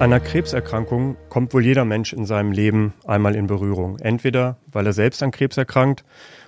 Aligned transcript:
einer 0.00 0.20
Krebserkrankung 0.20 1.16
kommt 1.30 1.54
wohl 1.54 1.64
jeder 1.64 1.86
Mensch 1.86 2.12
in 2.12 2.26
seinem 2.26 2.52
Leben 2.52 2.92
einmal 3.06 3.34
in 3.34 3.46
Berührung. 3.46 3.98
Entweder 3.98 4.58
weil 4.70 4.86
er 4.86 4.92
selbst 4.92 5.22
an 5.22 5.30
Krebs 5.30 5.56
erkrankt 5.56 6.04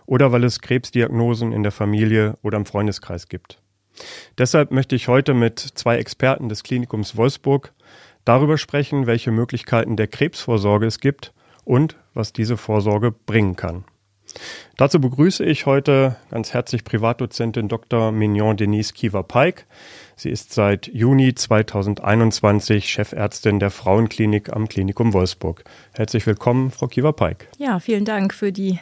oder 0.07 0.33
weil 0.33 0.45
es 0.45 0.61
Krebsdiagnosen 0.61 1.53
in 1.53 1.63
der 1.63 1.73
Familie 1.73 2.37
oder 2.43 2.59
im 2.59 2.67
Freundeskreis 2.67 3.29
gibt. 3.29 3.63
Deshalb 4.37 4.71
möchte 4.71 4.95
ich 4.95 5.09
heute 5.09 5.35
mit 5.35 5.59
zwei 5.61 5.97
Experten 5.97 6.49
des 6.49 6.63
Klinikums 6.63 7.17
Wolfsburg 7.17 7.73
darüber 8.25 8.59
sprechen, 8.59 9.07
welche 9.07 9.31
Möglichkeiten 9.31 9.97
der 9.97 10.09
Krebsvorsorge 10.09 10.87
es 10.87 11.01
gibt 11.01 11.33
und 11.65 11.97
was 12.13 12.33
diese 12.33 12.57
Vorsorge 12.57 13.13
bringen 13.13 13.57
kann. 13.57 13.85
Dazu 14.77 15.01
begrüße 15.01 15.45
ich 15.45 15.67
heute 15.67 16.17
ganz 16.31 16.53
herzlich 16.53 16.85
Privatdozentin 16.85 17.69
Dr. 17.69 18.13
Mignon 18.13 18.57
Denise 18.57 18.93
Kiewer-Peik. 18.93 19.67
Sie 20.17 20.31
ist 20.31 20.53
seit 20.53 20.87
Juni 20.89 21.35
2021 21.35 22.89
Chefärztin 22.89 23.59
der 23.59 23.71
Frauenklinik 23.71 24.53
am 24.53 24.69
Klinikum 24.69 25.13
Wolfsburg. 25.13 25.65
Herzlich 25.95 26.27
willkommen, 26.27 26.71
Frau 26.71 26.87
Kiewer-Peik. 26.87 27.49
Ja, 27.59 27.79
vielen 27.81 28.05
Dank 28.05 28.35
für 28.35 28.53
die 28.53 28.79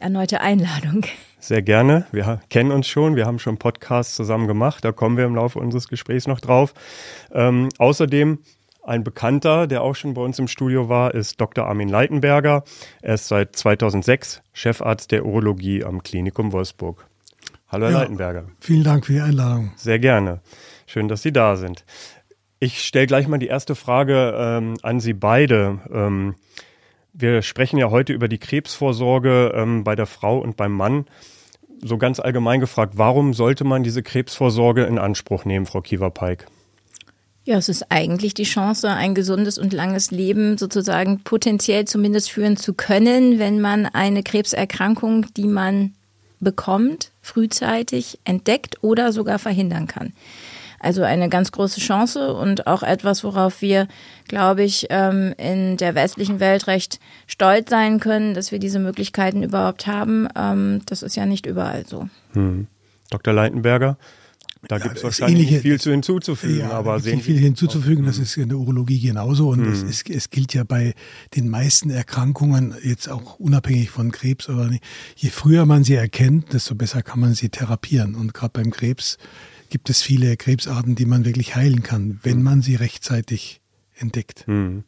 erneute 0.00 0.40
Einladung. 0.40 1.06
Sehr 1.38 1.62
gerne. 1.62 2.06
Wir 2.12 2.40
kennen 2.50 2.70
uns 2.70 2.86
schon. 2.86 3.16
Wir 3.16 3.26
haben 3.26 3.38
schon 3.38 3.58
Podcasts 3.58 4.14
zusammen 4.14 4.46
gemacht. 4.46 4.84
Da 4.84 4.92
kommen 4.92 5.16
wir 5.16 5.24
im 5.24 5.34
Laufe 5.34 5.58
unseres 5.58 5.88
Gesprächs 5.88 6.26
noch 6.26 6.40
drauf. 6.40 6.74
Ähm, 7.32 7.68
außerdem 7.78 8.38
ein 8.84 9.04
Bekannter, 9.04 9.66
der 9.66 9.82
auch 9.82 9.94
schon 9.94 10.14
bei 10.14 10.22
uns 10.22 10.38
im 10.38 10.48
Studio 10.48 10.88
war, 10.88 11.14
ist 11.14 11.40
Dr. 11.40 11.66
Armin 11.66 11.88
Leitenberger. 11.88 12.64
Er 13.00 13.14
ist 13.14 13.28
seit 13.28 13.54
2006 13.54 14.42
Chefarzt 14.52 15.12
der 15.12 15.24
Urologie 15.24 15.84
am 15.84 16.02
Klinikum 16.02 16.52
Wolfsburg. 16.52 17.06
Hallo, 17.68 17.86
Herr 17.86 17.92
ja, 17.92 17.98
Leitenberger. 18.00 18.44
Vielen 18.60 18.84
Dank 18.84 19.06
für 19.06 19.12
die 19.12 19.20
Einladung. 19.20 19.72
Sehr 19.76 19.98
gerne. 19.98 20.40
Schön, 20.86 21.08
dass 21.08 21.22
Sie 21.22 21.32
da 21.32 21.56
sind. 21.56 21.84
Ich 22.58 22.84
stelle 22.84 23.06
gleich 23.06 23.28
mal 23.28 23.38
die 23.38 23.46
erste 23.46 23.74
Frage 23.74 24.34
ähm, 24.36 24.76
an 24.82 25.00
Sie 25.00 25.14
beide. 25.14 25.78
Ähm, 25.92 26.34
wir 27.12 27.42
sprechen 27.42 27.78
ja 27.78 27.90
heute 27.90 28.12
über 28.12 28.28
die 28.28 28.38
Krebsvorsorge 28.38 29.52
ähm, 29.54 29.84
bei 29.84 29.94
der 29.94 30.06
Frau 30.06 30.38
und 30.38 30.56
beim 30.56 30.72
Mann. 30.72 31.06
So 31.84 31.98
ganz 31.98 32.20
allgemein 32.20 32.60
gefragt, 32.60 32.94
warum 32.96 33.32
sollte 33.34 33.64
man 33.64 33.82
diese 33.82 34.02
Krebsvorsorge 34.02 34.84
in 34.84 34.98
Anspruch 34.98 35.44
nehmen, 35.44 35.66
Frau 35.66 35.80
Kiewer-Peik? 35.80 36.46
Ja, 37.44 37.56
es 37.56 37.68
ist 37.68 37.90
eigentlich 37.90 38.34
die 38.34 38.44
Chance, 38.44 38.88
ein 38.90 39.14
gesundes 39.14 39.58
und 39.58 39.72
langes 39.72 40.12
Leben 40.12 40.58
sozusagen 40.58 41.20
potenziell 41.24 41.86
zumindest 41.86 42.30
führen 42.30 42.56
zu 42.56 42.72
können, 42.72 43.40
wenn 43.40 43.60
man 43.60 43.86
eine 43.86 44.22
Krebserkrankung, 44.22 45.26
die 45.36 45.48
man 45.48 45.94
bekommt, 46.38 47.10
frühzeitig 47.20 48.20
entdeckt 48.24 48.82
oder 48.82 49.12
sogar 49.12 49.38
verhindern 49.40 49.88
kann. 49.88 50.12
Also 50.78 51.02
eine 51.02 51.28
ganz 51.28 51.52
große 51.52 51.80
Chance 51.80 52.34
und 52.34 52.66
auch 52.66 52.82
etwas, 52.82 53.22
worauf 53.22 53.62
wir, 53.62 53.86
glaube 54.26 54.64
ich, 54.64 54.88
ähm, 54.90 55.32
in 55.38 55.76
der 55.76 55.94
westlichen 55.94 56.40
Welt 56.40 56.66
recht 56.66 56.98
stolz 57.28 57.70
sein 57.70 58.00
können, 58.00 58.34
dass 58.34 58.50
wir 58.50 58.58
diese 58.58 58.80
Möglichkeiten 58.80 59.44
überhaupt 59.44 59.86
haben. 59.86 60.28
Ähm, 60.36 60.82
das 60.86 61.02
ist 61.02 61.14
ja 61.14 61.24
nicht 61.24 61.46
überall 61.46 61.86
so. 61.86 62.08
Hm. 62.32 62.66
Dr. 63.10 63.32
Leitenberger, 63.32 63.96
da 64.68 64.76
ja, 64.76 64.84
gibt 64.84 64.98
es 64.98 65.04
wahrscheinlich 65.04 65.48
ähnliche, 65.48 65.60
viel 65.60 65.80
zu 65.80 65.90
hinzuzufügen, 65.90 66.60
ja, 66.60 66.70
aber 66.70 67.00
sehen 67.00 67.20
viel 67.20 67.38
hinzuzufügen, 67.38 68.06
das 68.06 68.18
ist 68.18 68.36
in 68.36 68.48
der 68.48 68.58
Urologie 68.58 69.00
genauso 69.00 69.48
und 69.48 69.60
mhm. 69.60 69.72
es, 69.72 69.82
ist, 69.82 70.08
es 70.08 70.30
gilt 70.30 70.54
ja 70.54 70.62
bei 70.62 70.94
den 71.34 71.48
meisten 71.48 71.90
Erkrankungen 71.90 72.74
jetzt 72.82 73.08
auch 73.08 73.40
unabhängig 73.40 73.90
von 73.90 74.12
Krebs 74.12 74.48
oder 74.48 74.68
nicht. 74.68 74.84
Je 75.16 75.30
früher 75.30 75.66
man 75.66 75.82
sie 75.82 75.94
erkennt, 75.94 76.52
desto 76.52 76.76
besser 76.76 77.02
kann 77.02 77.18
man 77.18 77.34
sie 77.34 77.48
therapieren 77.48 78.14
und 78.14 78.34
gerade 78.34 78.52
beim 78.52 78.70
Krebs 78.70 79.18
gibt 79.68 79.90
es 79.90 80.02
viele 80.02 80.36
Krebsarten, 80.36 80.94
die 80.94 81.06
man 81.06 81.24
wirklich 81.24 81.56
heilen 81.56 81.82
kann, 81.82 82.20
wenn 82.22 82.38
mhm. 82.38 82.44
man 82.44 82.62
sie 82.62 82.76
rechtzeitig 82.76 83.60
entdeckt. 83.96 84.46
Mhm. 84.46 84.84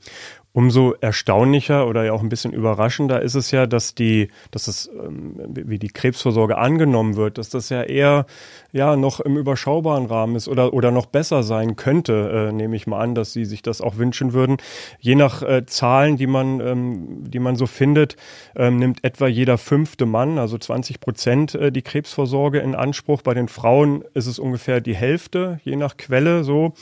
Umso 0.56 0.94
erstaunlicher 1.00 1.88
oder 1.88 2.04
ja 2.04 2.12
auch 2.12 2.22
ein 2.22 2.28
bisschen 2.28 2.52
überraschender 2.52 3.20
ist 3.20 3.34
es 3.34 3.50
ja, 3.50 3.66
dass 3.66 3.96
die, 3.96 4.28
dass 4.52 4.68
es, 4.68 4.88
ähm, 4.88 5.34
wie 5.48 5.80
die 5.80 5.88
Krebsvorsorge 5.88 6.56
angenommen 6.56 7.16
wird, 7.16 7.38
dass 7.38 7.48
das 7.48 7.70
ja 7.70 7.82
eher 7.82 8.26
ja 8.70 8.94
noch 8.94 9.18
im 9.18 9.36
überschaubaren 9.36 10.06
Rahmen 10.06 10.36
ist 10.36 10.46
oder, 10.46 10.72
oder 10.72 10.92
noch 10.92 11.06
besser 11.06 11.42
sein 11.42 11.74
könnte, 11.74 12.50
äh, 12.50 12.52
nehme 12.52 12.76
ich 12.76 12.86
mal 12.86 13.00
an, 13.00 13.16
dass 13.16 13.32
Sie 13.32 13.44
sich 13.44 13.62
das 13.62 13.80
auch 13.80 13.96
wünschen 13.96 14.32
würden. 14.32 14.58
Je 15.00 15.16
nach 15.16 15.42
äh, 15.42 15.66
Zahlen, 15.66 16.18
die 16.18 16.28
man, 16.28 16.60
ähm, 16.60 17.28
die 17.28 17.40
man 17.40 17.56
so 17.56 17.66
findet, 17.66 18.14
ähm, 18.54 18.78
nimmt 18.78 19.02
etwa 19.02 19.26
jeder 19.26 19.58
fünfte 19.58 20.06
Mann, 20.06 20.38
also 20.38 20.56
20 20.56 21.00
Prozent, 21.00 21.56
äh, 21.56 21.72
die 21.72 21.82
Krebsvorsorge 21.82 22.60
in 22.60 22.76
Anspruch. 22.76 23.22
Bei 23.22 23.34
den 23.34 23.48
Frauen 23.48 24.04
ist 24.14 24.28
es 24.28 24.38
ungefähr 24.38 24.80
die 24.80 24.94
Hälfte, 24.94 25.58
je 25.64 25.74
nach 25.74 25.96
Quelle 25.96 26.44
so. 26.44 26.74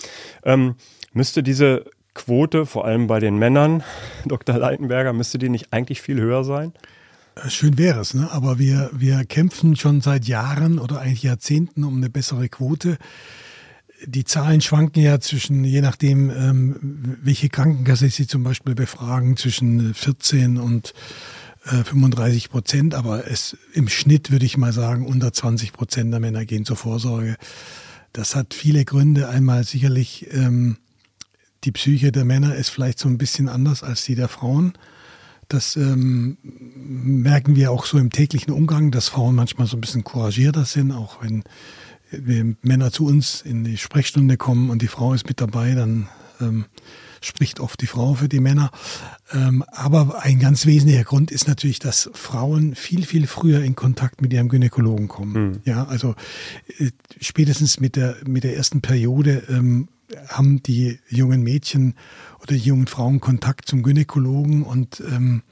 Ähm, 0.44 0.74
müsste 1.14 1.42
diese 1.42 1.86
Quote, 2.14 2.66
vor 2.66 2.84
allem 2.84 3.06
bei 3.06 3.20
den 3.20 3.36
Männern, 3.38 3.82
Dr. 4.26 4.58
Leitenberger, 4.58 5.12
müsste 5.12 5.38
die 5.38 5.48
nicht 5.48 5.72
eigentlich 5.72 6.02
viel 6.02 6.20
höher 6.20 6.44
sein? 6.44 6.72
Äh, 7.34 7.50
schön 7.50 7.78
wäre 7.78 8.00
es, 8.00 8.14
ne? 8.14 8.30
aber 8.30 8.58
wir, 8.58 8.90
wir 8.92 9.24
kämpfen 9.24 9.76
schon 9.76 10.00
seit 10.00 10.26
Jahren 10.26 10.78
oder 10.78 11.00
eigentlich 11.00 11.22
Jahrzehnten 11.22 11.84
um 11.84 11.96
eine 11.96 12.10
bessere 12.10 12.48
Quote. 12.48 12.98
Die 14.04 14.24
Zahlen 14.24 14.60
schwanken 14.60 15.00
ja 15.00 15.20
zwischen, 15.20 15.64
je 15.64 15.80
nachdem, 15.80 16.30
ähm, 16.30 17.16
welche 17.22 17.48
Krankenkasse 17.48 18.08
Sie 18.08 18.26
zum 18.26 18.42
Beispiel 18.42 18.74
befragen, 18.74 19.36
zwischen 19.36 19.94
14 19.94 20.58
und 20.58 20.92
äh, 21.66 21.84
35 21.84 22.50
Prozent, 22.50 22.94
aber 22.94 23.30
es 23.30 23.56
im 23.72 23.88
Schnitt 23.88 24.32
würde 24.32 24.44
ich 24.44 24.56
mal 24.56 24.72
sagen, 24.72 25.06
unter 25.06 25.32
20 25.32 25.72
Prozent 25.72 26.12
der 26.12 26.20
Männer 26.20 26.44
gehen 26.44 26.64
zur 26.64 26.76
Vorsorge. 26.76 27.36
Das 28.12 28.34
hat 28.34 28.54
viele 28.54 28.84
Gründe. 28.84 29.28
Einmal 29.28 29.64
sicherlich 29.64 30.26
ähm, 30.32 30.76
die 31.64 31.72
Psyche 31.72 32.12
der 32.12 32.24
Männer 32.24 32.54
ist 32.54 32.70
vielleicht 32.70 32.98
so 32.98 33.08
ein 33.08 33.18
bisschen 33.18 33.48
anders 33.48 33.82
als 33.82 34.04
die 34.04 34.14
der 34.14 34.28
Frauen. 34.28 34.72
Das 35.48 35.76
ähm, 35.76 36.38
merken 36.42 37.56
wir 37.56 37.70
auch 37.70 37.84
so 37.84 37.98
im 37.98 38.10
täglichen 38.10 38.52
Umgang, 38.52 38.90
dass 38.90 39.08
Frauen 39.08 39.34
manchmal 39.34 39.66
so 39.66 39.76
ein 39.76 39.80
bisschen 39.80 40.04
couragierter 40.04 40.64
sind, 40.64 40.92
auch 40.92 41.22
wenn, 41.22 41.44
wenn 42.10 42.56
Männer 42.62 42.90
zu 42.90 43.06
uns 43.06 43.42
in 43.42 43.64
die 43.64 43.76
Sprechstunde 43.76 44.36
kommen 44.36 44.70
und 44.70 44.82
die 44.82 44.88
Frau 44.88 45.12
ist 45.12 45.28
mit 45.28 45.40
dabei, 45.40 45.74
dann 45.74 46.08
ähm, 46.40 46.64
spricht 47.20 47.60
oft 47.60 47.80
die 47.80 47.86
Frau 47.86 48.14
für 48.14 48.28
die 48.28 48.40
Männer. 48.40 48.70
Ähm, 49.32 49.64
aber 49.68 50.22
ein 50.22 50.38
ganz 50.38 50.66
wesentlicher 50.66 51.04
Grund 51.04 51.30
ist 51.30 51.48
natürlich, 51.48 51.78
dass 51.78 52.10
Frauen 52.14 52.74
viel, 52.74 53.04
viel 53.04 53.26
früher 53.26 53.62
in 53.62 53.76
Kontakt 53.76 54.22
mit 54.22 54.32
ihrem 54.32 54.48
Gynäkologen 54.48 55.08
kommen. 55.08 55.32
Mhm. 55.32 55.60
Ja, 55.64 55.84
also 55.84 56.14
äh, 56.78 56.90
spätestens 57.20 57.78
mit 57.78 57.96
der, 57.96 58.16
mit 58.26 58.44
der 58.44 58.56
ersten 58.56 58.80
Periode 58.80 59.44
ähm, 59.48 59.88
haben 60.28 60.62
die 60.62 60.98
jungen 61.08 61.42
Mädchen 61.42 61.94
oder 62.40 62.54
die 62.54 62.60
jungen 62.60 62.86
Frauen 62.86 63.20
Kontakt 63.20 63.66
zum 63.68 63.82
Gynäkologen 63.82 64.62
und 64.62 65.00
ähm, 65.00 65.42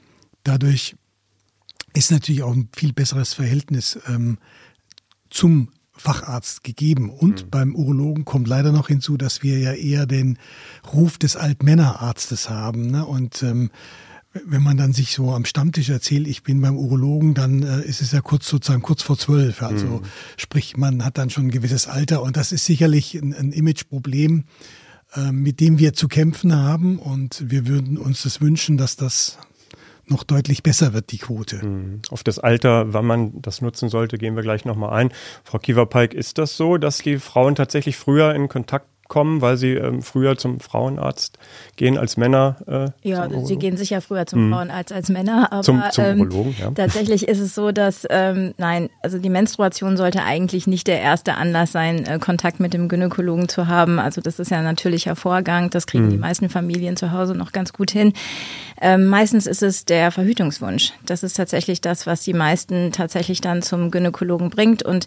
dadurch 0.43 0.95
ist 1.93 2.11
natürlich 2.11 2.43
auch 2.43 2.53
ein 2.53 2.69
viel 2.75 2.93
besseres 2.93 3.33
Verhältnis 3.33 3.99
ähm, 4.07 4.37
zum 5.29 5.69
Facharzt 5.91 6.63
gegeben. 6.63 7.09
Und 7.09 7.45
mhm. 7.45 7.49
beim 7.49 7.75
Urologen 7.75 8.25
kommt 8.25 8.47
leider 8.47 8.71
noch 8.71 8.87
hinzu, 8.87 9.17
dass 9.17 9.43
wir 9.43 9.59
ja 9.59 9.73
eher 9.73 10.05
den 10.05 10.39
Ruf 10.91 11.17
des 11.17 11.35
Altmännerarztes 11.35 12.49
haben. 12.49 12.87
Ne? 12.89 13.05
Und 13.05 13.43
ähm, 13.43 13.69
wenn 14.33 14.63
man 14.63 14.77
dann 14.77 14.93
sich 14.93 15.11
so 15.11 15.31
am 15.31 15.45
Stammtisch 15.45 15.89
erzählt, 15.89 16.27
ich 16.27 16.43
bin 16.43 16.61
beim 16.61 16.77
Urologen, 16.77 17.33
dann 17.33 17.63
äh, 17.63 17.81
ist 17.81 18.01
es 18.01 18.11
ja 18.11 18.21
kurz 18.21 18.47
sozusagen 18.47 18.81
kurz 18.81 19.01
vor 19.01 19.17
zwölf. 19.17 19.61
Also 19.61 19.87
mhm. 19.87 20.01
sprich, 20.37 20.77
man 20.77 21.03
hat 21.03 21.17
dann 21.17 21.29
schon 21.29 21.47
ein 21.47 21.51
gewisses 21.51 21.87
Alter 21.87 22.21
und 22.21 22.37
das 22.37 22.51
ist 22.51 22.65
sicherlich 22.65 23.15
ein, 23.15 23.33
ein 23.33 23.51
Imageproblem, 23.51 24.45
äh, 25.15 25.31
mit 25.31 25.59
dem 25.59 25.79
wir 25.79 25.93
zu 25.93 26.07
kämpfen 26.07 26.55
haben 26.55 26.97
und 26.97 27.51
wir 27.51 27.67
würden 27.67 27.97
uns 27.97 28.23
das 28.23 28.39
wünschen, 28.39 28.77
dass 28.77 28.95
das 28.95 29.37
noch 30.07 30.23
deutlich 30.23 30.63
besser 30.63 30.93
wird, 30.93 31.11
die 31.11 31.17
Quote. 31.17 31.65
Mhm. 31.65 32.01
Auf 32.09 32.23
das 32.23 32.39
Alter, 32.39 32.93
wann 32.93 33.05
man 33.05 33.41
das 33.41 33.61
nutzen 33.61 33.89
sollte, 33.89 34.17
gehen 34.17 34.35
wir 34.35 34.43
gleich 34.43 34.65
nochmal 34.65 34.91
ein. 34.91 35.11
Frau 35.43 35.57
Kiewer-Peik, 35.57 36.13
ist 36.13 36.37
das 36.37 36.57
so, 36.57 36.77
dass 36.77 36.99
die 36.99 37.17
Frauen 37.17 37.55
tatsächlich 37.55 37.97
früher 37.97 38.33
in 38.33 38.47
Kontakt 38.47 38.87
kommen, 39.11 39.41
weil 39.41 39.57
sie 39.57 39.73
ähm, 39.73 40.01
früher 40.01 40.37
zum 40.37 40.61
Frauenarzt 40.61 41.37
gehen 41.75 41.97
als 41.97 42.15
Männer? 42.15 42.55
Äh, 43.03 43.09
ja, 43.09 43.27
sie 43.43 43.57
gehen 43.57 43.75
sicher 43.75 43.99
früher 43.99 44.25
zum 44.25 44.43
hm. 44.43 44.53
Frauenarzt 44.53 44.93
als 44.93 45.09
Männer, 45.09 45.51
aber 45.51 45.63
zum, 45.63 45.83
zum 45.91 46.05
ähm, 46.05 46.21
Urologen, 46.21 46.55
ja. 46.57 46.71
tatsächlich 46.71 47.27
ist 47.27 47.39
es 47.39 47.53
so, 47.53 47.73
dass 47.73 48.07
ähm, 48.09 48.53
nein, 48.57 48.89
also 49.01 49.17
die 49.17 49.29
Menstruation 49.29 49.97
sollte 49.97 50.23
eigentlich 50.23 50.65
nicht 50.65 50.87
der 50.87 51.01
erste 51.01 51.35
Anlass 51.35 51.73
sein, 51.73 52.05
äh, 52.05 52.19
Kontakt 52.19 52.61
mit 52.61 52.73
dem 52.73 52.87
Gynäkologen 52.87 53.49
zu 53.49 53.67
haben. 53.67 53.99
Also 53.99 54.21
das 54.21 54.39
ist 54.39 54.49
ja 54.49 54.59
ein 54.59 54.63
natürlicher 54.63 55.17
Vorgang, 55.17 55.69
das 55.69 55.87
kriegen 55.87 56.05
hm. 56.05 56.11
die 56.11 56.17
meisten 56.17 56.47
Familien 56.47 56.95
zu 56.95 57.11
Hause 57.11 57.35
noch 57.35 57.51
ganz 57.51 57.73
gut 57.73 57.91
hin. 57.91 58.13
Ähm, 58.79 59.07
meistens 59.07 59.45
ist 59.45 59.61
es 59.61 59.83
der 59.83 60.11
Verhütungswunsch. 60.11 60.93
Das 61.05 61.21
ist 61.21 61.35
tatsächlich 61.35 61.81
das, 61.81 62.07
was 62.07 62.23
die 62.23 62.33
meisten 62.33 62.93
tatsächlich 62.93 63.41
dann 63.41 63.61
zum 63.61 63.91
Gynäkologen 63.91 64.49
bringt 64.49 64.83
und 64.83 65.05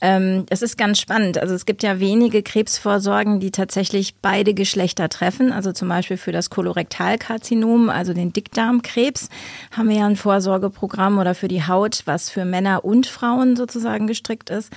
ähm, 0.00 0.44
es 0.50 0.60
ist 0.60 0.76
ganz 0.76 1.00
spannend. 1.00 1.38
Also 1.38 1.54
es 1.54 1.64
gibt 1.64 1.82
ja 1.82 1.98
wenige 1.98 2.42
Krebsvorsorgen, 2.42 3.33
die 3.40 3.50
tatsächlich 3.50 4.16
beide 4.20 4.54
Geschlechter 4.54 5.08
treffen. 5.08 5.52
Also 5.52 5.72
zum 5.72 5.88
Beispiel 5.88 6.16
für 6.16 6.32
das 6.32 6.50
Kolorektalkarzinom, 6.50 7.90
also 7.90 8.14
den 8.14 8.32
Dickdarmkrebs, 8.32 9.28
haben 9.76 9.88
wir 9.88 9.96
ja 9.96 10.06
ein 10.06 10.16
Vorsorgeprogramm 10.16 11.18
oder 11.18 11.34
für 11.34 11.48
die 11.48 11.66
Haut, 11.66 12.02
was 12.06 12.30
für 12.30 12.44
Männer 12.44 12.84
und 12.84 13.06
Frauen 13.06 13.56
sozusagen 13.56 14.06
gestrickt 14.06 14.50
ist. 14.50 14.72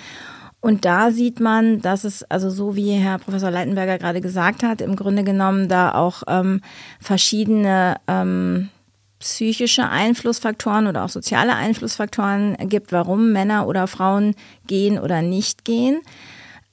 Und 0.60 0.86
da 0.86 1.12
sieht 1.12 1.40
man, 1.40 1.82
dass 1.82 2.04
es, 2.04 2.24
also 2.24 2.50
so 2.50 2.76
wie 2.76 2.92
Herr 2.92 3.20
Professor 3.20 3.52
Leitenberger 3.52 3.98
gerade 3.98 4.22
gesagt 4.22 4.64
hat, 4.64 4.82
im 4.82 4.96
Grunde 4.96 5.24
genommen 5.24 5.70
da 5.70 5.94
auch 5.94 6.24
ähm, 6.28 6.62
verschiedene 7.00 7.98
ähm, 8.08 8.70
psychische 9.20 9.90
Einflussfaktoren 9.90 10.88
oder 10.88 11.04
auch 11.04 11.10
soziale 11.10 11.56
Einflussfaktoren 11.56 12.56
gibt, 12.70 12.92
warum 12.92 13.32
Männer 13.32 13.68
oder 13.68 13.88
Frauen 13.88 14.36
gehen 14.68 15.00
oder 15.00 15.22
nicht 15.22 15.66
gehen. 15.66 16.02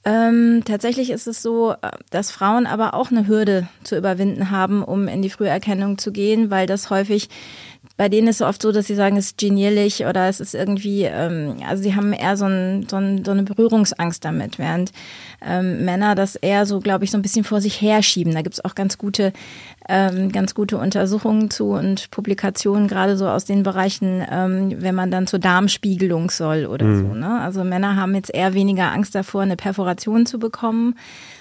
Ähm, 0.07 0.61
tatsächlich 0.65 1.09
ist 1.09 1.25
es 1.25 1.41
so, 1.41 1.71
äh, 1.71 1.91
dass 2.11 2.29
Frauen 2.29 2.67
aber 2.67 2.93
auch 2.93 3.09
eine 3.09 3.27
Hürde 3.27 3.67
zu 3.83 3.97
überwinden 3.97 4.51
haben, 4.51 4.83
um 4.83 5.07
in 5.07 5.23
die 5.23 5.31
Früherkennung 5.31 5.97
zu 5.97 6.11
gehen, 6.11 6.51
weil 6.51 6.67
das 6.67 6.91
häufig 6.91 7.27
bei 7.97 8.09
denen 8.09 8.27
ist 8.27 8.41
es 8.41 8.47
oft 8.47 8.61
so, 8.61 8.73
dass 8.73 8.87
sie 8.87 8.95
sagen, 8.95 9.15
es 9.15 9.27
ist 9.27 9.37
genielig 9.37 10.05
oder 10.05 10.27
es 10.27 10.41
ist 10.41 10.53
irgendwie, 10.53 11.03
ähm, 11.03 11.57
also 11.67 11.81
sie 11.81 11.95
haben 11.95 12.11
eher 12.11 12.35
so, 12.35 12.45
ein, 12.45 12.87
so, 12.89 12.97
ein, 12.97 13.23
so 13.23 13.31
eine 13.31 13.43
Berührungsangst 13.43 14.23
damit, 14.25 14.59
während 14.59 14.91
ähm, 15.41 15.85
Männer 15.85 16.13
das 16.13 16.35
eher 16.35 16.65
so, 16.65 16.81
glaube 16.81 17.05
ich, 17.05 17.11
so 17.11 17.17
ein 17.17 17.21
bisschen 17.21 17.45
vor 17.45 17.61
sich 17.61 17.81
herschieben. 17.81 18.33
Da 18.33 18.41
gibt 18.41 18.55
es 18.55 18.65
auch 18.65 18.75
ganz 18.75 18.97
gute, 18.97 19.31
ähm, 19.87 20.31
ganz 20.33 20.53
gute 20.53 20.77
Untersuchungen 20.77 21.49
zu 21.49 21.69
und 21.69 22.11
Publikationen, 22.11 22.89
gerade 22.89 23.15
so 23.15 23.29
aus 23.29 23.45
den 23.45 23.63
Bereichen, 23.63 24.25
ähm, 24.29 24.75
wenn 24.81 24.95
man 24.95 25.09
dann 25.09 25.25
zur 25.25 25.39
Darmspiegelung 25.39 26.29
soll 26.31 26.65
oder 26.65 26.85
mhm. 26.85 26.99
so. 26.99 27.13
Ne? 27.15 27.39
Also 27.39 27.63
Männer 27.63 27.95
haben 27.95 28.13
jetzt 28.13 28.33
eher 28.33 28.53
weniger 28.53 28.91
Angst 28.91 29.15
davor, 29.15 29.43
eine 29.43 29.55
Perforation 29.55 30.25
zu 30.25 30.37
bekommen 30.37 30.95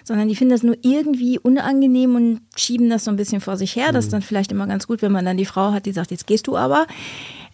sondern 0.05 0.29
die 0.29 0.37
finden 0.37 0.53
das 0.53 0.63
nur 0.63 0.77
irgendwie 0.83 1.39
unangenehm 1.39 2.15
und 2.15 2.41
schieben 2.57 2.91
das 2.91 3.05
so 3.05 3.11
ein 3.11 3.17
bisschen 3.17 3.41
vor 3.41 3.57
sich 3.57 3.75
her. 3.75 3.91
Das 3.91 4.05
ist 4.05 4.11
mhm. 4.11 4.17
dann 4.17 4.23
vielleicht 4.23 4.53
immer 4.53 4.67
ganz 4.67 4.87
gut, 4.87 5.03
wenn 5.03 5.13
man 5.13 5.25
dann 5.25 5.37
die 5.37 5.47
Frau 5.47 5.73
hat, 5.73 5.87
die 5.87 5.93
sagt, 5.93 6.11
jetzt 6.11 6.27
gehst 6.27 6.47
du 6.47 6.57
aber. 6.57 6.87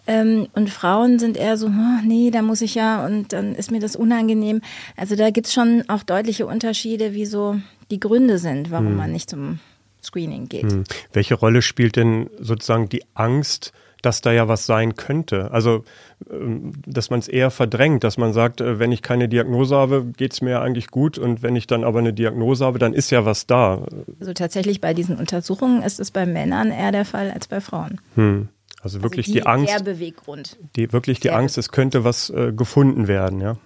Ähm, 0.06 0.48
und 0.54 0.68
Frauen 0.68 1.18
sind 1.18 1.36
eher 1.36 1.56
so, 1.56 1.68
oh, 1.68 2.04
nee, 2.04 2.30
da 2.30 2.42
muss 2.42 2.60
ich 2.62 2.74
ja 2.74 3.06
und 3.06 3.32
dann 3.32 3.54
ist 3.54 3.70
mir 3.70 3.80
das 3.80 3.96
unangenehm. 3.96 4.60
Also 4.96 5.14
da 5.14 5.30
gibt's 5.30 5.52
schon 5.52 5.84
auch 5.88 6.02
deutliche 6.02 6.46
Unterschiede, 6.46 7.14
wie 7.14 7.26
so 7.26 7.60
die 7.90 8.00
Gründe 8.00 8.38
sind, 8.38 8.70
warum 8.70 8.88
hm. 8.88 8.96
man 8.96 9.12
nicht 9.12 9.30
zum 9.30 9.60
Screening 10.02 10.48
geht. 10.48 10.72
Hm. 10.72 10.84
Welche 11.12 11.34
Rolle 11.34 11.62
spielt 11.62 11.96
denn 11.96 12.28
sozusagen 12.38 12.88
die 12.88 13.04
Angst, 13.14 13.72
dass 14.02 14.20
da 14.20 14.32
ja 14.32 14.48
was 14.48 14.66
sein 14.66 14.96
könnte. 14.96 15.50
Also, 15.50 15.84
ähm, 16.30 16.72
dass 16.86 17.10
man 17.10 17.20
es 17.20 17.28
eher 17.28 17.50
verdrängt, 17.50 18.04
dass 18.04 18.16
man 18.16 18.32
sagt, 18.32 18.60
äh, 18.60 18.78
wenn 18.78 18.92
ich 18.92 19.02
keine 19.02 19.28
Diagnose 19.28 19.76
habe, 19.76 20.06
geht 20.16 20.32
es 20.32 20.40
mir 20.40 20.60
eigentlich 20.60 20.88
gut 20.88 21.18
und 21.18 21.42
wenn 21.42 21.56
ich 21.56 21.66
dann 21.66 21.84
aber 21.84 21.98
eine 21.98 22.12
Diagnose 22.12 22.64
habe, 22.64 22.78
dann 22.78 22.92
ist 22.92 23.10
ja 23.10 23.24
was 23.24 23.46
da. 23.46 23.86
Also 24.18 24.32
tatsächlich 24.32 24.80
bei 24.80 24.94
diesen 24.94 25.16
Untersuchungen 25.16 25.82
ist 25.82 26.00
es 26.00 26.10
bei 26.10 26.26
Männern 26.26 26.70
eher 26.70 26.92
der 26.92 27.04
Fall 27.04 27.30
als 27.30 27.48
bei 27.48 27.60
Frauen. 27.60 28.00
Hm. 28.14 28.48
Also, 28.82 28.98
also 28.98 29.02
wirklich 29.02 29.26
also 29.26 29.32
die, 29.32 29.40
die, 29.40 29.46
Angst. 29.46 29.74
Der 29.74 29.84
Beweggrund. 29.84 30.56
Die, 30.76 30.92
wirklich 30.92 31.20
die 31.20 31.28
der 31.28 31.36
Angst, 31.36 31.58
es 31.58 31.70
könnte 31.70 32.04
was 32.04 32.30
äh, 32.30 32.52
gefunden 32.52 33.08
werden, 33.08 33.40
ja. 33.40 33.56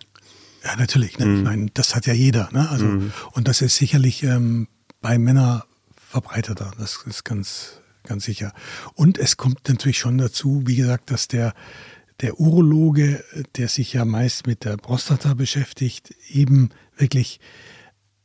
Ja, 0.64 0.76
natürlich. 0.76 1.19
Ne? 1.19 1.26
Mhm. 1.26 1.32
Ich 1.32 1.38
hm. 1.38 1.44
meine, 1.44 1.66
das 1.75 1.94
hat 1.94 2.06
ja 2.06 2.14
jeder. 2.14 2.48
Ne? 2.52 2.69
Also, 2.70 2.86
mhm. 2.86 3.12
Und 3.32 3.48
das 3.48 3.60
ist 3.60 3.76
sicherlich 3.76 4.22
ähm, 4.22 4.66
bei 5.02 5.19
Männern 5.19 5.62
verbreiteter. 5.94 6.72
Das 6.78 7.04
ist 7.06 7.25
ganz, 7.25 7.81
ganz 8.05 8.25
sicher. 8.25 8.53
Und 8.95 9.19
es 9.19 9.37
kommt 9.37 9.69
natürlich 9.69 9.99
schon 9.99 10.19
dazu, 10.19 10.62
wie 10.67 10.77
gesagt, 10.77 11.11
dass 11.11 11.29
der, 11.29 11.55
der 12.21 12.39
Urologe, 12.39 13.25
der 13.56 13.69
sich 13.69 13.93
ja 13.93 14.05
meist 14.05 14.47
mit 14.47 14.65
der 14.65 14.77
Prostata 14.77 15.35
beschäftigt, 15.35 16.15
eben 16.29 16.71
wirklich 16.97 17.41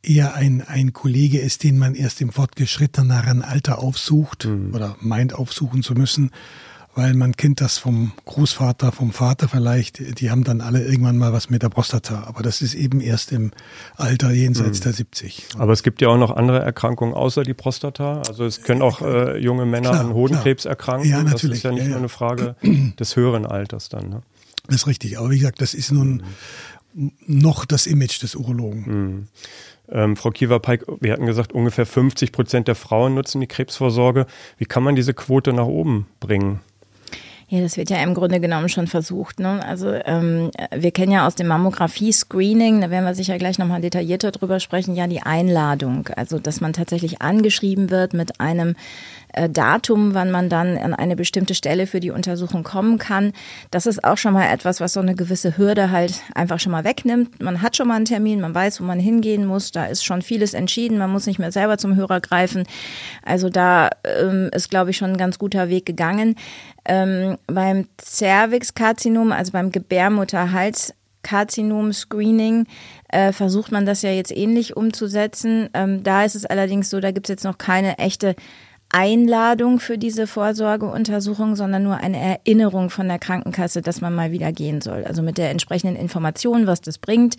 eher 0.02 0.34
ein, 0.34 0.62
ein 0.62 0.92
Kollege 0.92 1.40
ist, 1.40 1.62
den 1.62 1.78
man 1.78 1.94
erst 1.94 2.20
im 2.20 2.32
fortgeschritteneren 2.32 3.42
Alter 3.42 3.80
aufsucht 3.80 4.46
mhm. 4.46 4.74
oder 4.74 4.96
meint 5.00 5.34
aufsuchen 5.34 5.82
zu 5.82 5.94
müssen 5.94 6.30
weil 6.94 7.14
man 7.14 7.36
kennt 7.36 7.60
das 7.60 7.78
vom 7.78 8.12
Großvater, 8.24 8.92
vom 8.92 9.12
Vater 9.12 9.48
vielleicht, 9.48 10.20
die 10.20 10.30
haben 10.30 10.44
dann 10.44 10.60
alle 10.60 10.84
irgendwann 10.84 11.16
mal 11.16 11.32
was 11.32 11.48
mit 11.48 11.62
der 11.62 11.68
Prostata, 11.68 12.24
aber 12.26 12.42
das 12.42 12.62
ist 12.62 12.74
eben 12.74 13.00
erst 13.00 13.32
im 13.32 13.52
Alter 13.96 14.32
jenseits 14.32 14.80
mhm. 14.80 14.84
der 14.84 14.92
70. 14.94 15.46
Aber 15.58 15.72
es 15.72 15.82
gibt 15.82 16.00
ja 16.02 16.08
auch 16.08 16.18
noch 16.18 16.30
andere 16.30 16.60
Erkrankungen 16.60 17.14
außer 17.14 17.44
die 17.44 17.54
Prostata, 17.54 18.22
also 18.26 18.44
es 18.44 18.62
können 18.62 18.82
auch 18.82 19.02
äh, 19.02 19.38
junge 19.38 19.66
Männer 19.66 19.90
klar, 19.90 20.00
an 20.00 20.14
Hodenkrebs 20.14 20.62
klar. 20.62 20.72
erkranken, 20.72 21.10
ja, 21.10 21.22
natürlich. 21.22 21.42
das 21.42 21.58
ist 21.58 21.62
ja 21.62 21.70
nicht 21.70 21.78
ja, 21.78 21.84
ja. 21.84 21.90
nur 21.90 21.98
eine 21.98 22.08
Frage 22.08 22.56
des 22.98 23.16
höheren 23.16 23.46
Alters 23.46 23.88
dann. 23.88 24.08
Ne? 24.08 24.22
Das 24.66 24.76
ist 24.76 24.86
richtig, 24.86 25.18
aber 25.18 25.30
wie 25.30 25.38
gesagt, 25.38 25.60
das 25.60 25.74
ist 25.74 25.92
nun 25.92 26.24
mhm. 26.92 27.12
noch 27.26 27.64
das 27.64 27.86
Image 27.86 28.22
des 28.22 28.34
Urologen. 28.34 28.84
Mhm. 28.86 29.28
Ähm, 29.92 30.16
Frau 30.16 30.30
Kiewer-Peik, 30.30 30.84
wir 31.00 31.12
hatten 31.12 31.26
gesagt, 31.26 31.52
ungefähr 31.52 31.86
50 31.86 32.32
Prozent 32.32 32.68
der 32.68 32.76
Frauen 32.76 33.14
nutzen 33.14 33.40
die 33.40 33.48
Krebsvorsorge. 33.48 34.26
Wie 34.56 34.64
kann 34.64 34.82
man 34.82 34.94
diese 34.94 35.14
Quote 35.14 35.52
nach 35.52 35.66
oben 35.66 36.06
bringen? 36.20 36.60
Ja, 37.52 37.60
das 37.60 37.76
wird 37.76 37.90
ja 37.90 38.00
im 38.00 38.14
Grunde 38.14 38.38
genommen 38.38 38.68
schon 38.68 38.86
versucht. 38.86 39.40
Ne? 39.40 39.60
Also 39.66 39.92
ähm, 40.04 40.52
wir 40.72 40.92
kennen 40.92 41.10
ja 41.10 41.26
aus 41.26 41.34
dem 41.34 41.48
Mammographie-Screening, 41.48 42.80
da 42.80 42.90
werden 42.90 43.04
wir 43.04 43.16
sicher 43.16 43.38
gleich 43.38 43.58
nochmal 43.58 43.80
detaillierter 43.80 44.30
drüber 44.30 44.60
sprechen, 44.60 44.94
ja 44.94 45.08
die 45.08 45.22
Einladung. 45.22 46.08
Also 46.14 46.38
dass 46.38 46.60
man 46.60 46.72
tatsächlich 46.72 47.22
angeschrieben 47.22 47.90
wird 47.90 48.14
mit 48.14 48.38
einem 48.38 48.76
Datum, 49.48 50.14
wann 50.14 50.30
man 50.30 50.48
dann 50.48 50.76
an 50.78 50.94
eine 50.94 51.16
bestimmte 51.16 51.54
Stelle 51.54 51.86
für 51.86 52.00
die 52.00 52.10
Untersuchung 52.10 52.62
kommen 52.62 52.98
kann. 52.98 53.32
Das 53.70 53.86
ist 53.86 54.04
auch 54.04 54.18
schon 54.18 54.32
mal 54.32 54.52
etwas, 54.52 54.80
was 54.80 54.92
so 54.92 55.00
eine 55.00 55.14
gewisse 55.14 55.56
Hürde 55.56 55.90
halt 55.90 56.22
einfach 56.34 56.58
schon 56.58 56.72
mal 56.72 56.84
wegnimmt. 56.84 57.42
Man 57.42 57.62
hat 57.62 57.76
schon 57.76 57.88
mal 57.88 57.96
einen 57.96 58.04
Termin, 58.04 58.40
man 58.40 58.54
weiß, 58.54 58.80
wo 58.80 58.84
man 58.84 58.98
hingehen 58.98 59.46
muss. 59.46 59.70
Da 59.72 59.86
ist 59.86 60.04
schon 60.04 60.22
vieles 60.22 60.54
entschieden. 60.54 60.98
Man 60.98 61.10
muss 61.10 61.26
nicht 61.26 61.38
mehr 61.38 61.52
selber 61.52 61.78
zum 61.78 61.96
Hörer 61.96 62.20
greifen. 62.20 62.64
Also 63.24 63.48
da 63.48 63.90
ähm, 64.04 64.50
ist, 64.52 64.70
glaube 64.70 64.90
ich, 64.90 64.96
schon 64.96 65.10
ein 65.10 65.16
ganz 65.16 65.38
guter 65.38 65.68
Weg 65.68 65.86
gegangen. 65.86 66.36
Ähm, 66.84 67.36
beim 67.46 67.86
Cervix-Karzinom, 68.02 69.32
also 69.32 69.52
beim 69.52 69.70
Gebärmutterhals, 69.70 70.94
Karzinom-Screening 71.22 72.66
äh, 73.08 73.32
versucht 73.32 73.72
man 73.72 73.86
das 73.86 74.02
ja 74.02 74.10
jetzt 74.10 74.34
ähnlich 74.34 74.76
umzusetzen. 74.76 75.68
Ähm, 75.74 76.02
da 76.02 76.24
ist 76.24 76.34
es 76.34 76.46
allerdings 76.46 76.90
so, 76.90 77.00
da 77.00 77.10
gibt 77.10 77.26
es 77.26 77.34
jetzt 77.34 77.44
noch 77.44 77.58
keine 77.58 77.98
echte 77.98 78.34
Einladung 78.90 79.78
für 79.78 79.98
diese 79.98 80.26
Vorsorgeuntersuchung, 80.26 81.56
sondern 81.56 81.82
nur 81.82 81.96
eine 81.96 82.18
Erinnerung 82.18 82.90
von 82.90 83.08
der 83.08 83.18
Krankenkasse, 83.18 83.82
dass 83.82 84.00
man 84.00 84.14
mal 84.14 84.32
wieder 84.32 84.52
gehen 84.52 84.80
soll. 84.80 85.04
Also 85.04 85.22
mit 85.22 85.38
der 85.38 85.50
entsprechenden 85.50 85.96
Information, 85.96 86.66
was 86.66 86.80
das 86.80 86.98
bringt 86.98 87.36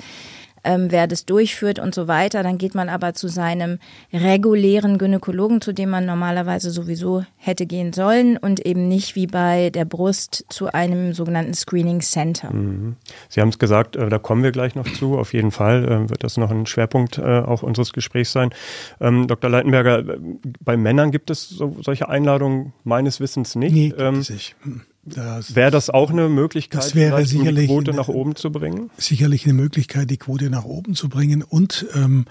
ähm, 0.64 0.88
wer 0.90 1.08
das 1.08 1.26
durchführt 1.26 1.80
und 1.80 1.96
so 1.96 2.08
weiter. 2.08 2.44
Dann 2.44 2.58
geht 2.58 2.76
man 2.76 2.90
aber 2.90 3.14
zu 3.14 3.28
seinem 3.28 3.80
regulären 4.14 4.98
Gynäkologen, 4.98 5.62
zu 5.62 5.74
dem 5.74 5.90
man 5.90 6.06
normalerweise 6.06 6.72
sowieso 6.72 7.24
hätte 7.38 7.66
gehen 7.66 7.94
sollen 7.94 8.38
und 8.38 8.66
eben 8.66 8.88
nicht 8.88 9.16
wie 9.16 9.28
bei 9.28 9.70
der 9.70 9.86
Brust 9.86 10.46
zu 10.50 10.74
einem 10.74 11.14
sogenannten 11.14 11.54
Screening 11.54 12.02
Center. 12.02 12.54
Mhm. 12.54 12.96
Sie 13.30 13.42
haben 13.42 13.50
es 13.50 13.60
gesagt, 13.60 13.96
äh, 13.96 14.10
da 14.10 14.20
kommen 14.20 14.44
wir 14.44 14.52
gleich 14.52 14.76
noch 14.76 14.92
zu. 14.94 15.18
Auf 15.18 15.34
jeden 15.34 15.52
Fall 15.52 15.86
äh, 15.86 16.10
wird 16.10 16.24
das 16.24 16.38
noch 16.38 16.52
ein 16.52 16.66
Schwerpunkt 16.66 17.18
äh, 17.18 17.22
auch 17.22 17.64
unseres 17.64 17.94
Gesprächs 17.94 18.32
sein. 18.32 18.52
Ähm, 19.00 19.28
Dr. 19.28 19.50
Leitenberger, 19.50 20.00
äh, 20.00 20.18
bei 20.60 20.78
Männern 20.78 21.12
gibt 21.12 21.30
es 21.30 21.50
so, 21.50 21.78
solche 21.82 22.10
Einladungen 22.10 22.74
meines 22.84 23.20
Wissens 23.20 23.56
nicht. 23.56 23.74
Nee, 23.74 23.94
ähm, 23.98 24.20
nicht. 24.20 24.56
Hm. 25.04 25.44
Wäre 25.56 25.72
das 25.72 25.90
auch 25.90 26.12
eine 26.12 26.30
Möglichkeit, 26.30 26.84
das 26.84 26.96
wäre 26.96 27.26
sicherlich 27.26 27.68
die 27.68 27.74
Quote 27.74 27.94
nach 27.94 28.08
oben 28.08 28.36
zu 28.36 28.52
bringen? 28.52 28.92
Sicherlich 28.98 29.46
eine 29.46 29.54
Möglichkeit, 29.54 30.10
die 30.10 30.18
Quote 30.18 30.50
nach 30.50 30.66
oben 30.66 30.94
zu 30.94 31.10
bringen 31.10 31.42
und 31.42 31.88
ähm, 31.96 32.26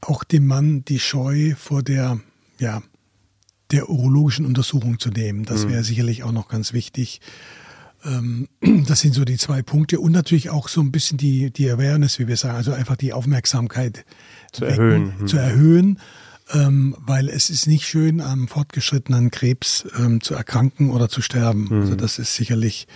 auch 0.00 0.24
dem 0.24 0.46
Mann 0.46 0.84
die 0.84 0.98
Scheu 0.98 1.54
vor 1.56 1.82
der, 1.82 2.18
ja, 2.58 2.82
der 3.70 3.88
urologischen 3.88 4.44
Untersuchung 4.44 4.98
zu 4.98 5.10
nehmen. 5.10 5.44
Das 5.44 5.64
mhm. 5.64 5.70
wäre 5.70 5.84
sicherlich 5.84 6.24
auch 6.24 6.32
noch 6.32 6.48
ganz 6.48 6.72
wichtig. 6.72 7.20
Ähm, 8.04 8.48
das 8.86 9.00
sind 9.00 9.14
so 9.14 9.24
die 9.24 9.38
zwei 9.38 9.62
Punkte 9.62 10.00
und 10.00 10.12
natürlich 10.12 10.50
auch 10.50 10.68
so 10.68 10.80
ein 10.80 10.90
bisschen 10.90 11.16
die, 11.16 11.52
die 11.52 11.70
Awareness, 11.70 12.18
wie 12.18 12.26
wir 12.26 12.36
sagen, 12.36 12.56
also 12.56 12.72
einfach 12.72 12.96
die 12.96 13.12
Aufmerksamkeit 13.12 14.04
zu 14.52 14.62
wecken, 14.62 14.72
erhöhen. 14.72 15.14
Mhm. 15.20 15.26
Zu 15.28 15.36
erhöhen 15.36 15.98
ähm, 16.52 16.96
weil 16.98 17.28
es 17.28 17.50
ist 17.50 17.66
nicht 17.66 17.86
schön, 17.86 18.20
am 18.20 18.48
fortgeschrittenen 18.48 19.30
Krebs 19.30 19.86
ähm, 19.98 20.20
zu 20.20 20.34
erkranken 20.34 20.90
oder 20.90 21.08
zu 21.08 21.22
sterben. 21.22 21.68
Mhm. 21.70 21.80
Also 21.80 21.94
das 21.94 22.18
ist 22.18 22.34
sicherlich, 22.34 22.86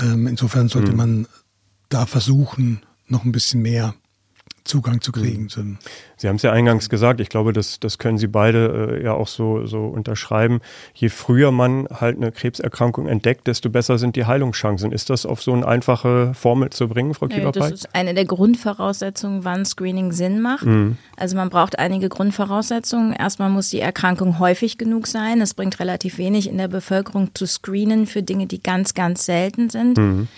ähm, 0.00 0.26
insofern 0.26 0.68
sollte 0.68 0.92
mhm. 0.92 0.96
man 0.96 1.26
da 1.88 2.06
versuchen, 2.06 2.82
noch 3.06 3.24
ein 3.24 3.32
bisschen 3.32 3.62
mehr 3.62 3.94
Zugang 4.64 5.02
zu 5.02 5.12
kriegen. 5.12 5.48
Mhm. 5.54 5.78
Sie 6.16 6.26
haben 6.26 6.36
es 6.36 6.42
ja 6.42 6.50
eingangs 6.50 6.88
gesagt, 6.88 7.20
ich 7.20 7.28
glaube, 7.28 7.52
das, 7.52 7.80
das 7.80 7.98
können 7.98 8.16
Sie 8.16 8.28
beide 8.28 8.98
äh, 8.98 9.04
ja 9.04 9.12
auch 9.12 9.28
so, 9.28 9.66
so 9.66 9.86
unterschreiben. 9.86 10.60
Je 10.94 11.10
früher 11.10 11.50
man 11.50 11.86
halt 11.90 12.16
eine 12.16 12.32
Krebserkrankung 12.32 13.06
entdeckt, 13.06 13.46
desto 13.46 13.68
besser 13.68 13.98
sind 13.98 14.16
die 14.16 14.24
Heilungschancen. 14.24 14.90
Ist 14.90 15.10
das 15.10 15.26
auf 15.26 15.42
so 15.42 15.52
eine 15.52 15.68
einfache 15.68 16.32
Formel 16.32 16.70
zu 16.70 16.88
bringen, 16.88 17.12
Frau 17.12 17.26
ja, 17.26 17.52
Das 17.52 17.72
ist 17.72 17.94
eine 17.94 18.14
der 18.14 18.24
Grundvoraussetzungen, 18.24 19.44
wann 19.44 19.66
Screening 19.66 20.12
Sinn 20.12 20.40
macht. 20.40 20.64
Mhm. 20.64 20.96
Also 21.16 21.36
man 21.36 21.50
braucht 21.50 21.78
einige 21.78 22.08
Grundvoraussetzungen. 22.08 23.12
Erstmal 23.12 23.50
muss 23.50 23.68
die 23.68 23.80
Erkrankung 23.80 24.38
häufig 24.38 24.78
genug 24.78 25.08
sein. 25.08 25.42
Es 25.42 25.52
bringt 25.52 25.78
relativ 25.78 26.16
wenig 26.16 26.48
in 26.48 26.56
der 26.56 26.68
Bevölkerung 26.68 27.34
zu 27.34 27.46
screenen 27.46 28.06
für 28.06 28.22
Dinge, 28.22 28.46
die 28.46 28.62
ganz, 28.62 28.94
ganz 28.94 29.26
selten 29.26 29.68
sind. 29.68 29.98
Mhm. 29.98 30.28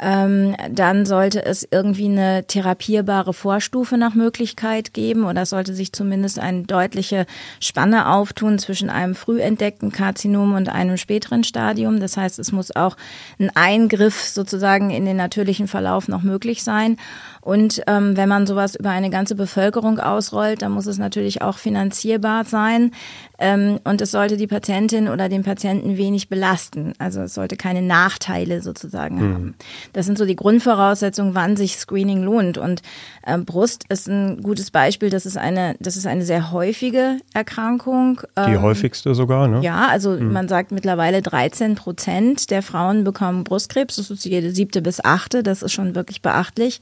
Ähm, 0.00 0.54
dann 0.70 1.06
sollte 1.06 1.44
es 1.44 1.66
irgendwie 1.70 2.06
eine 2.06 2.44
therapierbare 2.46 3.32
Vorstufe 3.32 3.96
nach 3.96 4.14
Möglichkeit 4.14 4.94
geben 4.94 5.24
oder 5.24 5.42
es 5.42 5.50
sollte 5.50 5.74
sich 5.74 5.92
zumindest 5.92 6.38
eine 6.38 6.62
deutliche 6.62 7.26
Spanne 7.60 8.08
auftun 8.08 8.58
zwischen 8.58 8.90
einem 8.90 9.14
früh 9.14 9.40
entdeckten 9.40 9.90
Karzinom 9.90 10.54
und 10.54 10.68
einem 10.68 10.96
späteren 10.96 11.44
Stadium. 11.44 12.00
Das 12.00 12.16
heißt, 12.16 12.38
es 12.38 12.52
muss 12.52 12.74
auch 12.74 12.96
ein 13.38 13.50
Eingriff 13.54 14.20
sozusagen 14.22 14.90
in 14.90 15.04
den 15.04 15.16
natürlichen 15.16 15.68
Verlauf 15.68 16.08
noch 16.08 16.22
möglich 16.22 16.62
sein. 16.62 16.96
Und 17.40 17.82
ähm, 17.86 18.16
wenn 18.16 18.28
man 18.28 18.46
sowas 18.46 18.74
über 18.74 18.90
eine 18.90 19.10
ganze 19.10 19.34
Bevölkerung 19.34 20.00
ausrollt, 20.00 20.62
dann 20.62 20.72
muss 20.72 20.86
es 20.86 20.98
natürlich 20.98 21.40
auch 21.40 21.56
finanzierbar 21.56 22.44
sein. 22.44 22.92
Ähm, 23.38 23.78
und 23.84 24.00
es 24.00 24.10
sollte 24.10 24.36
die 24.36 24.46
Patientin 24.46 25.08
oder 25.08 25.28
den 25.28 25.44
Patienten 25.44 25.96
wenig 25.96 26.28
belasten. 26.28 26.92
Also 26.98 27.22
es 27.22 27.34
sollte 27.34 27.56
keine 27.56 27.80
Nachteile 27.80 28.60
sozusagen 28.60 29.16
mhm. 29.16 29.34
haben. 29.34 29.54
Das 29.92 30.06
sind 30.06 30.18
so 30.18 30.24
die 30.24 30.36
Grundvoraussetzungen, 30.36 31.34
wann 31.34 31.56
sich 31.56 31.76
Screening 31.76 32.22
lohnt. 32.22 32.58
Und 32.58 32.82
äh, 33.24 33.38
Brust 33.38 33.84
ist 33.88 34.08
ein 34.08 34.42
gutes 34.42 34.70
Beispiel. 34.70 35.10
Das 35.10 35.26
ist 35.26 35.36
eine, 35.36 35.76
das 35.80 35.96
ist 35.96 36.06
eine 36.06 36.24
sehr 36.24 36.52
häufige 36.52 37.18
Erkrankung. 37.34 38.20
Die 38.36 38.52
ähm, 38.52 38.62
häufigste 38.62 39.14
sogar, 39.14 39.48
ne? 39.48 39.60
Ja, 39.62 39.88
also 39.88 40.10
mhm. 40.10 40.32
man 40.32 40.48
sagt 40.48 40.72
mittlerweile 40.72 41.22
13 41.22 41.74
Prozent 41.74 42.50
der 42.50 42.62
Frauen 42.62 43.04
bekommen 43.04 43.44
Brustkrebs. 43.44 43.96
Das 43.96 44.10
ist 44.10 44.24
jede 44.24 44.50
siebte 44.50 44.82
bis 44.82 45.04
achte. 45.04 45.42
Das 45.42 45.62
ist 45.62 45.72
schon 45.72 45.94
wirklich 45.94 46.22
beachtlich. 46.22 46.80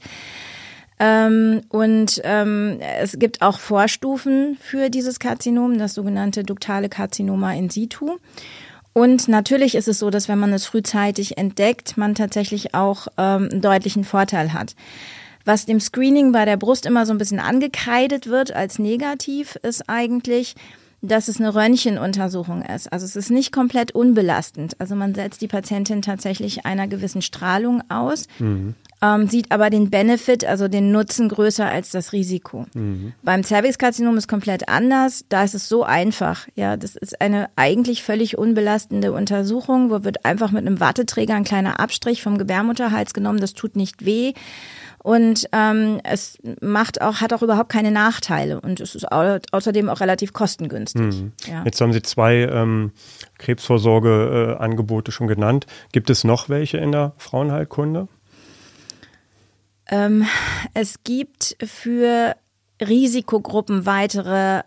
Ähm, 0.99 1.61
und 1.69 2.21
ähm, 2.23 2.79
es 2.99 3.19
gibt 3.19 3.41
auch 3.41 3.59
Vorstufen 3.59 4.57
für 4.59 4.89
dieses 4.89 5.19
Karzinom, 5.19 5.77
das 5.77 5.93
sogenannte 5.93 6.43
duktale 6.43 6.89
Karzinoma 6.89 7.53
in 7.53 7.69
situ. 7.69 8.17
Und 8.97 9.27
natürlich 9.27 9.75
ist 9.75 9.87
es 9.87 9.99
so, 9.99 10.09
dass 10.09 10.27
wenn 10.27 10.39
man 10.39 10.51
es 10.53 10.65
frühzeitig 10.65 11.37
entdeckt, 11.37 11.97
man 11.97 12.15
tatsächlich 12.15 12.73
auch 12.73 13.05
ähm, 13.19 13.47
einen 13.51 13.61
deutlichen 13.61 14.03
Vorteil 14.03 14.53
hat. 14.53 14.73
Was 15.45 15.67
dem 15.67 15.79
Screening 15.79 16.31
bei 16.31 16.45
der 16.45 16.57
Brust 16.57 16.87
immer 16.87 17.05
so 17.05 17.13
ein 17.13 17.19
bisschen 17.19 17.39
angekreidet 17.39 18.25
wird 18.25 18.51
als 18.53 18.79
negativ, 18.79 19.55
ist 19.61 19.87
eigentlich, 19.87 20.55
dass 21.01 21.27
es 21.27 21.39
eine 21.39 21.53
Röntgenuntersuchung 21.53 22.63
ist. 22.63 22.91
Also 22.91 23.05
es 23.05 23.15
ist 23.15 23.29
nicht 23.29 23.51
komplett 23.51 23.91
unbelastend. 23.91 24.79
Also 24.79 24.95
man 24.95 25.13
setzt 25.13 25.41
die 25.41 25.47
Patientin 25.47 26.01
tatsächlich 26.01 26.65
einer 26.65 26.87
gewissen 26.87 27.21
Strahlung 27.21 27.83
aus. 27.89 28.27
Mhm 28.39 28.75
ähm, 29.01 29.27
sieht 29.27 29.51
aber 29.51 29.69
den 29.69 29.89
Benefit, 29.89 30.43
also 30.45 30.67
den 30.67 30.91
Nutzen 30.91 31.29
größer 31.29 31.67
als 31.67 31.91
das 31.91 32.13
Risiko. 32.13 32.65
Mhm. 32.73 33.13
Beim 33.21 33.43
Cervixkarzinom 33.43 34.17
ist 34.17 34.27
komplett 34.27 34.69
anders. 34.69 35.25
Da 35.29 35.43
ist 35.43 35.53
es 35.53 35.69
so 35.69 35.83
einfach. 35.83 36.47
Ja, 36.55 36.77
das 36.77 36.95
ist 36.95 37.21
eine 37.21 37.49
eigentlich 37.55 38.01
völlig 38.01 38.37
unbelastende 38.37 39.11
Untersuchung, 39.11 39.91
wo 39.91 40.03
wird 40.03 40.25
einfach 40.25 40.51
mit 40.51 40.65
einem 40.65 40.79
Watteträger 40.79 41.35
ein 41.35 41.43
kleiner 41.43 41.79
Abstrich 41.79 42.23
vom 42.23 42.37
Gebärmutterhals 42.37 43.13
genommen. 43.13 43.39
Das 43.39 43.53
tut 43.53 43.75
nicht 43.75 44.05
weh. 44.05 44.33
Und 45.03 45.47
ähm, 45.51 46.01
es 46.03 46.37
macht 46.59 47.01
auch, 47.01 47.21
hat 47.21 47.31
auch 47.31 47.41
überhaupt 47.41 47.69
keine 47.69 47.91
Nachteile 47.91 48.59
und 48.59 48.79
es 48.79 48.95
ist 48.95 49.11
au 49.11 49.37
außerdem 49.51 49.89
auch 49.89 50.01
relativ 50.01 50.33
kostengünstig. 50.33 51.21
Mhm. 51.21 51.31
Ja. 51.45 51.63
Jetzt 51.63 51.79
haben 51.79 51.93
Sie 51.93 52.01
zwei 52.01 52.39
ähm, 52.39 52.91
Krebsvorsorgeangebote 53.37 55.11
äh, 55.11 55.13
schon 55.13 55.27
genannt. 55.27 55.65
Gibt 55.91 56.09
es 56.09 56.23
noch 56.23 56.49
welche 56.49 56.77
in 56.77 56.91
der 56.91 57.13
Frauenheilkunde? 57.17 58.07
Ähm, 59.89 60.25
es 60.73 61.03
gibt 61.03 61.55
für 61.63 62.35
Risikogruppen 62.81 63.85
weitere 63.85 64.63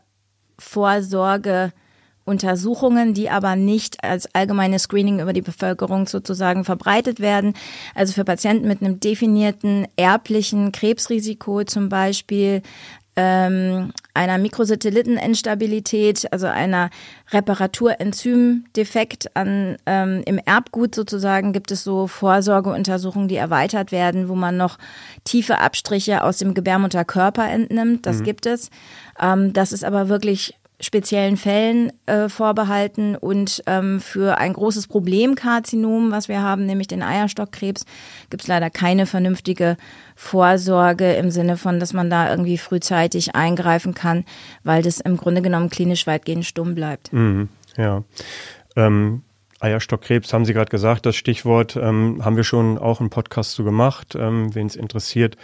Vorsorgeuntersuchungen, 2.30 3.14
die 3.14 3.30
aber 3.30 3.56
nicht 3.56 4.04
als 4.04 4.32
allgemeines 4.34 4.84
Screening 4.84 5.20
über 5.20 5.32
die 5.32 5.42
Bevölkerung 5.42 6.06
sozusagen 6.06 6.64
verbreitet 6.64 7.18
werden. 7.20 7.54
Also 7.94 8.12
für 8.12 8.24
Patienten 8.24 8.68
mit 8.68 8.82
einem 8.82 9.00
definierten 9.00 9.86
erblichen 9.96 10.72
Krebsrisiko 10.72 11.64
zum 11.64 11.88
Beispiel 11.88 12.62
ähm, 13.16 13.92
einer 14.14 14.38
Mikrosatelliteninstabilität, 14.38 16.32
also 16.32 16.46
einer 16.46 16.90
Reparaturenzymdefekt 17.32 19.36
an, 19.36 19.76
ähm, 19.84 20.22
im 20.26 20.38
Erbgut 20.38 20.94
sozusagen, 20.94 21.52
gibt 21.52 21.72
es 21.72 21.82
so 21.82 22.06
Vorsorgeuntersuchungen, 22.06 23.28
die 23.28 23.36
erweitert 23.36 23.90
werden, 23.90 24.28
wo 24.28 24.36
man 24.36 24.56
noch 24.56 24.78
tiefe 25.24 25.58
Abstriche 25.58 26.22
aus 26.22 26.38
dem 26.38 26.54
Gebärmutterkörper 26.54 27.50
entnimmt. 27.50 28.06
Das 28.06 28.20
mhm. 28.20 28.24
gibt 28.24 28.46
es. 28.46 28.70
Ähm, 29.20 29.52
das 29.52 29.72
ist 29.72 29.84
aber 29.84 30.08
wirklich 30.08 30.54
speziellen 30.80 31.36
Fällen 31.36 31.92
äh, 32.06 32.28
vorbehalten 32.28 33.14
und 33.16 33.62
ähm, 33.66 34.00
für 34.00 34.38
ein 34.38 34.54
großes 34.54 34.88
Problemkarzinom, 34.88 36.10
was 36.10 36.28
wir 36.28 36.42
haben, 36.42 36.66
nämlich 36.66 36.88
den 36.88 37.02
Eierstockkrebs, 37.02 37.84
gibt 38.30 38.42
es 38.42 38.48
leider 38.48 38.70
keine 38.70 39.06
vernünftige 39.06 39.76
Vorsorge 40.16 41.12
im 41.12 41.30
Sinne 41.30 41.56
von, 41.56 41.80
dass 41.80 41.92
man 41.92 42.10
da 42.10 42.30
irgendwie 42.30 42.58
frühzeitig 42.58 43.34
eingreifen 43.34 43.94
kann, 43.94 44.24
weil 44.64 44.82
das 44.82 45.00
im 45.00 45.16
Grunde 45.16 45.42
genommen 45.42 45.70
klinisch 45.70 46.06
weitgehend 46.06 46.44
stumm 46.44 46.74
bleibt. 46.74 47.12
Mhm, 47.12 47.48
ja. 47.76 48.02
Ähm, 48.76 49.22
Eierstockkrebs 49.60 50.32
haben 50.32 50.46
Sie 50.46 50.54
gerade 50.54 50.70
gesagt, 50.70 51.04
das 51.04 51.16
Stichwort 51.16 51.76
ähm, 51.76 52.24
haben 52.24 52.36
wir 52.36 52.44
schon 52.44 52.78
auch 52.78 53.00
einen 53.00 53.10
Podcast 53.10 53.52
zu 53.52 53.62
gemacht, 53.62 54.14
ähm, 54.18 54.54
wen 54.54 54.66
es 54.66 54.76
interessiert. 54.76 55.36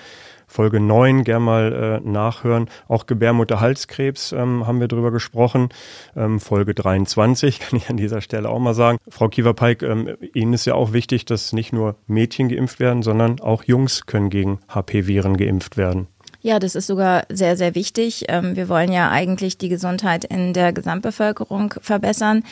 Folge 0.56 0.80
9 0.80 1.24
gern 1.24 1.42
mal 1.42 2.00
äh, 2.02 2.08
nachhören. 2.08 2.70
Auch 2.88 3.04
Gebärmutterhalskrebs 3.04 4.32
ähm, 4.32 4.66
haben 4.66 4.80
wir 4.80 4.88
drüber 4.88 5.10
gesprochen. 5.10 5.68
Ähm, 6.16 6.40
Folge 6.40 6.72
23 6.72 7.60
kann 7.60 7.76
ich 7.76 7.90
an 7.90 7.98
dieser 7.98 8.22
Stelle 8.22 8.48
auch 8.48 8.58
mal 8.58 8.72
sagen. 8.72 8.96
Frau 9.06 9.28
Kieverpeik, 9.28 9.82
ähm, 9.82 10.16
Ihnen 10.32 10.54
ist 10.54 10.64
ja 10.64 10.74
auch 10.74 10.94
wichtig, 10.94 11.26
dass 11.26 11.52
nicht 11.52 11.74
nur 11.74 11.96
Mädchen 12.06 12.48
geimpft 12.48 12.80
werden, 12.80 13.02
sondern 13.02 13.38
auch 13.40 13.64
Jungs 13.64 14.06
können 14.06 14.30
gegen 14.30 14.60
HP-Viren 14.66 15.36
geimpft 15.36 15.76
werden. 15.76 16.06
Ja, 16.40 16.58
das 16.58 16.74
ist 16.74 16.86
sogar 16.86 17.24
sehr, 17.28 17.58
sehr 17.58 17.74
wichtig. 17.74 18.24
Ähm, 18.28 18.56
wir 18.56 18.70
wollen 18.70 18.92
ja 18.92 19.10
eigentlich 19.10 19.58
die 19.58 19.68
Gesundheit 19.68 20.24
in 20.24 20.54
der 20.54 20.72
Gesamtbevölkerung 20.72 21.74
verbessern. 21.82 22.44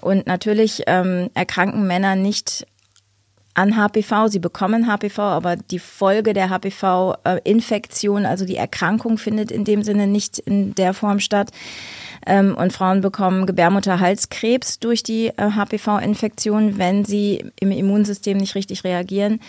Und 0.00 0.26
natürlich 0.26 0.84
ähm, 0.86 1.28
erkranken 1.34 1.86
Männer 1.86 2.16
nicht 2.16 2.66
an 3.54 3.76
HPV. 3.76 4.28
Sie 4.28 4.38
bekommen 4.38 4.86
HPV, 4.86 5.18
aber 5.20 5.56
die 5.56 5.78
Folge 5.78 6.32
der 6.32 6.50
HPV-Infektion, 6.50 8.26
also 8.26 8.44
die 8.44 8.56
Erkrankung, 8.56 9.18
findet 9.18 9.50
in 9.50 9.64
dem 9.64 9.82
Sinne 9.82 10.06
nicht 10.06 10.38
in 10.38 10.74
der 10.74 10.94
Form 10.94 11.20
statt. 11.20 11.50
Ähm, 12.26 12.54
und 12.56 12.72
Frauen 12.72 13.00
bekommen 13.00 13.46
Gebärmutterhalskrebs 13.46 14.78
durch 14.78 15.02
die 15.02 15.32
HPV-Infektion, 15.36 16.70
äh, 16.70 16.78
wenn 16.78 17.04
sie 17.04 17.44
im 17.58 17.70
Immunsystem 17.70 18.36
nicht 18.36 18.54
richtig 18.54 18.84
reagieren. 18.84 19.40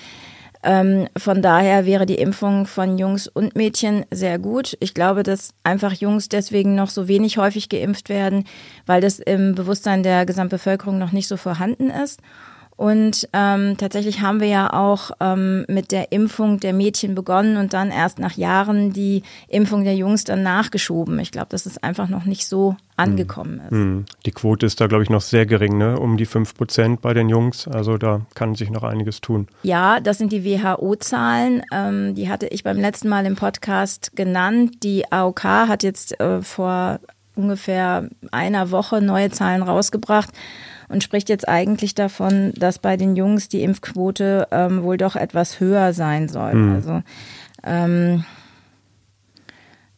Ähm, 0.64 1.08
von 1.18 1.42
daher 1.42 1.86
wäre 1.86 2.06
die 2.06 2.16
Impfung 2.16 2.68
von 2.68 2.98
Jungs 2.98 3.28
und 3.28 3.56
Mädchen 3.56 4.06
sehr 4.12 4.38
gut. 4.38 4.78
Ich 4.80 4.94
glaube, 4.94 5.24
dass 5.24 5.54
einfach 5.64 5.94
Jungs 5.94 6.30
deswegen 6.30 6.76
noch 6.76 6.90
so 6.90 7.08
wenig 7.08 7.38
häufig 7.38 7.68
geimpft 7.68 8.10
werden, 8.10 8.46
weil 8.86 9.02
das 9.02 9.20
im 9.20 9.56
Bewusstsein 9.56 10.04
der 10.04 10.26
Gesamtbevölkerung 10.26 11.00
noch 11.00 11.12
nicht 11.12 11.28
so 11.28 11.36
vorhanden 11.36 11.90
ist. 11.90 12.22
Und 12.82 13.30
ähm, 13.34 13.78
tatsächlich 13.78 14.22
haben 14.22 14.40
wir 14.40 14.48
ja 14.48 14.74
auch 14.74 15.12
ähm, 15.20 15.66
mit 15.68 15.92
der 15.92 16.12
Impfung 16.12 16.60
der 16.60 16.74
Mädchen 16.74 17.14
begonnen 17.14 17.58
und 17.58 17.74
dann 17.74 17.92
erst 17.92 18.18
nach 18.18 18.36
Jahren 18.36 18.92
die 18.92 19.22
Impfung 19.48 19.84
der 19.84 19.94
Jungs 19.94 20.24
dann 20.24 20.42
nachgeschoben. 20.42 21.20
Ich 21.20 21.30
glaube, 21.30 21.50
dass 21.50 21.68
es 21.68 21.78
einfach 21.84 22.10
noch 22.10 22.26
nicht 22.26 22.48
so 22.48 22.76
angekommen 22.98 23.60
ist. 23.60 23.70
Hm. 23.70 24.06
Die 24.26 24.32
Quote 24.32 24.66
ist 24.66 24.82
da, 24.82 24.88
glaube 24.88 25.04
ich, 25.04 25.12
noch 25.12 25.22
sehr 25.22 25.46
gering, 25.46 25.78
ne? 25.78 26.00
um 26.00 26.18
die 26.18 26.26
5 26.26 26.56
Prozent 26.56 27.02
bei 27.02 27.14
den 27.14 27.30
Jungs. 27.30 27.68
Also 27.68 28.00
da 28.00 28.22
kann 28.34 28.56
sich 28.56 28.72
noch 28.72 28.82
einiges 28.82 29.22
tun. 29.22 29.48
Ja, 29.62 30.00
das 30.00 30.18
sind 30.18 30.32
die 30.32 30.44
WHO-Zahlen. 30.44 31.62
Ähm, 31.72 32.16
die 32.16 32.30
hatte 32.30 32.48
ich 32.48 32.64
beim 32.64 32.80
letzten 32.80 33.10
Mal 33.10 33.28
im 33.28 33.36
Podcast 33.36 34.16
genannt. 34.16 34.78
Die 34.82 35.04
AOK 35.12 35.44
hat 35.44 35.84
jetzt 35.84 36.20
äh, 36.20 36.42
vor 36.42 37.00
ungefähr 37.36 38.10
einer 38.32 38.72
Woche 38.72 39.04
neue 39.04 39.30
Zahlen 39.30 39.62
rausgebracht 39.62 40.32
und 40.92 41.04
spricht 41.04 41.30
jetzt 41.30 41.48
eigentlich 41.48 41.96
davon, 41.96 42.54
dass 42.56 42.80
bei 42.80 42.98
den 42.98 43.16
Jungs 43.16 43.50
die 43.50 43.64
Impfquote 43.64 44.48
ähm, 44.52 44.84
wohl 44.84 44.98
doch 44.98 45.16
etwas 45.16 45.60
höher 45.60 45.94
sein 45.94 46.28
soll. 46.28 46.54
Mhm. 46.54 46.76
Also 46.76 47.04
ähm, 47.64 48.26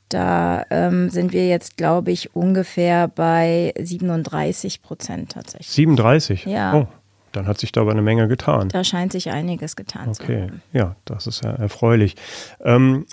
da 0.10 0.66
ähm, 0.70 1.10
sind 1.10 1.34
wir 1.34 1.48
jetzt, 1.48 1.76
glaube 1.78 2.12
ich, 2.12 2.36
ungefähr 2.36 3.08
bei 3.08 3.74
37 3.80 4.82
Prozent 4.84 5.32
tatsächlich. 5.32 5.70
37? 5.70 6.46
Ja. 6.46 6.76
Oh, 6.76 6.88
dann 7.32 7.48
hat 7.48 7.58
sich 7.58 7.72
da 7.72 7.82
aber 7.82 7.92
eine 7.92 8.04
Menge 8.04 8.28
getan. 8.28 8.70
Da 8.70 8.84
scheint 8.84 9.12
sich 9.12 9.32
einiges 9.32 9.76
getan 9.76 10.10
okay. 10.10 10.14
zu 10.14 10.24
haben. 10.24 10.44
Okay, 10.44 10.78
ja, 10.78 10.96
das 11.06 11.26
ist 11.26 11.44
ja 11.44 11.52
erfreulich. 11.52 12.16
Ähm, 12.64 13.08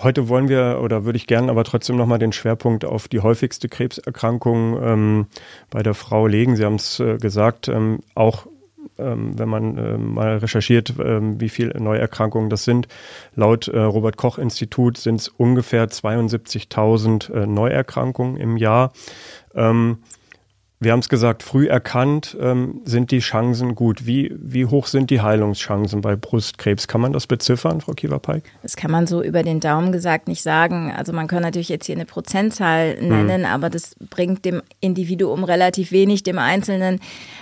Heute 0.00 0.28
wollen 0.28 0.48
wir 0.48 0.80
oder 0.80 1.04
würde 1.04 1.16
ich 1.16 1.26
gerne 1.26 1.50
aber 1.50 1.64
trotzdem 1.64 1.96
nochmal 1.96 2.20
den 2.20 2.32
Schwerpunkt 2.32 2.84
auf 2.84 3.08
die 3.08 3.18
häufigste 3.18 3.68
Krebserkrankung 3.68 4.80
ähm, 4.80 5.26
bei 5.70 5.82
der 5.82 5.94
Frau 5.94 6.28
legen. 6.28 6.54
Sie 6.54 6.64
haben 6.64 6.76
es 6.76 7.00
äh, 7.00 7.18
gesagt, 7.18 7.66
ähm, 7.66 7.98
auch 8.14 8.46
ähm, 8.96 9.36
wenn 9.36 9.48
man 9.48 9.76
äh, 9.76 9.98
mal 9.98 10.38
recherchiert, 10.38 10.94
ähm, 11.02 11.40
wie 11.40 11.48
viele 11.48 11.80
Neuerkrankungen 11.80 12.48
das 12.48 12.62
sind. 12.62 12.86
Laut 13.34 13.66
äh, 13.66 13.78
Robert 13.78 14.16
Koch 14.16 14.38
Institut 14.38 14.98
sind 14.98 15.16
es 15.16 15.28
ungefähr 15.28 15.88
72.000 15.88 17.32
äh, 17.32 17.46
Neuerkrankungen 17.46 18.36
im 18.36 18.56
Jahr. 18.56 18.92
Wir 20.80 20.92
haben 20.92 21.00
es 21.00 21.08
gesagt, 21.08 21.42
früh 21.42 21.66
erkannt 21.66 22.36
ähm, 22.40 22.82
sind 22.84 23.10
die 23.10 23.18
Chancen 23.18 23.74
gut. 23.74 24.06
Wie, 24.06 24.32
wie 24.38 24.64
hoch 24.64 24.86
sind 24.86 25.10
die 25.10 25.20
Heilungschancen 25.20 26.02
bei 26.02 26.14
Brustkrebs? 26.14 26.86
Kann 26.86 27.00
man 27.00 27.12
das 27.12 27.26
beziffern, 27.26 27.80
Frau 27.80 27.94
Kiewerpeik? 27.94 28.44
Das 28.62 28.76
kann 28.76 28.92
man 28.92 29.08
so 29.08 29.20
über 29.20 29.42
den 29.42 29.58
Daumen 29.58 29.90
gesagt 29.90 30.28
nicht 30.28 30.40
sagen. 30.40 30.92
Also 30.96 31.12
man 31.12 31.26
kann 31.26 31.42
natürlich 31.42 31.68
jetzt 31.68 31.86
hier 31.86 31.96
eine 31.96 32.04
Prozentzahl 32.04 32.94
nennen, 33.00 33.44
hm. 33.44 33.52
aber 33.52 33.70
das 33.70 33.96
bringt 34.08 34.44
dem 34.44 34.62
Individuum 34.78 35.42
relativ 35.42 35.90
wenig, 35.90 36.22
dem 36.22 36.38
Einzelnen. 36.38 37.00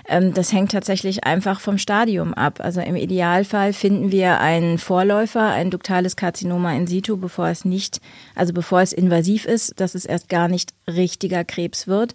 Ähm, 0.08 0.32
das 0.32 0.54
hängt 0.54 0.72
tatsächlich 0.72 1.24
einfach 1.24 1.60
vom 1.60 1.76
Stadium 1.76 2.32
ab. 2.32 2.60
Also 2.62 2.80
im 2.80 2.96
Idealfall 2.96 3.74
finden 3.74 4.10
wir 4.12 4.40
einen 4.40 4.78
Vorläufer, 4.78 5.50
ein 5.50 5.70
duktales 5.70 6.16
Karzinoma 6.16 6.72
in 6.72 6.86
situ, 6.86 7.18
bevor 7.18 7.48
es 7.48 7.66
nicht, 7.66 8.00
also 8.34 8.54
bevor 8.54 8.80
es 8.80 8.94
invasiv 8.94 9.44
ist, 9.44 9.78
dass 9.78 9.94
es 9.94 10.06
erst 10.06 10.30
gar 10.30 10.48
nicht 10.48 10.72
richtiger 10.88 11.44
Krebs 11.44 11.86
wird. 11.86 12.14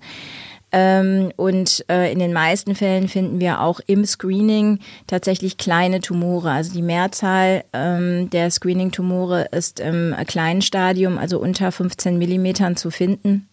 Ähm, 0.71 1.31
und 1.35 1.85
äh, 1.89 2.11
in 2.11 2.19
den 2.19 2.33
meisten 2.33 2.75
Fällen 2.75 3.07
finden 3.07 3.39
wir 3.39 3.61
auch 3.61 3.79
im 3.87 4.05
Screening 4.05 4.79
tatsächlich 5.07 5.57
kleine 5.57 5.99
Tumore. 5.99 6.51
Also 6.51 6.73
die 6.73 6.81
Mehrzahl 6.81 7.63
ähm, 7.73 8.29
der 8.29 8.49
Screening-Tumore 8.49 9.49
ist 9.51 9.79
im 9.79 10.15
kleinen 10.27 10.61
Stadium, 10.61 11.17
also 11.17 11.39
unter 11.39 11.71
15 11.71 12.17
Millimetern 12.17 12.75
zu 12.77 12.89
finden. 12.89 13.49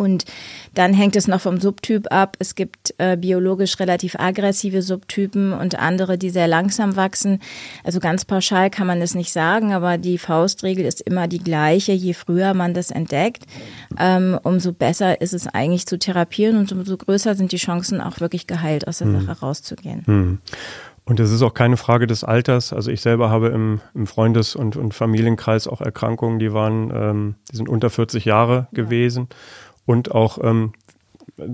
Und 0.00 0.24
dann 0.72 0.94
hängt 0.94 1.14
es 1.14 1.28
noch 1.28 1.42
vom 1.42 1.60
Subtyp 1.60 2.10
ab. 2.10 2.36
Es 2.38 2.54
gibt 2.54 2.94
äh, 2.96 3.18
biologisch 3.18 3.78
relativ 3.80 4.16
aggressive 4.18 4.80
Subtypen 4.80 5.52
und 5.52 5.78
andere, 5.78 6.16
die 6.16 6.30
sehr 6.30 6.48
langsam 6.48 6.96
wachsen. 6.96 7.38
Also 7.84 8.00
ganz 8.00 8.24
pauschal 8.24 8.70
kann 8.70 8.86
man 8.86 9.02
es 9.02 9.14
nicht 9.14 9.30
sagen, 9.30 9.74
aber 9.74 9.98
die 9.98 10.16
Faustregel 10.16 10.86
ist 10.86 11.02
immer 11.02 11.28
die 11.28 11.38
gleiche. 11.38 11.92
Je 11.92 12.14
früher 12.14 12.54
man 12.54 12.72
das 12.72 12.90
entdeckt, 12.90 13.44
ähm, 13.98 14.38
umso 14.42 14.72
besser 14.72 15.20
ist 15.20 15.34
es 15.34 15.46
eigentlich 15.46 15.84
zu 15.86 15.98
therapieren 15.98 16.56
und 16.56 16.72
umso 16.72 16.96
größer 16.96 17.34
sind 17.34 17.52
die 17.52 17.58
Chancen, 17.58 18.00
auch 18.00 18.20
wirklich 18.20 18.46
geheilt 18.46 18.88
aus 18.88 18.98
der 18.98 19.08
hm. 19.08 19.20
Sache 19.20 19.40
rauszugehen. 19.40 20.06
Hm. 20.06 20.38
Und 21.04 21.18
es 21.18 21.30
ist 21.32 21.42
auch 21.42 21.54
keine 21.54 21.76
Frage 21.76 22.06
des 22.06 22.24
Alters. 22.24 22.72
Also 22.72 22.90
ich 22.90 23.00
selber 23.00 23.30
habe 23.30 23.48
im, 23.48 23.80
im 23.94 24.06
Freundes- 24.06 24.54
und, 24.54 24.76
und, 24.76 24.94
Familienkreis 24.94 25.66
auch 25.66 25.80
Erkrankungen, 25.80 26.38
die 26.38 26.52
waren, 26.52 26.92
ähm, 26.94 27.34
die 27.50 27.56
sind 27.56 27.68
unter 27.68 27.90
40 27.90 28.24
Jahre 28.24 28.68
ja. 28.70 28.82
gewesen 28.84 29.28
und 29.86 30.12
auch 30.12 30.38
ähm, 30.42 30.72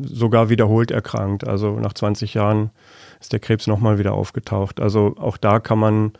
sogar 0.02 0.48
wiederholt 0.48 0.90
erkrankt. 0.90 1.46
Also 1.46 1.78
nach 1.78 1.92
20 1.92 2.34
Jahren 2.34 2.70
ist 3.20 3.32
der 3.32 3.40
Krebs 3.40 3.66
nochmal 3.66 3.98
wieder 3.98 4.12
aufgetaucht. 4.12 4.80
Also 4.80 5.14
auch 5.18 5.36
da 5.36 5.60
kann 5.60 5.78
man 5.78 6.12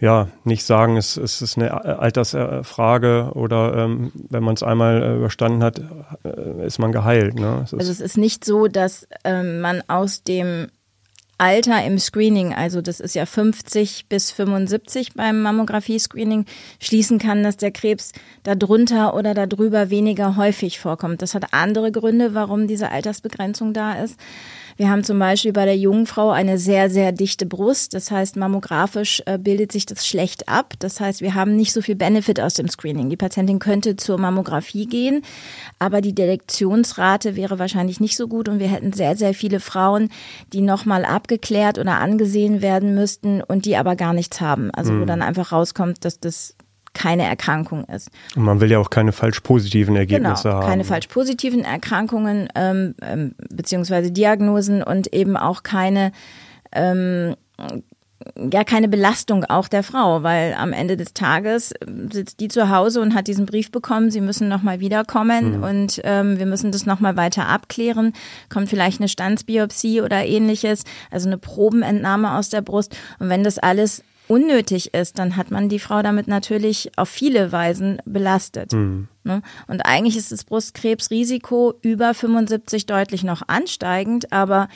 ja 0.00 0.28
nicht 0.44 0.64
sagen, 0.64 0.96
es, 0.96 1.16
es 1.16 1.42
ist 1.42 1.56
eine 1.56 1.84
Altersfrage 2.00 3.30
oder 3.34 3.76
ähm, 3.76 4.10
wenn 4.30 4.42
man 4.42 4.54
es 4.54 4.62
einmal 4.64 5.02
äh, 5.02 5.16
überstanden 5.16 5.62
hat, 5.62 5.80
äh, 6.24 6.66
ist 6.66 6.80
man 6.80 6.90
geheilt. 6.90 7.38
Ne? 7.38 7.60
Es 7.62 7.72
also 7.72 7.90
es 7.90 8.00
ist 8.00 8.18
nicht 8.18 8.44
so, 8.44 8.66
dass 8.66 9.06
ähm, 9.24 9.60
man 9.60 9.82
aus 9.86 10.24
dem 10.24 10.68
Alter 11.42 11.84
im 11.84 11.98
Screening, 11.98 12.54
also 12.54 12.80
das 12.80 13.00
ist 13.00 13.16
ja 13.16 13.26
50 13.26 14.06
bis 14.08 14.30
75 14.30 15.14
beim 15.14 15.42
Mammographie-Screening, 15.42 16.46
schließen 16.78 17.18
kann, 17.18 17.42
dass 17.42 17.56
der 17.56 17.72
Krebs 17.72 18.12
darunter 18.44 19.14
oder 19.14 19.34
darüber 19.34 19.90
weniger 19.90 20.36
häufig 20.36 20.78
vorkommt. 20.78 21.20
Das 21.20 21.34
hat 21.34 21.52
andere 21.52 21.90
Gründe, 21.90 22.34
warum 22.34 22.68
diese 22.68 22.92
Altersbegrenzung 22.92 23.72
da 23.72 23.94
ist. 23.94 24.20
Wir 24.76 24.90
haben 24.90 25.04
zum 25.04 25.18
Beispiel 25.18 25.52
bei 25.52 25.64
der 25.64 25.76
jungen 25.76 26.06
Frau 26.06 26.30
eine 26.30 26.58
sehr, 26.58 26.90
sehr 26.90 27.12
dichte 27.12 27.46
Brust. 27.46 27.94
Das 27.94 28.10
heißt, 28.10 28.36
mammografisch 28.36 29.22
äh, 29.26 29.38
bildet 29.38 29.72
sich 29.72 29.86
das 29.86 30.06
schlecht 30.06 30.48
ab. 30.48 30.74
Das 30.78 31.00
heißt, 31.00 31.20
wir 31.20 31.34
haben 31.34 31.56
nicht 31.56 31.72
so 31.72 31.82
viel 31.82 31.94
Benefit 31.94 32.40
aus 32.40 32.54
dem 32.54 32.68
Screening. 32.68 33.10
Die 33.10 33.16
Patientin 33.16 33.58
könnte 33.58 33.96
zur 33.96 34.18
Mammographie 34.18 34.86
gehen, 34.86 35.22
aber 35.78 36.00
die 36.00 36.14
Detektionsrate 36.14 37.36
wäre 37.36 37.58
wahrscheinlich 37.58 38.00
nicht 38.00 38.16
so 38.16 38.28
gut 38.28 38.48
und 38.48 38.58
wir 38.58 38.68
hätten 38.68 38.92
sehr, 38.92 39.16
sehr 39.16 39.34
viele 39.34 39.60
Frauen, 39.60 40.10
die 40.52 40.60
nochmal 40.60 41.04
abgeklärt 41.04 41.78
oder 41.78 41.98
angesehen 41.98 42.62
werden 42.62 42.94
müssten 42.94 43.42
und 43.42 43.64
die 43.64 43.76
aber 43.76 43.96
gar 43.96 44.12
nichts 44.12 44.40
haben. 44.40 44.70
Also 44.72 44.92
wo 44.92 45.02
mhm. 45.02 45.06
dann 45.06 45.22
einfach 45.22 45.52
rauskommt, 45.52 46.04
dass 46.04 46.20
das 46.20 46.54
keine 46.94 47.24
Erkrankung 47.24 47.84
ist. 47.84 48.10
Und 48.36 48.44
man 48.44 48.60
will 48.60 48.70
ja 48.70 48.78
auch 48.78 48.90
keine 48.90 49.12
falsch 49.12 49.40
positiven 49.40 49.96
Ergebnisse 49.96 50.44
genau, 50.44 50.56
haben. 50.56 50.66
Keine 50.66 50.84
falsch 50.84 51.06
positiven 51.06 51.64
Erkrankungen 51.64 52.48
ähm, 52.54 52.94
ähm, 53.02 53.34
beziehungsweise 53.50 54.10
Diagnosen 54.10 54.82
und 54.82 55.12
eben 55.12 55.36
auch 55.36 55.62
keine 55.62 56.12
ähm, 56.72 57.34
ja 58.36 58.64
keine 58.64 58.88
Belastung 58.88 59.44
auch 59.44 59.68
der 59.68 59.82
Frau, 59.82 60.22
weil 60.22 60.54
am 60.54 60.72
Ende 60.72 60.96
des 60.96 61.14
Tages 61.14 61.74
sitzt 62.10 62.40
die 62.40 62.48
zu 62.48 62.70
Hause 62.70 63.00
und 63.00 63.14
hat 63.14 63.26
diesen 63.26 63.46
Brief 63.46 63.70
bekommen, 63.70 64.10
sie 64.10 64.20
müssen 64.20 64.48
nochmal 64.48 64.80
wiederkommen 64.80 65.58
mhm. 65.58 65.64
und 65.64 66.00
ähm, 66.04 66.38
wir 66.38 66.46
müssen 66.46 66.72
das 66.72 66.86
nochmal 66.86 67.16
weiter 67.16 67.48
abklären. 67.48 68.12
Kommt 68.48 68.68
vielleicht 68.68 69.00
eine 69.00 69.08
Standsbiopsie 69.08 70.02
oder 70.02 70.24
ähnliches, 70.24 70.84
also 71.10 71.28
eine 71.28 71.38
Probenentnahme 71.38 72.36
aus 72.36 72.48
der 72.48 72.62
Brust. 72.62 72.96
Und 73.18 73.28
wenn 73.28 73.44
das 73.44 73.58
alles 73.58 74.02
unnötig 74.28 74.94
ist, 74.94 75.18
dann 75.18 75.36
hat 75.36 75.50
man 75.50 75.68
die 75.68 75.78
Frau 75.78 76.02
damit 76.02 76.28
natürlich 76.28 76.90
auf 76.96 77.08
viele 77.08 77.52
Weisen 77.52 77.98
belastet. 78.04 78.72
Mhm. 78.72 79.08
Und 79.66 79.80
eigentlich 79.84 80.16
ist 80.16 80.32
das 80.32 80.44
Brustkrebsrisiko 80.44 81.74
über 81.82 82.14
75 82.14 82.86
deutlich 82.86 83.24
noch 83.24 83.42
ansteigend, 83.46 84.32
aber 84.32 84.68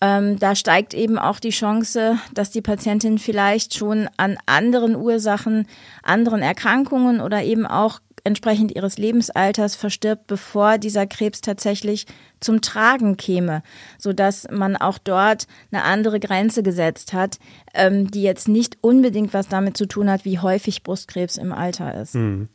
ähm, 0.00 0.38
da 0.38 0.54
steigt 0.54 0.94
eben 0.94 1.18
auch 1.18 1.40
die 1.40 1.50
Chance, 1.50 2.18
dass 2.32 2.50
die 2.50 2.62
Patientin 2.62 3.18
vielleicht 3.18 3.74
schon 3.74 4.08
an 4.16 4.38
anderen 4.46 4.94
Ursachen, 4.94 5.66
anderen 6.02 6.40
Erkrankungen 6.40 7.20
oder 7.20 7.42
eben 7.42 7.66
auch 7.66 8.00
entsprechend 8.28 8.74
ihres 8.74 8.98
Lebensalters 8.98 9.74
verstirbt, 9.74 10.26
bevor 10.26 10.78
dieser 10.78 11.06
Krebs 11.06 11.40
tatsächlich 11.40 12.06
zum 12.38 12.60
Tragen 12.60 13.16
käme, 13.16 13.62
so 13.98 14.12
dass 14.12 14.46
man 14.50 14.76
auch 14.76 14.98
dort 14.98 15.46
eine 15.72 15.82
andere 15.82 16.20
Grenze 16.20 16.62
gesetzt 16.62 17.12
hat, 17.12 17.38
ähm, 17.74 18.10
die 18.10 18.22
jetzt 18.22 18.46
nicht 18.46 18.78
unbedingt 18.80 19.34
was 19.34 19.48
damit 19.48 19.76
zu 19.76 19.86
tun 19.86 20.08
hat, 20.10 20.24
wie 20.24 20.38
häufig 20.38 20.82
Brustkrebs 20.84 21.36
im 21.36 21.52
Alter 21.52 22.00
ist. 22.00 22.14
Hm. 22.14 22.48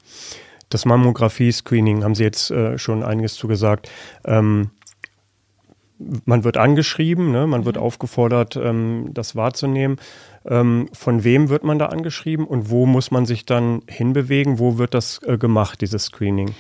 Das 0.70 0.86
Mammographie-Screening 0.86 2.04
haben 2.04 2.16
Sie 2.16 2.24
jetzt 2.24 2.50
äh, 2.50 2.78
schon 2.78 3.04
einiges 3.04 3.36
zugesagt. 3.36 3.90
Ähm, 4.26 4.72
man 6.26 6.44
wird 6.44 6.58
angeschrieben, 6.58 7.32
ne? 7.32 7.48
man 7.48 7.66
wird 7.66 7.78
mhm. 7.78 7.84
aufgefordert, 7.84 8.56
ähm, 8.56 9.10
das 9.14 9.36
wahrzunehmen. 9.36 9.98
Ähm, 10.46 10.90
von 10.94 11.24
wem 11.24 11.50
wird 11.50 11.64
man 11.64 11.80
da 11.80 11.88
angeschrieben 11.88 12.46
und 12.46 12.70
wo 12.70 12.86
muss 12.86 13.12
man 13.12 13.26
sich 13.26 13.46
dann 13.46 13.82
hinbewegen? 13.88 14.60
Wo 14.60 14.78
wird 14.78 14.94
das 14.94 15.22
äh, 15.26 15.38
gemacht, 15.38 15.82
dieses 15.82 16.06
Screening? 16.06 16.54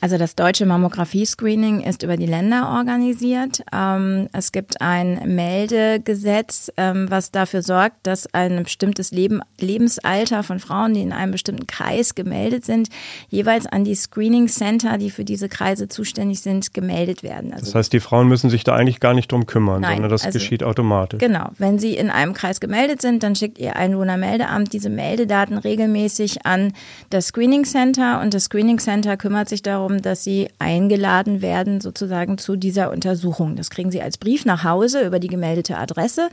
Also 0.00 0.16
das 0.16 0.36
deutsche 0.36 0.64
Mammographie-Screening 0.64 1.80
ist 1.80 2.04
über 2.04 2.16
die 2.16 2.26
Länder 2.26 2.68
organisiert. 2.68 3.64
Ähm, 3.72 4.28
es 4.32 4.52
gibt 4.52 4.80
ein 4.80 5.34
Meldegesetz, 5.34 6.70
ähm, 6.76 7.10
was 7.10 7.32
dafür 7.32 7.62
sorgt, 7.62 8.06
dass 8.06 8.32
ein 8.32 8.62
bestimmtes 8.62 9.10
Leben, 9.10 9.40
Lebensalter 9.58 10.44
von 10.44 10.60
Frauen, 10.60 10.94
die 10.94 11.02
in 11.02 11.12
einem 11.12 11.32
bestimmten 11.32 11.66
Kreis 11.66 12.14
gemeldet 12.14 12.64
sind, 12.64 12.90
jeweils 13.28 13.66
an 13.66 13.82
die 13.82 13.96
Screening 13.96 14.46
Center, 14.46 14.98
die 14.98 15.10
für 15.10 15.24
diese 15.24 15.48
Kreise 15.48 15.88
zuständig 15.88 16.42
sind, 16.42 16.72
gemeldet 16.72 17.24
werden. 17.24 17.52
Also 17.52 17.64
das 17.64 17.74
heißt, 17.74 17.92
die 17.92 18.00
Frauen 18.00 18.28
müssen 18.28 18.50
sich 18.50 18.62
da 18.62 18.76
eigentlich 18.76 19.00
gar 19.00 19.14
nicht 19.14 19.32
drum 19.32 19.46
kümmern, 19.46 19.80
nein, 19.80 19.94
sondern 19.94 20.10
das 20.10 20.24
also, 20.24 20.38
geschieht 20.38 20.62
automatisch. 20.62 21.18
Genau. 21.18 21.50
Wenn 21.58 21.80
sie 21.80 21.96
in 21.96 22.10
einem 22.10 22.34
Kreis 22.34 22.60
gemeldet 22.60 23.02
sind, 23.02 23.24
dann 23.24 23.34
schickt 23.34 23.58
ihr 23.58 23.74
Einwohnermeldeamt 23.74 24.72
diese 24.72 24.90
Meldedaten 24.90 25.58
regelmäßig 25.58 26.46
an 26.46 26.72
das 27.10 27.26
Screening 27.26 27.64
Center 27.64 28.20
und 28.20 28.32
das 28.32 28.44
Screening 28.44 28.78
Center 28.78 29.16
kümmert 29.16 29.48
sich 29.48 29.62
darum, 29.62 29.87
darum, 29.88 30.02
dass 30.02 30.24
sie 30.24 30.48
eingeladen 30.58 31.42
werden 31.42 31.80
sozusagen 31.80 32.38
zu 32.38 32.56
dieser 32.56 32.90
Untersuchung. 32.90 33.56
Das 33.56 33.70
kriegen 33.70 33.90
sie 33.90 34.02
als 34.02 34.18
Brief 34.18 34.44
nach 34.44 34.64
Hause 34.64 35.06
über 35.06 35.18
die 35.18 35.28
gemeldete 35.28 35.76
Adresse. 35.76 36.28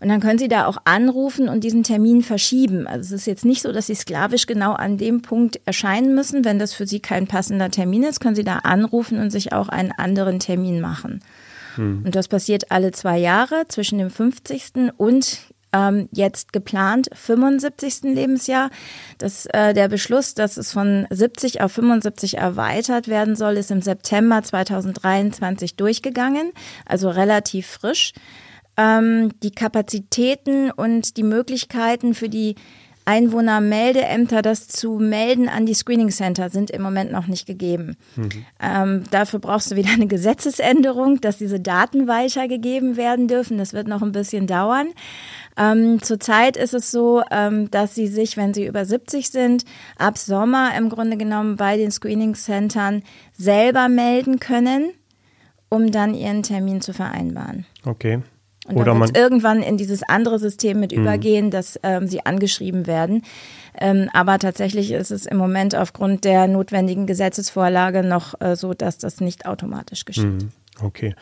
Und 0.00 0.08
dann 0.10 0.20
können 0.20 0.38
Sie 0.38 0.48
da 0.48 0.66
auch 0.66 0.76
anrufen 0.84 1.48
und 1.48 1.64
diesen 1.64 1.82
Termin 1.82 2.20
verschieben. 2.20 2.86
Also 2.86 3.14
es 3.14 3.22
ist 3.22 3.26
jetzt 3.26 3.44
nicht 3.46 3.62
so, 3.62 3.72
dass 3.72 3.86
Sie 3.86 3.94
sklavisch 3.94 4.44
genau 4.44 4.72
an 4.72 4.98
dem 4.98 5.22
Punkt 5.22 5.60
erscheinen 5.64 6.14
müssen. 6.14 6.44
Wenn 6.44 6.58
das 6.58 6.74
für 6.74 6.86
Sie 6.86 7.00
kein 7.00 7.26
passender 7.26 7.70
Termin 7.70 8.02
ist, 8.02 8.20
können 8.20 8.34
Sie 8.34 8.44
da 8.44 8.58
anrufen 8.58 9.18
und 9.18 9.30
sich 9.30 9.54
auch 9.54 9.68
einen 9.70 9.92
anderen 9.92 10.40
Termin 10.40 10.80
machen. 10.80 11.20
Hm. 11.76 12.02
Und 12.04 12.14
das 12.14 12.28
passiert 12.28 12.70
alle 12.70 12.92
zwei 12.92 13.16
Jahre 13.16 13.64
zwischen 13.68 13.98
dem 13.98 14.10
50. 14.10 14.92
und 14.98 15.38
ähm, 15.74 16.08
jetzt 16.12 16.52
geplant 16.52 17.08
75. 17.12 18.02
Lebensjahr. 18.14 18.70
Das, 19.18 19.46
äh, 19.46 19.74
der 19.74 19.88
Beschluss, 19.88 20.34
dass 20.34 20.56
es 20.56 20.72
von 20.72 21.06
70 21.10 21.60
auf 21.60 21.72
75 21.72 22.38
erweitert 22.38 23.08
werden 23.08 23.34
soll, 23.34 23.56
ist 23.56 23.70
im 23.70 23.82
September 23.82 24.42
2023 24.42 25.76
durchgegangen, 25.76 26.52
also 26.86 27.10
relativ 27.10 27.66
frisch. 27.66 28.12
Ähm, 28.76 29.30
die 29.42 29.52
Kapazitäten 29.52 30.70
und 30.70 31.16
die 31.16 31.22
Möglichkeiten 31.22 32.14
für 32.14 32.28
die 32.28 32.54
Einwohnermeldeämter, 33.04 34.42
das 34.42 34.66
zu 34.68 34.98
melden 34.98 35.48
an 35.48 35.66
die 35.66 35.74
Screening 35.74 36.10
Center, 36.10 36.48
sind 36.48 36.70
im 36.70 36.82
Moment 36.82 37.12
noch 37.12 37.26
nicht 37.26 37.46
gegeben. 37.46 37.96
Mhm. 38.16 38.30
Ähm, 38.62 39.04
dafür 39.10 39.40
brauchst 39.40 39.70
du 39.70 39.76
wieder 39.76 39.90
eine 39.92 40.06
Gesetzesänderung, 40.06 41.20
dass 41.20 41.38
diese 41.38 41.60
Daten 41.60 42.06
weitergegeben 42.06 42.96
werden 42.96 43.28
dürfen. 43.28 43.58
Das 43.58 43.72
wird 43.72 43.88
noch 43.88 44.02
ein 44.02 44.12
bisschen 44.12 44.46
dauern. 44.46 44.88
Ähm, 45.56 46.02
zurzeit 46.02 46.56
ist 46.56 46.74
es 46.74 46.90
so, 46.90 47.22
ähm, 47.30 47.70
dass 47.70 47.94
sie 47.94 48.08
sich, 48.08 48.36
wenn 48.36 48.54
sie 48.54 48.66
über 48.66 48.84
70 48.84 49.30
sind, 49.30 49.64
ab 49.96 50.18
Sommer 50.18 50.76
im 50.76 50.88
Grunde 50.88 51.16
genommen 51.16 51.56
bei 51.56 51.76
den 51.76 51.90
Screening 51.90 52.34
Centern 52.34 53.02
selber 53.32 53.88
melden 53.88 54.40
können 54.40 54.92
um 55.74 55.90
dann 55.90 56.14
ihren 56.14 56.42
Termin 56.42 56.80
zu 56.80 56.92
vereinbaren. 56.92 57.66
Okay. 57.84 58.22
Und 58.66 58.76
Oder 58.76 58.86
dann 58.86 58.98
man 58.98 59.10
irgendwann 59.14 59.62
in 59.62 59.76
dieses 59.76 60.02
andere 60.02 60.38
System 60.38 60.80
mit 60.80 60.92
mhm. 60.92 61.02
übergehen, 61.02 61.50
dass 61.50 61.78
ähm, 61.82 62.06
sie 62.06 62.24
angeschrieben 62.24 62.86
werden. 62.86 63.22
Ähm, 63.78 64.08
aber 64.12 64.38
tatsächlich 64.38 64.92
ist 64.92 65.10
es 65.10 65.26
im 65.26 65.36
Moment 65.36 65.74
aufgrund 65.74 66.24
der 66.24 66.46
notwendigen 66.46 67.06
Gesetzesvorlage 67.06 68.02
noch 68.02 68.40
äh, 68.40 68.56
so, 68.56 68.72
dass 68.72 68.98
das 68.98 69.20
nicht 69.20 69.46
automatisch 69.46 70.04
geschieht. 70.04 70.24
Mhm. 70.24 70.52
Okay. 70.80 71.14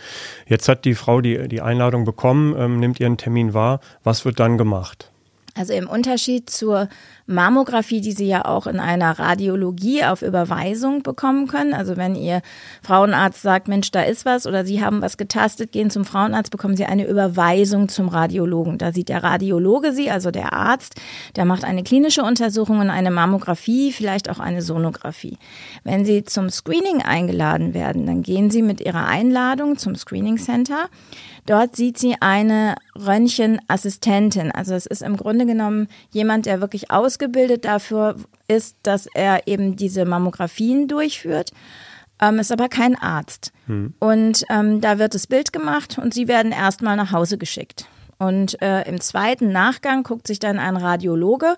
Jetzt 0.46 0.68
hat 0.68 0.84
die 0.84 0.94
Frau 0.94 1.20
die, 1.20 1.48
die 1.48 1.60
Einladung 1.60 2.04
bekommen, 2.04 2.54
ähm, 2.56 2.80
nimmt 2.80 3.00
ihren 3.00 3.16
Termin 3.16 3.54
wahr. 3.54 3.80
Was 4.02 4.24
wird 4.24 4.40
dann 4.40 4.56
gemacht? 4.56 5.10
Also 5.54 5.74
im 5.74 5.86
Unterschied 5.86 6.48
zur 6.48 6.88
Mammographie, 7.26 8.00
die 8.00 8.12
Sie 8.12 8.26
ja 8.26 8.44
auch 8.44 8.66
in 8.66 8.80
einer 8.80 9.18
Radiologie 9.18 10.04
auf 10.04 10.22
Überweisung 10.22 11.02
bekommen 11.02 11.46
können. 11.46 11.74
Also 11.74 11.96
wenn 11.96 12.14
Ihr 12.14 12.42
Frauenarzt 12.82 13.42
sagt, 13.42 13.68
Mensch, 13.68 13.90
da 13.90 14.02
ist 14.02 14.24
was 14.24 14.46
oder 14.46 14.64
Sie 14.64 14.84
haben 14.84 15.02
was 15.02 15.16
getastet, 15.16 15.72
gehen 15.72 15.90
zum 15.90 16.04
Frauenarzt, 16.04 16.50
bekommen 16.50 16.76
Sie 16.76 16.84
eine 16.84 17.06
Überweisung 17.06 17.88
zum 17.88 18.08
Radiologen. 18.08 18.78
Da 18.78 18.92
sieht 18.92 19.08
der 19.08 19.22
Radiologe 19.22 19.92
Sie, 19.92 20.10
also 20.10 20.30
der 20.30 20.52
Arzt, 20.52 20.94
der 21.36 21.44
macht 21.44 21.64
eine 21.64 21.82
klinische 21.82 22.22
Untersuchung 22.22 22.80
und 22.80 22.90
eine 22.90 23.10
Mammographie, 23.10 23.92
vielleicht 23.92 24.28
auch 24.28 24.38
eine 24.38 24.62
Sonographie. 24.62 25.38
Wenn 25.84 26.04
Sie 26.04 26.24
zum 26.24 26.50
Screening 26.50 27.02
eingeladen 27.02 27.74
werden, 27.74 28.06
dann 28.06 28.22
gehen 28.22 28.50
Sie 28.50 28.62
mit 28.62 28.80
Ihrer 28.80 29.06
Einladung 29.06 29.76
zum 29.78 29.94
Screening 29.94 30.38
Center. 30.38 30.88
Dort 31.44 31.74
sieht 31.74 31.98
sie 31.98 32.14
eine 32.20 32.76
Röntgenassistentin. 32.94 34.52
Also 34.52 34.74
es 34.74 34.86
ist 34.86 35.02
im 35.02 35.16
Grunde 35.16 35.44
genommen 35.44 35.88
jemand, 36.10 36.46
der 36.46 36.60
wirklich 36.60 36.92
ausgebildet 37.12 37.64
dafür 37.64 38.16
ist, 38.48 38.76
dass 38.82 39.06
er 39.14 39.46
eben 39.46 39.76
diese 39.76 40.04
Mammographien 40.06 40.88
durchführt. 40.88 41.50
Ähm, 42.20 42.38
ist 42.38 42.52
aber 42.52 42.68
kein 42.68 42.96
Arzt. 42.96 43.52
Hm. 43.66 43.94
Und 43.98 44.44
ähm, 44.48 44.80
da 44.80 44.98
wird 44.98 45.14
das 45.14 45.26
Bild 45.26 45.52
gemacht 45.52 45.98
und 45.98 46.14
sie 46.14 46.28
werden 46.28 46.52
erstmal 46.52 46.96
nach 46.96 47.12
Hause 47.12 47.36
geschickt. 47.36 47.86
Und 48.18 48.60
äh, 48.62 48.88
im 48.88 49.00
zweiten 49.00 49.52
Nachgang 49.52 50.04
guckt 50.04 50.26
sich 50.26 50.38
dann 50.38 50.58
ein 50.58 50.76
Radiologe 50.76 51.56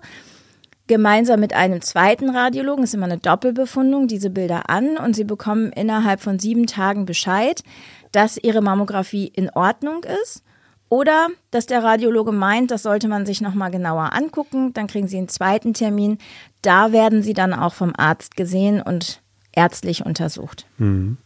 gemeinsam 0.87 1.39
mit 1.39 1.53
einem 1.53 1.81
zweiten 1.81 2.29
Radiologen, 2.29 2.83
ist 2.83 2.93
immer 2.93 3.05
eine 3.05 3.17
Doppelbefundung, 3.17 4.07
diese 4.07 4.29
Bilder 4.29 4.69
an 4.69 4.97
und 4.97 5.15
sie 5.15 5.23
bekommen 5.23 5.71
innerhalb 5.71 6.21
von 6.21 6.37
sieben 6.37 6.67
Tagen 6.67 7.05
Bescheid, 7.05 7.63
dass 8.11 8.37
ihre 8.37 8.61
Mammographie 8.61 9.27
in 9.27 9.49
Ordnung 9.49 10.03
ist 10.23 10.43
oder 10.89 11.29
dass 11.51 11.65
der 11.65 11.83
Radiologe 11.83 12.31
meint, 12.31 12.71
das 12.71 12.83
sollte 12.83 13.07
man 13.07 13.25
sich 13.25 13.41
nochmal 13.41 13.71
genauer 13.71 14.13
angucken. 14.13 14.73
Dann 14.73 14.87
kriegen 14.87 15.07
sie 15.07 15.17
einen 15.17 15.29
zweiten 15.29 15.73
Termin. 15.73 16.19
Da 16.61 16.91
werden 16.91 17.23
sie 17.23 17.33
dann 17.33 17.53
auch 17.53 17.73
vom 17.73 17.93
Arzt 17.97 18.35
gesehen 18.35 18.81
und 18.81 19.21
ärztlich 19.51 20.05
untersucht. 20.05 20.67
Hm. 20.77 21.17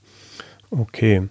Okay. 0.72 1.28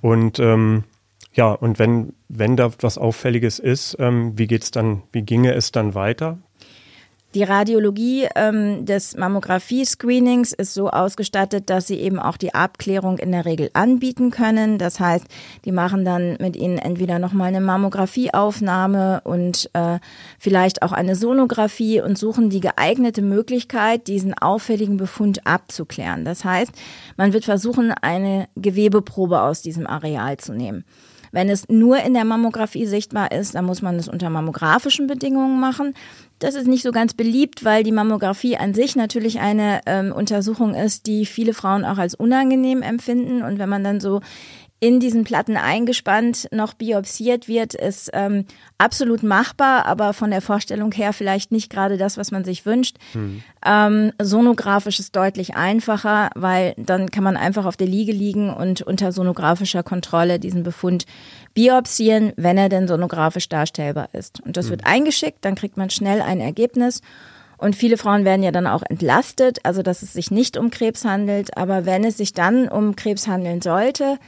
Und 0.00 0.38
ähm, 0.38 0.84
ja, 1.32 1.52
und 1.52 1.78
wenn, 1.78 2.14
wenn 2.28 2.56
da 2.56 2.70
was 2.80 2.98
Auffälliges 2.98 3.58
ist, 3.58 3.96
ähm, 3.98 4.38
wie 4.38 4.46
geht's 4.46 4.70
dann, 4.70 5.02
wie 5.12 5.22
ginge 5.22 5.54
es 5.54 5.72
dann 5.72 5.94
weiter? 5.94 6.38
Die 7.36 7.42
Radiologie 7.42 8.28
ähm, 8.34 8.86
des 8.86 9.14
Mammographie-Screenings 9.14 10.54
ist 10.54 10.72
so 10.72 10.88
ausgestattet, 10.88 11.68
dass 11.68 11.86
sie 11.86 11.96
eben 12.00 12.18
auch 12.18 12.38
die 12.38 12.54
Abklärung 12.54 13.18
in 13.18 13.30
der 13.30 13.44
Regel 13.44 13.68
anbieten 13.74 14.30
können. 14.30 14.78
Das 14.78 15.00
heißt, 15.00 15.26
die 15.66 15.70
machen 15.70 16.06
dann 16.06 16.38
mit 16.40 16.56
ihnen 16.56 16.78
entweder 16.78 17.18
nochmal 17.18 17.48
eine 17.48 17.60
Mammografieaufnahme 17.60 19.20
und 19.24 19.68
äh, 19.74 19.98
vielleicht 20.38 20.80
auch 20.80 20.92
eine 20.92 21.14
Sonographie 21.14 22.00
und 22.00 22.16
suchen 22.16 22.48
die 22.48 22.60
geeignete 22.60 23.20
Möglichkeit, 23.20 24.06
diesen 24.06 24.32
auffälligen 24.32 24.96
Befund 24.96 25.46
abzuklären. 25.46 26.24
Das 26.24 26.42
heißt, 26.42 26.72
man 27.18 27.34
wird 27.34 27.44
versuchen, 27.44 27.92
eine 27.92 28.48
Gewebeprobe 28.56 29.42
aus 29.42 29.60
diesem 29.60 29.86
Areal 29.86 30.38
zu 30.38 30.54
nehmen. 30.54 30.86
Wenn 31.32 31.50
es 31.50 31.68
nur 31.68 31.98
in 31.98 32.14
der 32.14 32.24
Mammographie 32.24 32.86
sichtbar 32.86 33.30
ist, 33.30 33.54
dann 33.54 33.66
muss 33.66 33.82
man 33.82 33.96
es 33.96 34.08
unter 34.08 34.30
mammografischen 34.30 35.06
Bedingungen 35.06 35.60
machen. 35.60 35.92
Das 36.38 36.54
ist 36.54 36.66
nicht 36.66 36.82
so 36.82 36.92
ganz 36.92 37.14
beliebt, 37.14 37.64
weil 37.64 37.82
die 37.82 37.92
Mammographie 37.92 38.56
an 38.56 38.74
sich 38.74 38.94
natürlich 38.94 39.40
eine 39.40 39.80
ähm, 39.86 40.12
Untersuchung 40.12 40.74
ist, 40.74 41.06
die 41.06 41.24
viele 41.24 41.54
Frauen 41.54 41.84
auch 41.84 41.98
als 41.98 42.14
unangenehm 42.14 42.82
empfinden. 42.82 43.42
Und 43.42 43.58
wenn 43.58 43.68
man 43.68 43.82
dann 43.82 44.00
so 44.00 44.20
in 44.78 45.00
diesen 45.00 45.24
Platten 45.24 45.56
eingespannt 45.56 46.48
noch 46.52 46.74
biopsiert 46.74 47.48
wird, 47.48 47.74
ist 47.74 48.10
ähm, 48.12 48.44
absolut 48.76 49.22
machbar, 49.22 49.86
aber 49.86 50.12
von 50.12 50.30
der 50.30 50.42
Vorstellung 50.42 50.92
her 50.92 51.14
vielleicht 51.14 51.50
nicht 51.50 51.70
gerade 51.70 51.96
das, 51.96 52.18
was 52.18 52.30
man 52.30 52.44
sich 52.44 52.66
wünscht. 52.66 52.98
Hm. 53.12 53.42
Ähm, 53.64 54.12
sonografisch 54.20 55.00
ist 55.00 55.16
deutlich 55.16 55.56
einfacher, 55.56 56.28
weil 56.34 56.74
dann 56.76 57.10
kann 57.10 57.24
man 57.24 57.38
einfach 57.38 57.64
auf 57.64 57.78
der 57.78 57.86
Liege 57.86 58.12
liegen 58.12 58.52
und 58.52 58.82
unter 58.82 59.12
sonografischer 59.12 59.82
Kontrolle 59.82 60.38
diesen 60.38 60.62
Befund 60.62 61.06
biopsieren, 61.56 62.34
wenn 62.36 62.58
er 62.58 62.68
denn 62.68 62.86
sonografisch 62.86 63.48
darstellbar 63.48 64.10
ist. 64.12 64.40
Und 64.42 64.58
das 64.58 64.66
hm. 64.66 64.72
wird 64.72 64.86
eingeschickt, 64.86 65.38
dann 65.40 65.54
kriegt 65.54 65.78
man 65.78 65.90
schnell 65.90 66.20
ein 66.20 66.38
Ergebnis. 66.38 67.00
Und 67.56 67.74
viele 67.74 67.96
Frauen 67.96 68.26
werden 68.26 68.42
ja 68.42 68.52
dann 68.52 68.66
auch 68.66 68.82
entlastet, 68.86 69.60
also 69.64 69.82
dass 69.82 70.02
es 70.02 70.12
sich 70.12 70.30
nicht 70.30 70.58
um 70.58 70.68
Krebs 70.68 71.06
handelt. 71.06 71.56
Aber 71.56 71.86
wenn 71.86 72.04
es 72.04 72.18
sich 72.18 72.34
dann 72.34 72.68
um 72.68 72.94
Krebs 72.94 73.26
handeln 73.26 73.62
sollte, 73.62 74.18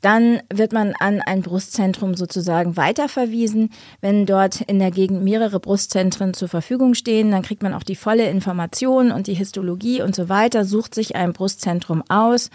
dann 0.00 0.40
wird 0.52 0.72
man 0.72 0.94
an 0.98 1.20
ein 1.20 1.42
Brustzentrum 1.42 2.14
sozusagen 2.14 2.78
weiterverwiesen. 2.78 3.68
Wenn 4.00 4.24
dort 4.24 4.62
in 4.62 4.78
der 4.78 4.90
Gegend 4.90 5.22
mehrere 5.22 5.60
Brustzentren 5.60 6.32
zur 6.32 6.48
Verfügung 6.48 6.94
stehen, 6.94 7.30
dann 7.30 7.42
kriegt 7.42 7.62
man 7.62 7.74
auch 7.74 7.82
die 7.82 7.96
volle 7.96 8.28
Information 8.30 9.12
und 9.12 9.26
die 9.26 9.34
Histologie 9.34 10.00
und 10.00 10.16
so 10.16 10.30
weiter, 10.30 10.64
sucht 10.64 10.94
sich 10.94 11.16
ein 11.16 11.34
Brustzentrum 11.34 12.02
aus 12.08 12.48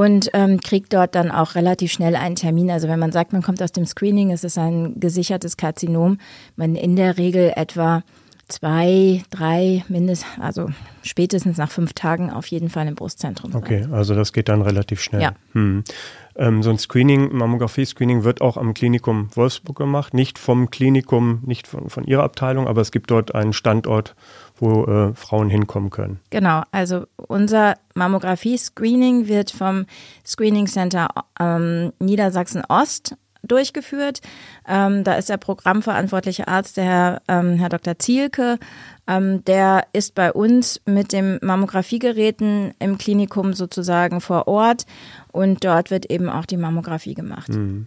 und 0.00 0.30
ähm, 0.32 0.60
kriegt 0.60 0.94
dort 0.94 1.14
dann 1.14 1.30
auch 1.30 1.56
relativ 1.56 1.92
schnell 1.92 2.16
einen 2.16 2.34
Termin. 2.34 2.70
Also 2.70 2.88
wenn 2.88 2.98
man 2.98 3.12
sagt, 3.12 3.34
man 3.34 3.42
kommt 3.42 3.62
aus 3.62 3.70
dem 3.70 3.84
Screening, 3.84 4.30
es 4.30 4.44
ist 4.44 4.56
ein 4.56 4.98
gesichertes 4.98 5.58
Karzinom, 5.58 6.16
man 6.56 6.74
in 6.74 6.96
der 6.96 7.18
Regel 7.18 7.52
etwa 7.54 8.02
zwei, 8.48 9.22
drei, 9.28 9.84
mindestens, 9.88 10.26
also 10.40 10.70
spätestens 11.02 11.58
nach 11.58 11.70
fünf 11.70 11.92
Tagen 11.92 12.30
auf 12.30 12.46
jeden 12.46 12.70
Fall 12.70 12.88
im 12.88 12.94
Brustzentrum. 12.94 13.54
Okay, 13.54 13.86
also 13.92 14.14
das 14.14 14.32
geht 14.32 14.48
dann 14.48 14.62
relativ 14.62 15.02
schnell. 15.02 15.20
Ja. 15.20 15.32
Hm. 15.52 15.84
Ähm, 16.34 16.62
so 16.62 16.70
ein 16.70 16.78
Screening, 16.78 17.36
Mammographie-Screening 17.36 18.24
wird 18.24 18.40
auch 18.40 18.56
am 18.56 18.72
Klinikum 18.72 19.28
Wolfsburg 19.34 19.76
gemacht. 19.76 20.14
Nicht 20.14 20.38
vom 20.38 20.70
Klinikum, 20.70 21.42
nicht 21.44 21.66
von, 21.66 21.90
von 21.90 22.04
Ihrer 22.04 22.22
Abteilung, 22.22 22.66
aber 22.66 22.80
es 22.80 22.90
gibt 22.90 23.10
dort 23.10 23.34
einen 23.34 23.52
Standort, 23.52 24.14
wo 24.60 24.84
äh, 24.84 25.14
Frauen 25.14 25.48
hinkommen 25.48 25.90
können. 25.90 26.20
Genau, 26.30 26.62
also 26.70 27.04
unser 27.16 27.76
Mammographie-Screening 27.94 29.26
wird 29.26 29.50
vom 29.50 29.86
Screening 30.24 30.66
Center 30.66 31.08
ähm, 31.38 31.92
Niedersachsen 31.98 32.62
Ost 32.68 33.16
durchgeführt. 33.42 34.20
Ähm, 34.68 35.02
da 35.04 35.14
ist 35.14 35.28
der 35.28 35.38
programmverantwortliche 35.38 36.46
Arzt, 36.46 36.76
der 36.76 36.84
Herr, 36.84 37.22
ähm, 37.28 37.56
Herr 37.56 37.70
Dr. 37.70 37.98
Zielke. 37.98 38.58
Ähm, 39.06 39.44
der 39.44 39.86
ist 39.92 40.14
bei 40.14 40.32
uns 40.32 40.80
mit 40.84 41.12
dem 41.12 41.38
Mammografiegeräten 41.42 42.74
im 42.78 42.98
Klinikum 42.98 43.54
sozusagen 43.54 44.20
vor 44.20 44.46
Ort 44.46 44.84
und 45.32 45.64
dort 45.64 45.90
wird 45.90 46.10
eben 46.10 46.28
auch 46.28 46.46
die 46.46 46.58
Mammographie 46.58 47.14
gemacht. 47.14 47.48
Mhm. 47.48 47.86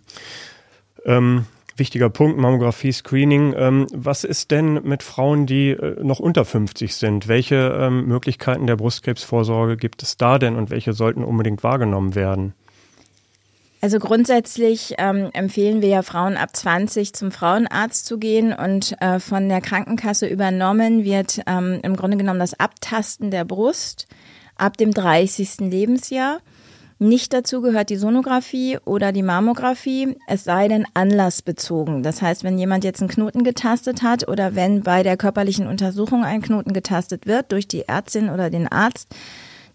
Wichtiger 1.75 2.09
Punkt, 2.09 2.37
Mammographie-Screening. 2.37 3.55
Ähm, 3.57 3.87
was 3.91 4.23
ist 4.23 4.51
denn 4.51 4.81
mit 4.83 5.01
Frauen, 5.01 5.45
die 5.45 5.71
äh, 5.71 6.03
noch 6.03 6.19
unter 6.19 6.45
50 6.45 6.95
sind? 6.95 7.27
Welche 7.27 7.55
ähm, 7.79 8.05
Möglichkeiten 8.05 8.67
der 8.67 8.75
Brustkrebsvorsorge 8.75 9.77
gibt 9.77 10.03
es 10.03 10.17
da 10.17 10.37
denn 10.37 10.55
und 10.55 10.69
welche 10.69 10.93
sollten 10.93 11.23
unbedingt 11.23 11.63
wahrgenommen 11.63 12.13
werden? 12.13 12.53
Also 13.83 13.99
grundsätzlich 13.99 14.95
ähm, 14.97 15.29
empfehlen 15.33 15.81
wir 15.81 15.89
ja 15.89 16.03
Frauen 16.03 16.37
ab 16.37 16.55
20 16.55 17.13
zum 17.13 17.31
Frauenarzt 17.31 18.05
zu 18.05 18.17
gehen 18.17 18.53
und 18.53 18.95
äh, 19.01 19.19
von 19.19 19.49
der 19.49 19.59
Krankenkasse 19.59 20.25
übernommen 20.25 21.03
wird 21.03 21.41
ähm, 21.47 21.81
im 21.83 21.97
Grunde 21.97 22.15
genommen 22.15 22.39
das 22.39 22.57
Abtasten 22.57 23.29
der 23.29 23.43
Brust 23.43 24.07
ab 24.55 24.77
dem 24.77 24.91
30. 24.91 25.69
Lebensjahr. 25.69 26.39
Nicht 26.99 27.33
dazu 27.33 27.61
gehört 27.61 27.89
die 27.89 27.97
Sonographie 27.97 28.77
oder 28.85 29.11
die 29.11 29.23
Mammographie, 29.23 30.15
es 30.27 30.43
sei 30.43 30.67
denn 30.67 30.85
anlassbezogen. 30.93 32.03
Das 32.03 32.21
heißt, 32.21 32.43
wenn 32.43 32.57
jemand 32.57 32.83
jetzt 32.83 33.01
einen 33.01 33.09
Knoten 33.09 33.43
getastet 33.43 34.03
hat 34.03 34.27
oder 34.27 34.55
wenn 34.55 34.83
bei 34.83 35.03
der 35.03 35.17
körperlichen 35.17 35.67
Untersuchung 35.67 36.23
ein 36.23 36.41
Knoten 36.41 36.73
getastet 36.73 37.25
wird 37.27 37.51
durch 37.51 37.67
die 37.67 37.87
Ärztin 37.87 38.29
oder 38.29 38.49
den 38.49 38.67
Arzt, 38.67 39.13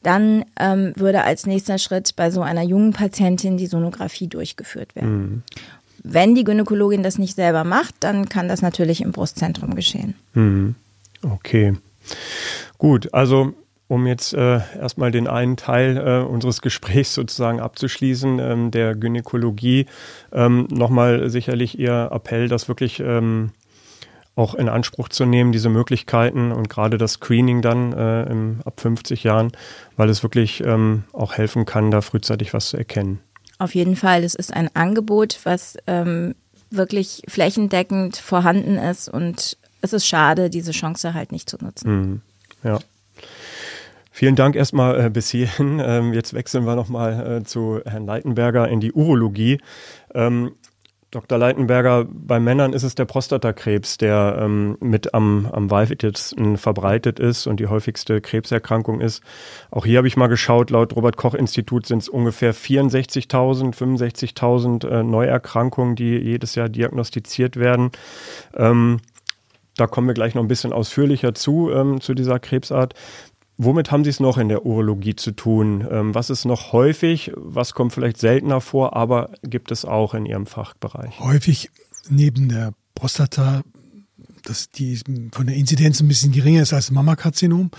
dann 0.02 0.44
ähm, 0.58 0.92
würde 0.96 1.24
als 1.24 1.46
nächster 1.46 1.78
Schritt 1.78 2.14
bei 2.16 2.30
so 2.30 2.40
einer 2.40 2.62
jungen 2.62 2.92
Patientin 2.92 3.56
die 3.56 3.66
Sonographie 3.66 4.28
durchgeführt 4.28 4.94
werden. 4.94 5.20
Mhm. 5.20 5.42
Wenn 6.04 6.34
die 6.34 6.44
Gynäkologin 6.44 7.02
das 7.02 7.18
nicht 7.18 7.34
selber 7.34 7.64
macht, 7.64 7.96
dann 8.00 8.28
kann 8.28 8.48
das 8.48 8.62
natürlich 8.62 9.00
im 9.00 9.12
Brustzentrum 9.12 9.74
geschehen. 9.74 10.14
Mhm. 10.34 10.76
Okay. 11.22 11.74
Gut, 12.78 13.12
also 13.12 13.54
um 13.88 14.06
jetzt 14.06 14.34
äh, 14.34 14.60
erstmal 14.78 15.10
den 15.10 15.26
einen 15.26 15.56
Teil 15.56 15.96
äh, 15.96 16.24
unseres 16.24 16.60
Gesprächs 16.62 17.14
sozusagen 17.14 17.60
abzuschließen, 17.60 18.38
ähm, 18.38 18.70
der 18.70 18.94
Gynäkologie, 18.94 19.86
ähm, 20.32 20.68
nochmal 20.70 21.30
sicherlich 21.30 21.78
Ihr 21.78 22.10
Appell, 22.12 22.48
dass 22.48 22.68
wirklich 22.68 23.00
ähm, 23.00 23.50
auch 24.36 24.54
in 24.54 24.68
Anspruch 24.68 25.08
zu 25.08 25.24
nehmen, 25.24 25.50
diese 25.50 25.68
Möglichkeiten 25.68 26.52
und 26.52 26.68
gerade 26.68 26.96
das 26.96 27.14
Screening 27.14 27.60
dann 27.60 27.92
äh, 27.92 28.22
im, 28.30 28.60
ab 28.64 28.80
50 28.80 29.24
Jahren, 29.24 29.50
weil 29.96 30.08
es 30.08 30.22
wirklich 30.22 30.62
ähm, 30.64 31.02
auch 31.12 31.32
helfen 31.32 31.64
kann, 31.64 31.90
da 31.90 32.02
frühzeitig 32.02 32.54
was 32.54 32.68
zu 32.68 32.76
erkennen. 32.76 33.18
Auf 33.58 33.74
jeden 33.74 33.96
Fall. 33.96 34.22
Es 34.22 34.36
ist 34.36 34.54
ein 34.54 34.70
Angebot, 34.74 35.40
was 35.42 35.76
ähm, 35.88 36.36
wirklich 36.70 37.22
flächendeckend 37.26 38.16
vorhanden 38.16 38.76
ist 38.76 39.08
und 39.08 39.56
es 39.80 39.92
ist 39.92 40.06
schade, 40.06 40.50
diese 40.50 40.72
Chance 40.72 41.14
halt 41.14 41.32
nicht 41.32 41.50
zu 41.50 41.56
nutzen. 41.60 41.90
Mhm. 41.90 42.20
Ja. 42.62 42.78
Vielen 44.18 44.34
Dank 44.34 44.56
erstmal 44.56 45.00
äh, 45.00 45.10
bis 45.10 45.30
hierhin. 45.30 45.80
Ähm, 45.88 46.12
jetzt 46.12 46.34
wechseln 46.34 46.66
wir 46.66 46.74
nochmal 46.74 47.38
äh, 47.38 47.44
zu 47.44 47.80
Herrn 47.86 48.04
Leitenberger 48.04 48.68
in 48.68 48.80
die 48.80 48.92
Urologie. 48.92 49.60
Ähm, 50.12 50.56
Dr. 51.12 51.38
Leitenberger, 51.38 52.04
bei 52.04 52.40
Männern 52.40 52.72
ist 52.72 52.82
es 52.82 52.96
der 52.96 53.04
Prostatakrebs, 53.04 53.96
der 53.96 54.38
ähm, 54.40 54.76
mit 54.80 55.14
am, 55.14 55.48
am 55.52 55.70
weitesten 55.70 56.56
verbreitet 56.56 57.20
ist 57.20 57.46
und 57.46 57.60
die 57.60 57.68
häufigste 57.68 58.20
Krebserkrankung 58.20 59.00
ist. 59.00 59.22
Auch 59.70 59.86
hier 59.86 59.98
habe 59.98 60.08
ich 60.08 60.16
mal 60.16 60.26
geschaut, 60.26 60.70
laut 60.70 60.96
Robert-Koch-Institut 60.96 61.86
sind 61.86 62.02
es 62.02 62.08
ungefähr 62.08 62.52
64.000, 62.52 63.72
65.000 63.72 64.88
äh, 64.88 65.02
Neuerkrankungen, 65.04 65.94
die 65.94 66.18
jedes 66.18 66.56
Jahr 66.56 66.68
diagnostiziert 66.68 67.56
werden. 67.56 67.92
Ähm, 68.56 68.98
da 69.76 69.86
kommen 69.86 70.08
wir 70.08 70.14
gleich 70.14 70.34
noch 70.34 70.42
ein 70.42 70.48
bisschen 70.48 70.72
ausführlicher 70.72 71.34
zu, 71.34 71.70
ähm, 71.70 72.00
zu 72.00 72.14
dieser 72.14 72.40
Krebsart. 72.40 72.94
Womit 73.60 73.90
haben 73.90 74.04
Sie 74.04 74.10
es 74.10 74.20
noch 74.20 74.38
in 74.38 74.48
der 74.48 74.64
Urologie 74.64 75.16
zu 75.16 75.32
tun? 75.32 75.86
Ähm, 75.90 76.14
was 76.14 76.30
ist 76.30 76.44
noch 76.44 76.72
häufig? 76.72 77.32
Was 77.34 77.74
kommt 77.74 77.92
vielleicht 77.92 78.18
seltener 78.18 78.60
vor, 78.60 78.94
aber 78.94 79.30
gibt 79.42 79.72
es 79.72 79.84
auch 79.84 80.14
in 80.14 80.26
Ihrem 80.26 80.46
Fachbereich? 80.46 81.18
Häufig 81.18 81.70
neben 82.08 82.48
der 82.48 82.72
Prostata, 82.94 83.62
das 84.44 84.70
die 84.70 85.00
von 85.32 85.48
der 85.48 85.56
Inzidenz 85.56 86.00
ein 86.00 86.06
bisschen 86.06 86.30
geringer 86.30 86.62
ist 86.62 86.72
als 86.72 86.92
Mammakarzinom, 86.92 87.72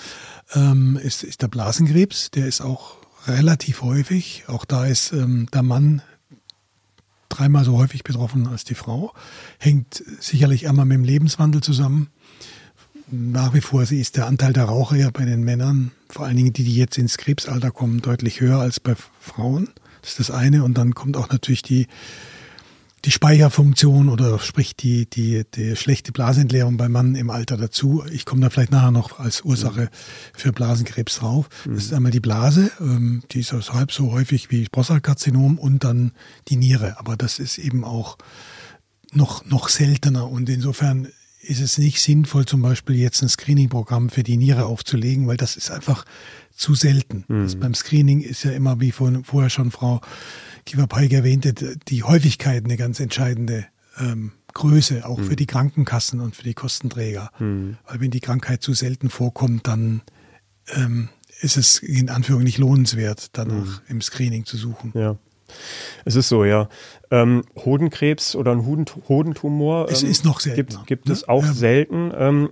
ähm, 0.54 1.00
ist, 1.02 1.24
ist 1.24 1.42
der 1.42 1.48
Blasenkrebs. 1.48 2.30
Der 2.32 2.46
ist 2.46 2.60
auch 2.60 2.98
relativ 3.26 3.82
häufig. 3.82 4.44
Auch 4.48 4.66
da 4.66 4.86
ist 4.86 5.14
ähm, 5.14 5.48
der 5.54 5.64
Mann 5.64 6.02
dreimal 7.30 7.64
so 7.64 7.78
häufig 7.78 8.04
betroffen 8.04 8.48
als 8.48 8.66
die 8.66 8.76
Frau. 8.76 9.14
Hängt 9.60 10.04
sicherlich 10.20 10.68
einmal 10.68 10.86
mit 10.86 10.96
dem 10.96 11.06
Lebenswandel 11.06 11.62
zusammen 11.62 12.10
nach 13.12 13.54
wie 13.54 13.62
vor 13.62 13.84
ist 13.84 14.18
der 14.18 14.28
Anteil 14.28 14.54
der 14.54 14.66
Raucher 14.66 14.96
ja 14.96 15.10
bei 15.10 15.26
den 15.26 15.44
Männern, 15.44 15.92
vor 16.10 16.26
allen 16.26 16.38
Dingen 16.38 16.54
die, 16.54 16.64
die 16.64 16.76
jetzt 16.76 16.98
ins 16.98 17.18
Krebsalter 17.18 17.72
kommen, 17.72 18.02
deutlich 18.02 18.42
höher 18.42 18.60
als 18.60 18.80
bei 18.80 18.96
Frauen. 19.20 19.70
Das 20.02 20.12
ist 20.12 20.20
das 20.20 20.32
eine. 20.32 20.64
Und 20.64 20.78
dann 20.78 20.96
kommt 20.96 21.18
auch 21.18 21.30
natürlich 21.30 21.62
die, 21.62 21.88
die 23.06 23.12
Speicherfunktion 23.12 24.10
oder 24.10 24.40
sprich 24.40 24.76
die, 24.76 25.10
die, 25.10 25.44
die 25.54 25.76
schlechte 25.76 26.12
Blasenentleerung 26.12 26.78
beim 26.78 26.92
Mann 26.92 27.16
im 27.16 27.30
Alter 27.30 27.58
dazu. 27.58 28.04
Ich 28.12 28.26
komme 28.26 28.42
da 28.42 28.50
vielleicht 28.50 28.72
nachher 28.72 28.92
noch 28.92 29.20
als 29.20 29.42
Ursache 29.42 29.90
für 30.34 30.52
Blasenkrebs 30.52 31.20
drauf. 31.20 31.50
Das 31.66 31.86
ist 31.86 31.94
einmal 31.94 32.12
die 32.12 32.20
Blase, 32.20 32.72
ähm, 32.80 33.24
die 33.32 33.40
ist 33.40 33.54
also 33.54 33.74
halb 33.74 33.92
so 33.92 34.12
häufig 34.12 34.52
wie 34.52 34.68
Prostatakarzinom 34.70 35.58
und 35.58 35.84
dann 35.84 36.12
die 36.48 36.58
Niere. 36.58 37.00
Aber 37.00 37.16
das 37.16 37.40
ist 37.40 37.58
eben 37.58 37.84
auch 37.84 38.18
noch, 39.12 39.46
noch 39.46 39.70
seltener 39.70 40.30
und 40.30 40.50
insofern 40.50 41.08
ist 41.42 41.62
es 41.62 41.78
nicht 41.78 42.02
sinnvoll, 42.02 42.46
zum 42.46 42.62
Beispiel 42.62 42.96
jetzt 42.96 43.22
ein 43.22 43.30
Screening-Programm 43.30 44.10
für 44.10 44.24
die 44.24 44.38
Niere 44.38 44.66
aufzulegen, 44.66 45.28
weil 45.28 45.38
das 45.38 45.56
ist 45.56 45.72
einfach 45.72 46.06
zu 46.56 46.76
selten. 46.76 47.24
Mhm. 47.28 47.60
beim 47.60 47.74
Screening 47.74 48.22
ist 48.22 48.44
ja 48.44 48.52
immer, 48.52 48.80
wie 48.82 48.92
vorher 48.92 49.50
schon 49.50 49.72
Frau 49.72 50.02
Kiefer-Peig 50.66 51.12
erwähnte, 51.14 51.78
die 51.88 52.04
Häufigkeit 52.04 52.66
eine 52.66 52.76
ganz 52.76 53.00
entscheidende 53.00 53.66
ähm, 53.98 54.34
Größe, 54.54 55.06
auch 55.06 55.20
mhm. 55.20 55.24
für 55.24 55.36
die 55.36 55.46
Krankenkassen 55.46 56.20
und 56.20 56.36
für 56.36 56.44
die 56.44 56.54
Kostenträger. 56.54 57.32
Mhm. 57.40 57.78
Weil 57.88 58.02
wenn 58.02 58.12
die 58.12 58.20
Krankheit 58.20 58.62
zu 58.62 58.74
selten 58.74 59.10
vorkommt, 59.10 59.68
dann 59.68 60.02
ähm, 60.76 61.10
ist 61.40 61.58
es 61.58 61.80
in 61.80 62.10
Anführung 62.10 62.44
nicht 62.44 62.58
lohnenswert, 62.58 63.30
danach 63.38 63.82
mhm. 63.82 63.88
im 63.88 64.02
Screening 64.02 64.46
zu 64.46 64.58
suchen. 64.58 64.92
Ja. 64.94 65.18
Es 66.06 66.16
ist 66.16 66.30
so, 66.30 66.46
ja. 66.46 66.70
Ähm, 67.12 67.44
Hodenkrebs 67.56 68.36
oder 68.36 68.52
ein 68.52 68.66
Hoden 68.66 68.86
Hodentumor. 69.08 69.88
Ähm, 69.88 69.94
es 69.94 70.04
ist 70.04 70.26
noch 70.26 70.40
selten. 70.40 70.58
Gibt, 70.58 70.88
gibt 70.88 71.08
ne? 71.08 71.14
es 71.14 71.28
auch 71.28 71.44
ja. 71.44 71.54
selten. 71.54 72.12
Ähm, 72.16 72.50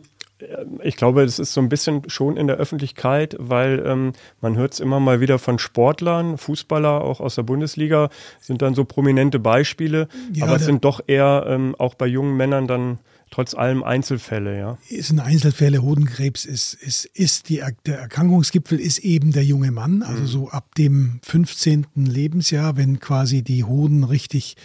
ich 0.84 0.96
glaube, 0.96 1.26
das 1.26 1.40
ist 1.40 1.54
so 1.54 1.62
ein 1.62 1.70
bisschen 1.70 2.08
schon 2.10 2.38
in 2.38 2.48
der 2.48 2.58
Öffentlichkeit, 2.58 3.36
weil 3.40 3.84
ähm, 3.86 4.14
man 4.40 4.56
hört 4.56 4.74
es 4.74 4.80
immer 4.80 5.00
mal 5.00 5.20
wieder 5.20 5.40
von 5.40 5.58
Sportlern, 5.58 6.38
Fußballer 6.38 7.02
auch 7.02 7.20
aus 7.20 7.36
der 7.36 7.44
Bundesliga, 7.44 8.10
sind 8.40 8.62
dann 8.62 8.76
so 8.76 8.86
prominente 8.86 9.40
Beispiele, 9.40 10.08
ja, 10.32 10.46
aber 10.46 10.58
es 10.58 10.66
sind 10.66 10.86
doch 10.86 11.02
eher 11.08 11.46
ähm, 11.48 11.76
auch 11.80 11.96
bei 11.96 12.06
jungen 12.06 12.38
Männern 12.38 12.68
dann 12.68 13.00
trotz 13.30 13.54
allem 13.54 13.84
Einzelfälle, 13.84 14.58
ja. 14.58 14.78
Es 14.90 15.08
sind 15.08 15.20
Einzelfälle. 15.20 15.82
Hodenkrebs 15.82 16.46
ist, 16.46 16.74
ist, 16.74 17.06
ist 17.06 17.50
die, 17.50 17.62
der 17.86 18.00
Erkrankungsgipfel 18.00 18.80
ist 18.80 19.00
eben 19.00 19.32
der 19.32 19.44
junge 19.46 19.72
Mann, 19.72 20.04
also 20.04 20.22
mhm. 20.22 20.28
so 20.28 20.50
ab 20.50 20.76
dem 20.76 21.20
15. 21.24 21.88
Lebensjahr, 21.96 22.78
wenn 22.78 23.00
quasi 23.00 23.44
die 23.44 23.64
Hoden 23.64 24.04
richtig 24.04 24.56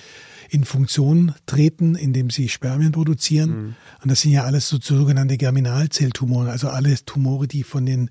in 0.49 0.65
Funktion 0.65 1.35
treten, 1.47 1.95
indem 1.95 2.29
sie 2.29 2.49
Spermien 2.49 2.93
produzieren. 2.93 3.51
Mhm. 3.51 3.75
Und 4.03 4.11
das 4.11 4.21
sind 4.21 4.33
ja 4.33 4.45
alles 4.45 4.69
so 4.69 4.79
sogenannte 4.81 5.39
Germinalzelltumore, 5.39 6.51
also 6.51 6.69
alle 6.69 6.95
Tumore, 7.05 7.49
die 7.49 7.63
von 7.63 7.87
den 7.87 8.11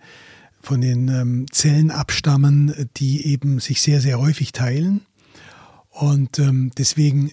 von 0.64 0.80
den 0.80 1.08
ähm, 1.08 1.46
Zellen 1.52 1.90
abstammen, 1.90 2.88
die 2.98 3.26
eben 3.26 3.60
sich 3.60 3.82
sehr, 3.82 4.00
sehr 4.00 4.20
häufig 4.20 4.52
teilen. 4.52 5.02
Und 5.90 6.40
ähm, 6.40 6.72
deswegen 6.78 7.32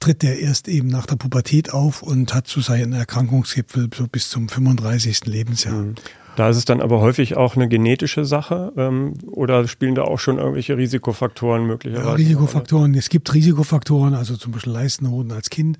tritt 0.00 0.24
er 0.24 0.38
erst 0.38 0.68
eben 0.68 0.88
nach 0.88 1.06
der 1.06 1.16
Pubertät 1.16 1.72
auf 1.72 2.02
und 2.02 2.34
hat 2.34 2.46
zu 2.46 2.60
seinen 2.60 2.92
Erkrankungsgipfel 2.92 3.90
so 3.94 4.06
bis 4.06 4.30
zum 4.30 4.48
35. 4.48 5.26
Lebensjahr. 5.26 5.74
Mhm. 5.74 5.94
Da 6.36 6.48
ist 6.48 6.56
es 6.56 6.64
dann 6.64 6.80
aber 6.80 7.00
häufig 7.00 7.36
auch 7.36 7.56
eine 7.56 7.68
genetische 7.68 8.24
Sache 8.24 8.72
ähm, 8.76 9.14
oder 9.26 9.66
spielen 9.66 9.96
da 9.96 10.02
auch 10.02 10.20
schon 10.20 10.38
irgendwelche 10.38 10.76
Risikofaktoren 10.76 11.66
möglicherweise? 11.66 12.08
Ja, 12.08 12.14
Risikofaktoren, 12.14 12.94
es 12.94 13.08
gibt 13.08 13.34
Risikofaktoren, 13.34 14.14
also 14.14 14.36
zum 14.36 14.52
Beispiel 14.52 14.72
Leistenhoden 14.72 15.32
als 15.32 15.50
Kind. 15.50 15.78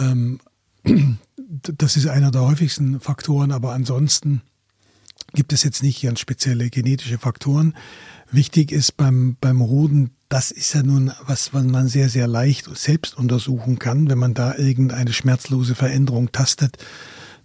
Ähm, 0.00 0.40
das 1.36 1.96
ist 1.96 2.08
einer 2.08 2.32
der 2.32 2.40
häufigsten 2.42 2.98
Faktoren, 2.98 3.52
aber 3.52 3.74
ansonsten 3.74 4.42
gibt 5.34 5.52
es 5.52 5.62
jetzt 5.62 5.84
nicht 5.84 6.02
ganz 6.02 6.18
spezielle 6.18 6.68
genetische 6.68 7.18
Faktoren. 7.18 7.74
Wichtig 8.32 8.72
ist 8.72 8.96
beim, 8.96 9.36
beim 9.40 9.60
Hoden 9.60 10.10
das 10.32 10.50
ist 10.50 10.72
ja 10.72 10.82
nun 10.82 11.12
was, 11.26 11.52
was 11.52 11.64
man 11.64 11.88
sehr, 11.88 12.08
sehr 12.08 12.26
leicht 12.26 12.74
selbst 12.74 13.18
untersuchen 13.18 13.78
kann. 13.78 14.08
Wenn 14.08 14.16
man 14.16 14.32
da 14.32 14.56
irgendeine 14.56 15.12
schmerzlose 15.12 15.74
Veränderung 15.74 16.32
tastet, 16.32 16.78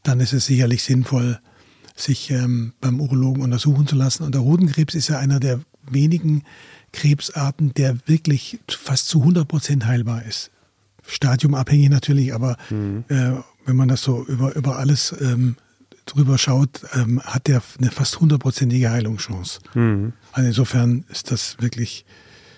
dann 0.04 0.22
ist 0.22 0.32
es 0.32 0.46
sicherlich 0.46 0.84
sinnvoll, 0.84 1.40
sich 1.98 2.32
ähm, 2.32 2.72
beim 2.80 3.02
Urologen 3.02 3.44
untersuchen 3.44 3.88
zu 3.88 3.98
lassen. 3.98 4.24
Und 4.24 4.36
der 4.36 4.44
Hodenkrebs 4.44 4.96
ist 4.96 5.10
ja 5.10 5.20
einer 5.20 5.42
der 5.42 5.60
wenigen 5.90 6.44
Krebsarten, 6.94 7.74
der 7.74 7.98
wirklich 8.06 8.60
fast 8.70 9.10
zu 9.10 9.20
100 9.20 9.46
Prozent 9.46 9.86
heilbar 9.86 10.24
ist. 10.24 10.52
Stadiumabhängig 11.06 11.90
natürlich, 11.90 12.34
aber 12.34 12.56
mhm. 12.70 13.04
äh, 13.10 13.32
wenn 13.66 13.76
man 13.76 13.90
das 13.90 14.02
so 14.02 14.24
über, 14.26 14.56
über 14.56 14.78
alles 14.78 15.14
ähm, 15.20 15.58
drüber 16.08 16.38
schaut, 16.38 16.82
ähm, 16.94 17.22
hat 17.22 17.48
der 17.48 17.62
eine 17.78 17.92
fast 17.92 18.20
hundertprozentige 18.20 18.90
Heilungschance. 18.90 19.60
Mhm. 19.74 20.14
Also 20.32 20.48
insofern 20.48 21.06
ist 21.10 21.32
das 21.32 21.58
wirklich 21.60 22.06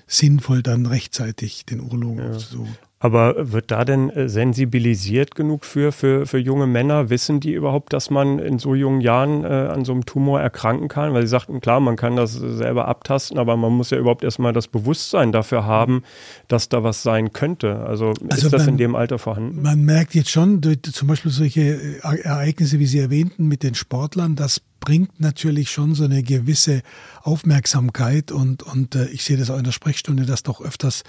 sinnvoll, 0.07 0.63
dann 0.63 0.85
rechtzeitig 0.85 1.65
den 1.65 1.81
Urologen 1.81 2.19
ja. 2.19 2.29
aufzusuchen. 2.31 2.77
Aber 3.01 3.51
wird 3.53 3.71
da 3.71 3.85
denn 3.85 4.09
äh, 4.09 4.27
sensibilisiert 4.27 5.33
genug 5.33 5.63
für, 5.63 5.93
für, 5.93 6.25
für 6.25 6.37
junge 6.37 6.67
Männer? 6.67 7.09
Wissen 7.09 7.39
die 7.39 7.53
überhaupt, 7.53 7.93
dass 7.93 8.09
man 8.09 8.39
in 8.39 8.59
so 8.59 8.75
jungen 8.75 8.99
Jahren 8.99 9.45
äh, 9.45 9.47
an 9.47 9.85
so 9.85 9.93
einem 9.93 10.05
Tumor 10.05 10.41
erkranken 10.41 10.89
kann? 10.89 11.13
Weil 11.13 11.21
sie 11.21 11.29
sagten, 11.29 11.61
klar, 11.61 11.79
man 11.79 11.95
kann 11.95 12.17
das 12.17 12.33
selber 12.33 12.89
abtasten, 12.89 13.39
aber 13.39 13.55
man 13.55 13.71
muss 13.71 13.89
ja 13.91 13.97
überhaupt 13.97 14.23
erstmal 14.23 14.51
das 14.51 14.67
Bewusstsein 14.67 15.31
dafür 15.31 15.65
haben, 15.65 16.03
dass 16.49 16.67
da 16.67 16.83
was 16.83 17.01
sein 17.01 17.31
könnte. 17.31 17.77
Also, 17.77 18.07
also 18.29 18.47
ist 18.47 18.51
das 18.53 18.63
man, 18.63 18.69
in 18.71 18.77
dem 18.77 18.95
Alter 18.95 19.17
vorhanden? 19.17 19.61
Man 19.61 19.85
merkt 19.85 20.13
jetzt 20.13 20.31
schon, 20.31 20.59
durch 20.59 20.81
zum 20.81 21.07
Beispiel 21.07 21.31
solche 21.31 21.61
äh, 21.61 22.19
Ereignisse, 22.23 22.79
wie 22.79 22.85
Sie 22.85 22.99
erwähnten, 22.99 23.47
mit 23.47 23.63
den 23.63 23.75
Sportlern, 23.75 24.35
dass 24.35 24.61
bringt 24.81 25.19
natürlich 25.19 25.71
schon 25.71 25.93
so 25.93 26.05
eine 26.05 26.23
gewisse 26.23 26.81
Aufmerksamkeit 27.21 28.31
und, 28.31 28.63
und 28.63 28.95
äh, 28.95 29.07
ich 29.07 29.23
sehe 29.23 29.37
das 29.37 29.49
auch 29.49 29.57
in 29.57 29.65
der 29.65 29.71
Sprechstunde, 29.71 30.25
dass 30.25 30.43
doch 30.43 30.61
öfters 30.61 31.03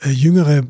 äh, 0.00 0.10
jüngere 0.10 0.64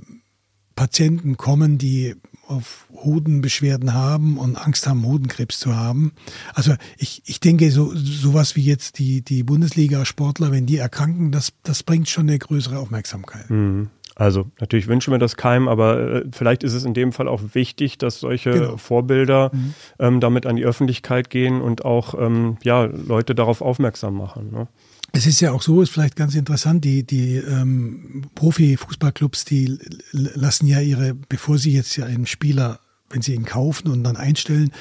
Patienten 0.77 1.37
kommen, 1.37 1.79
die 1.79 2.15
auf 2.47 2.87
Hodenbeschwerden 2.95 3.93
haben 3.93 4.39
und 4.39 4.57
Angst 4.57 4.87
haben, 4.87 5.05
Hodenkrebs 5.05 5.59
zu 5.59 5.75
haben. 5.75 6.13
Also 6.55 6.75
ich, 6.97 7.23
ich 7.27 7.41
denke, 7.41 7.71
so 7.73 7.93
sowas 7.95 8.55
wie 8.55 8.63
jetzt 8.63 8.99
die, 8.99 9.23
die 9.23 9.43
Bundesliga-Sportler, 9.43 10.53
wenn 10.53 10.67
die 10.67 10.77
erkranken, 10.77 11.33
das, 11.33 11.53
das 11.65 11.83
bringt 11.83 12.09
schon 12.09 12.29
eine 12.29 12.39
größere 12.39 12.79
Aufmerksamkeit. 12.79 13.51
Mhm. 13.51 13.91
Also 14.15 14.47
natürlich 14.61 14.87
wünschen 14.87 15.11
wir 15.11 15.19
das 15.19 15.37
keinem, 15.37 15.69
aber 15.69 15.99
äh, 15.99 16.25
vielleicht 16.33 16.63
ist 16.63 16.73
es 16.73 16.85
in 16.85 16.95
dem 16.95 17.13
Fall 17.13 17.29
auch 17.29 17.43
wichtig, 17.53 17.99
dass 17.99 18.21
solche 18.21 18.51
genau. 18.51 18.77
Vorbilder 18.79 19.51
mhm. 19.53 19.75
ähm, 19.99 20.21
damit 20.21 20.47
an 20.47 20.57
die 20.57 20.65
Öffentlichkeit 20.65 21.29
gehen 21.29 21.61
und 21.61 21.85
auch 21.85 22.15
ähm, 22.19 22.57
ja, 22.63 22.85
Leute 22.85 23.35
darauf 23.35 23.61
aufmerksam 23.61 24.15
machen. 24.15 24.51
Ne? 24.53 24.69
Es 25.17 25.27
ist 25.27 25.41
ja 25.41 25.53
auch 25.53 25.63
so, 25.63 25.81
ist 25.81 25.91
vielleicht 25.91 26.15
ganz 26.15 26.35
interessant, 26.35 26.85
die, 26.85 27.03
die 27.03 27.37
ähm, 27.37 28.27
Profi-Fußballclubs, 28.35 29.47
die 29.47 29.79
lassen 30.13 30.67
ja 30.67 30.81
ihre, 30.81 31.15
bevor 31.15 31.57
sie 31.57 31.73
jetzt 31.73 31.97
ja 31.97 32.05
einen 32.05 32.27
Spieler 32.27 32.81
wenn 33.09 33.23
sie 33.23 33.35
ihn 33.35 33.45
kaufen 33.45 33.89
und 33.89 34.03
dann 34.03 34.17
einstellen, 34.17 34.73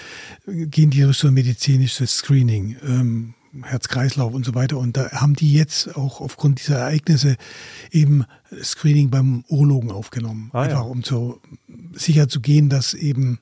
gehen 0.47 0.89
die 0.89 1.01
durch 1.01 1.17
so 1.17 1.27
ein 1.27 1.33
medizinisches 1.35 2.17
Screening. 2.17 2.75
Ähm, 2.83 3.33
Herz-Kreislauf 3.63 4.33
und 4.33 4.45
so 4.45 4.53
weiter. 4.53 4.77
Und 4.77 4.97
da 4.97 5.11
haben 5.11 5.33
die 5.33 5.53
jetzt 5.53 5.95
auch 5.95 6.19
aufgrund 6.19 6.59
dieser 6.59 6.79
Ereignisse 6.79 7.37
eben 7.89 8.25
Screening 8.61 9.09
beim 9.09 9.45
Urologen 9.47 9.91
aufgenommen. 9.91 10.49
Ah, 10.51 10.63
einfach 10.63 10.83
ja. 10.83 10.89
um 10.89 11.03
zu 11.03 11.39
sicher 11.93 12.27
zu 12.27 12.41
gehen, 12.41 12.67
dass 12.67 12.93
eben 12.93 13.39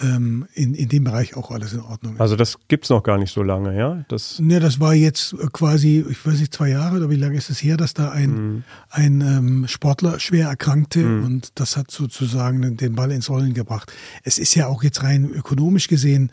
ähm, 0.00 0.46
in, 0.54 0.74
in 0.74 0.88
dem 0.88 1.04
Bereich 1.04 1.36
auch 1.36 1.50
alles 1.50 1.72
in 1.72 1.80
Ordnung 1.80 2.14
ist. 2.14 2.20
Also 2.20 2.36
das 2.36 2.58
gibt's 2.68 2.90
noch 2.90 3.02
gar 3.02 3.18
nicht 3.18 3.32
so 3.32 3.42
lange, 3.42 3.76
ja? 3.76 4.04
Das, 4.08 4.42
ja, 4.44 4.58
das 4.58 4.80
war 4.80 4.94
jetzt 4.94 5.36
quasi, 5.52 6.04
ich 6.08 6.26
weiß 6.26 6.40
nicht, 6.40 6.52
zwei 6.52 6.70
Jahre 6.70 6.96
oder 6.96 7.10
wie 7.10 7.16
lange 7.16 7.36
ist 7.36 7.50
es 7.50 7.62
her, 7.62 7.76
dass 7.76 7.94
da 7.94 8.10
ein, 8.10 8.30
mhm. 8.30 8.64
ein 8.90 9.20
ähm, 9.20 9.68
Sportler 9.68 10.18
schwer 10.18 10.48
erkrankte 10.48 11.00
mhm. 11.00 11.24
und 11.24 11.60
das 11.60 11.76
hat 11.76 11.90
sozusagen 11.90 12.76
den 12.76 12.94
Ball 12.94 13.12
ins 13.12 13.30
Rollen 13.30 13.54
gebracht. 13.54 13.92
Es 14.24 14.38
ist 14.38 14.54
ja 14.54 14.66
auch 14.66 14.82
jetzt 14.82 15.02
rein 15.02 15.30
ökonomisch 15.30 15.88
gesehen 15.88 16.30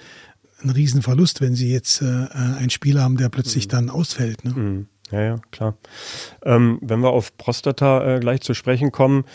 ein 0.63 0.69
Riesenverlust, 0.69 1.41
wenn 1.41 1.56
Sie 1.56 1.71
jetzt 1.71 2.02
äh, 2.02 2.06
einen 2.06 2.69
Spieler 2.69 3.02
haben, 3.02 3.17
der 3.17 3.30
plötzlich 3.30 3.65
mhm. 3.67 3.71
dann 3.71 3.89
ausfällt. 3.89 4.45
Ne? 4.45 4.52
Mhm. 4.52 4.88
Ja, 5.12 5.21
ja, 5.21 5.36
klar. 5.52 5.76
Ähm, 6.43 6.80
wenn 6.82 7.02
wir 7.02 7.10
auf 7.10 7.36
Prostata 7.38 8.15
äh, 8.15 8.19
gleich 8.19 8.41
zu 8.41 8.54
sprechen 8.54 8.91
kommen, 8.91 9.26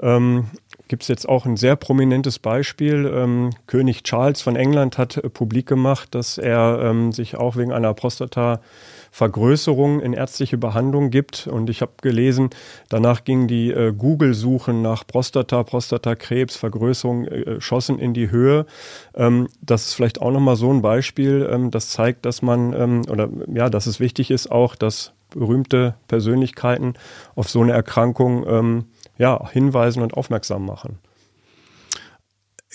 ähm, 0.00 0.46
gibt 0.88 1.02
es 1.02 1.08
jetzt 1.08 1.28
auch 1.28 1.44
ein 1.46 1.56
sehr 1.56 1.76
prominentes 1.76 2.38
Beispiel. 2.38 3.10
Ähm, 3.12 3.50
König 3.66 4.04
Charles 4.04 4.42
von 4.42 4.54
England 4.56 4.98
hat 4.98 5.16
äh, 5.16 5.30
publik 5.30 5.66
gemacht, 5.66 6.14
dass 6.14 6.36
er 6.38 6.80
ähm, 6.82 7.10
sich 7.12 7.36
auch 7.36 7.56
wegen 7.56 7.72
einer 7.72 7.94
Prostata-Vergrößerung 7.94 10.00
in 10.00 10.12
ärztliche 10.12 10.58
Behandlung 10.58 11.10
gibt. 11.10 11.46
Und 11.46 11.70
ich 11.70 11.80
habe 11.80 11.92
gelesen, 12.02 12.50
danach 12.88 13.22
ging 13.24 13.48
die 13.48 13.70
äh, 13.70 13.94
Google-Suchen 13.96 14.82
nach 14.82 15.06
Prostata, 15.06 15.62
Prostatakrebs, 15.62 16.56
Vergrößerung 16.56 17.24
äh, 17.26 17.58
schossen 17.60 17.98
in 17.98 18.12
die 18.12 18.30
Höhe. 18.30 18.66
Ähm, 19.14 19.48
das 19.62 19.86
ist 19.86 19.94
vielleicht 19.94 20.20
auch 20.20 20.32
nochmal 20.32 20.56
so 20.56 20.70
ein 20.70 20.82
Beispiel, 20.82 21.48
ähm, 21.50 21.70
das 21.70 21.88
zeigt, 21.90 22.26
dass 22.26 22.42
man, 22.42 22.74
ähm, 22.74 23.02
oder 23.10 23.30
ja, 23.52 23.70
dass 23.70 23.86
es 23.86 24.00
wichtig 24.00 24.30
ist 24.30 24.50
auch, 24.50 24.76
dass 24.76 25.12
berühmte 25.30 25.94
Persönlichkeiten 26.08 26.94
auf 27.34 27.48
so 27.48 27.60
eine 27.60 27.72
Erkrankung 27.72 28.44
ähm, 28.46 28.84
ja, 29.18 29.48
hinweisen 29.50 30.02
und 30.02 30.14
aufmerksam 30.14 30.64
machen. 30.66 30.98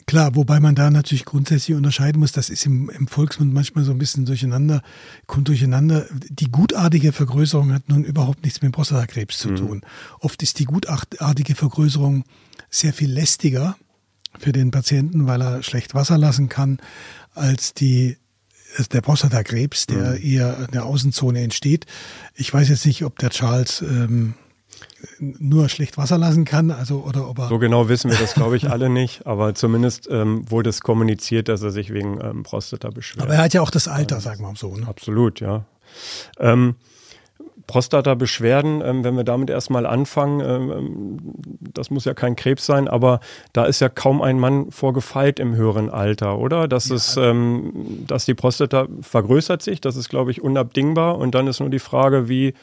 Klar, 0.05 0.35
wobei 0.35 0.59
man 0.59 0.73
da 0.73 0.89
natürlich 0.89 1.23
grundsätzlich 1.23 1.77
unterscheiden 1.77 2.19
muss, 2.19 2.31
das 2.31 2.49
ist 2.49 2.65
im, 2.65 2.89
im, 2.89 3.07
Volksmund 3.07 3.53
manchmal 3.53 3.83
so 3.83 3.91
ein 3.91 3.99
bisschen 3.99 4.25
durcheinander, 4.25 4.81
kommt 5.27 5.47
durcheinander. 5.49 6.07
Die 6.29 6.49
gutartige 6.49 7.11
Vergrößerung 7.11 7.73
hat 7.73 7.89
nun 7.89 8.03
überhaupt 8.03 8.43
nichts 8.43 8.63
mit 8.63 8.71
Prostatakrebs 8.71 9.37
zu 9.37 9.49
mhm. 9.49 9.55
tun. 9.55 9.81
Oft 10.19 10.41
ist 10.41 10.57
die 10.57 10.65
gutartige 10.65 11.53
Vergrößerung 11.53 12.23
sehr 12.71 12.91
viel 12.91 13.11
lästiger 13.11 13.75
für 14.39 14.51
den 14.51 14.71
Patienten, 14.71 15.27
weil 15.27 15.43
er 15.43 15.61
schlecht 15.61 15.93
Wasser 15.93 16.17
lassen 16.17 16.49
kann, 16.49 16.79
als 17.35 17.75
die 17.75 18.17
der 18.91 19.01
Prostatakrebs, 19.01 19.87
der 19.87 20.11
mhm. 20.11 20.23
eher 20.23 20.57
in 20.57 20.71
der 20.71 20.85
Außenzone 20.85 21.41
entsteht. 21.41 21.85
Ich 22.35 22.53
weiß 22.53 22.69
jetzt 22.69 22.85
nicht, 22.85 23.03
ob 23.03 23.17
der 23.19 23.29
Charles 23.29 23.81
ähm, 23.81 24.33
nur 25.19 25.69
schlecht 25.69 25.97
Wasser 25.97 26.17
lassen 26.17 26.45
kann, 26.45 26.71
also 26.71 27.03
oder 27.07 27.29
ob 27.29 27.39
er 27.39 27.47
so 27.47 27.59
genau 27.59 27.89
wissen 27.89 28.11
wir 28.11 28.17
das, 28.17 28.33
glaube 28.33 28.57
ich, 28.57 28.69
alle 28.69 28.89
nicht, 28.89 29.25
aber 29.25 29.55
zumindest 29.55 30.07
ähm, 30.11 30.49
wurde 30.49 30.69
es 30.69 30.81
kommuniziert, 30.81 31.47
dass 31.47 31.61
er 31.61 31.71
sich 31.71 31.93
wegen 31.93 32.19
ähm, 32.21 32.43
Prostata 32.43 32.89
beschwert. 32.89 33.25
Aber 33.25 33.35
er 33.35 33.43
hat 33.43 33.53
ja 33.53 33.61
auch 33.61 33.71
das 33.71 33.87
Alter, 33.87 34.19
sagen 34.19 34.41
wir 34.41 34.47
mal 34.47 34.55
so. 34.55 34.75
Ne? 34.75 34.87
Absolut, 34.87 35.39
ja. 35.39 35.65
Ähm, 36.39 36.75
Prostata-Beschwerden, 37.69 38.81
ähm, 38.83 39.03
wenn 39.03 39.15
wir 39.15 39.23
damit 39.23 39.51
erstmal 39.51 39.85
anfangen, 39.85 40.39
ähm, 40.39 40.71
ähm, 40.71 41.17
das 41.59 41.91
muss 41.91 42.03
ja 42.03 42.15
kein 42.15 42.35
Krebs 42.35 42.65
sein, 42.65 42.87
aber 42.87 43.19
da 43.53 43.65
ist 43.65 43.79
ja 43.79 43.89
kaum 43.89 44.23
ein 44.23 44.39
Mann 44.39 44.71
vorgefeilt 44.71 45.39
im 45.39 45.55
höheren 45.55 45.91
Alter, 45.91 46.39
oder? 46.39 46.67
Dass 46.67 46.89
ja. 46.89 46.95
es, 46.95 47.15
ähm, 47.15 48.05
dass 48.07 48.25
die 48.25 48.33
Prostata 48.33 48.87
vergrößert 49.01 49.61
sich, 49.61 49.81
das 49.81 49.97
ist, 49.97 50.09
glaube 50.09 50.31
ich, 50.31 50.41
unabdingbar. 50.41 51.19
Und 51.19 51.35
dann 51.35 51.45
ist 51.45 51.59
nur 51.59 51.69
die 51.69 51.77
Frage, 51.77 52.27
wie 52.27 52.55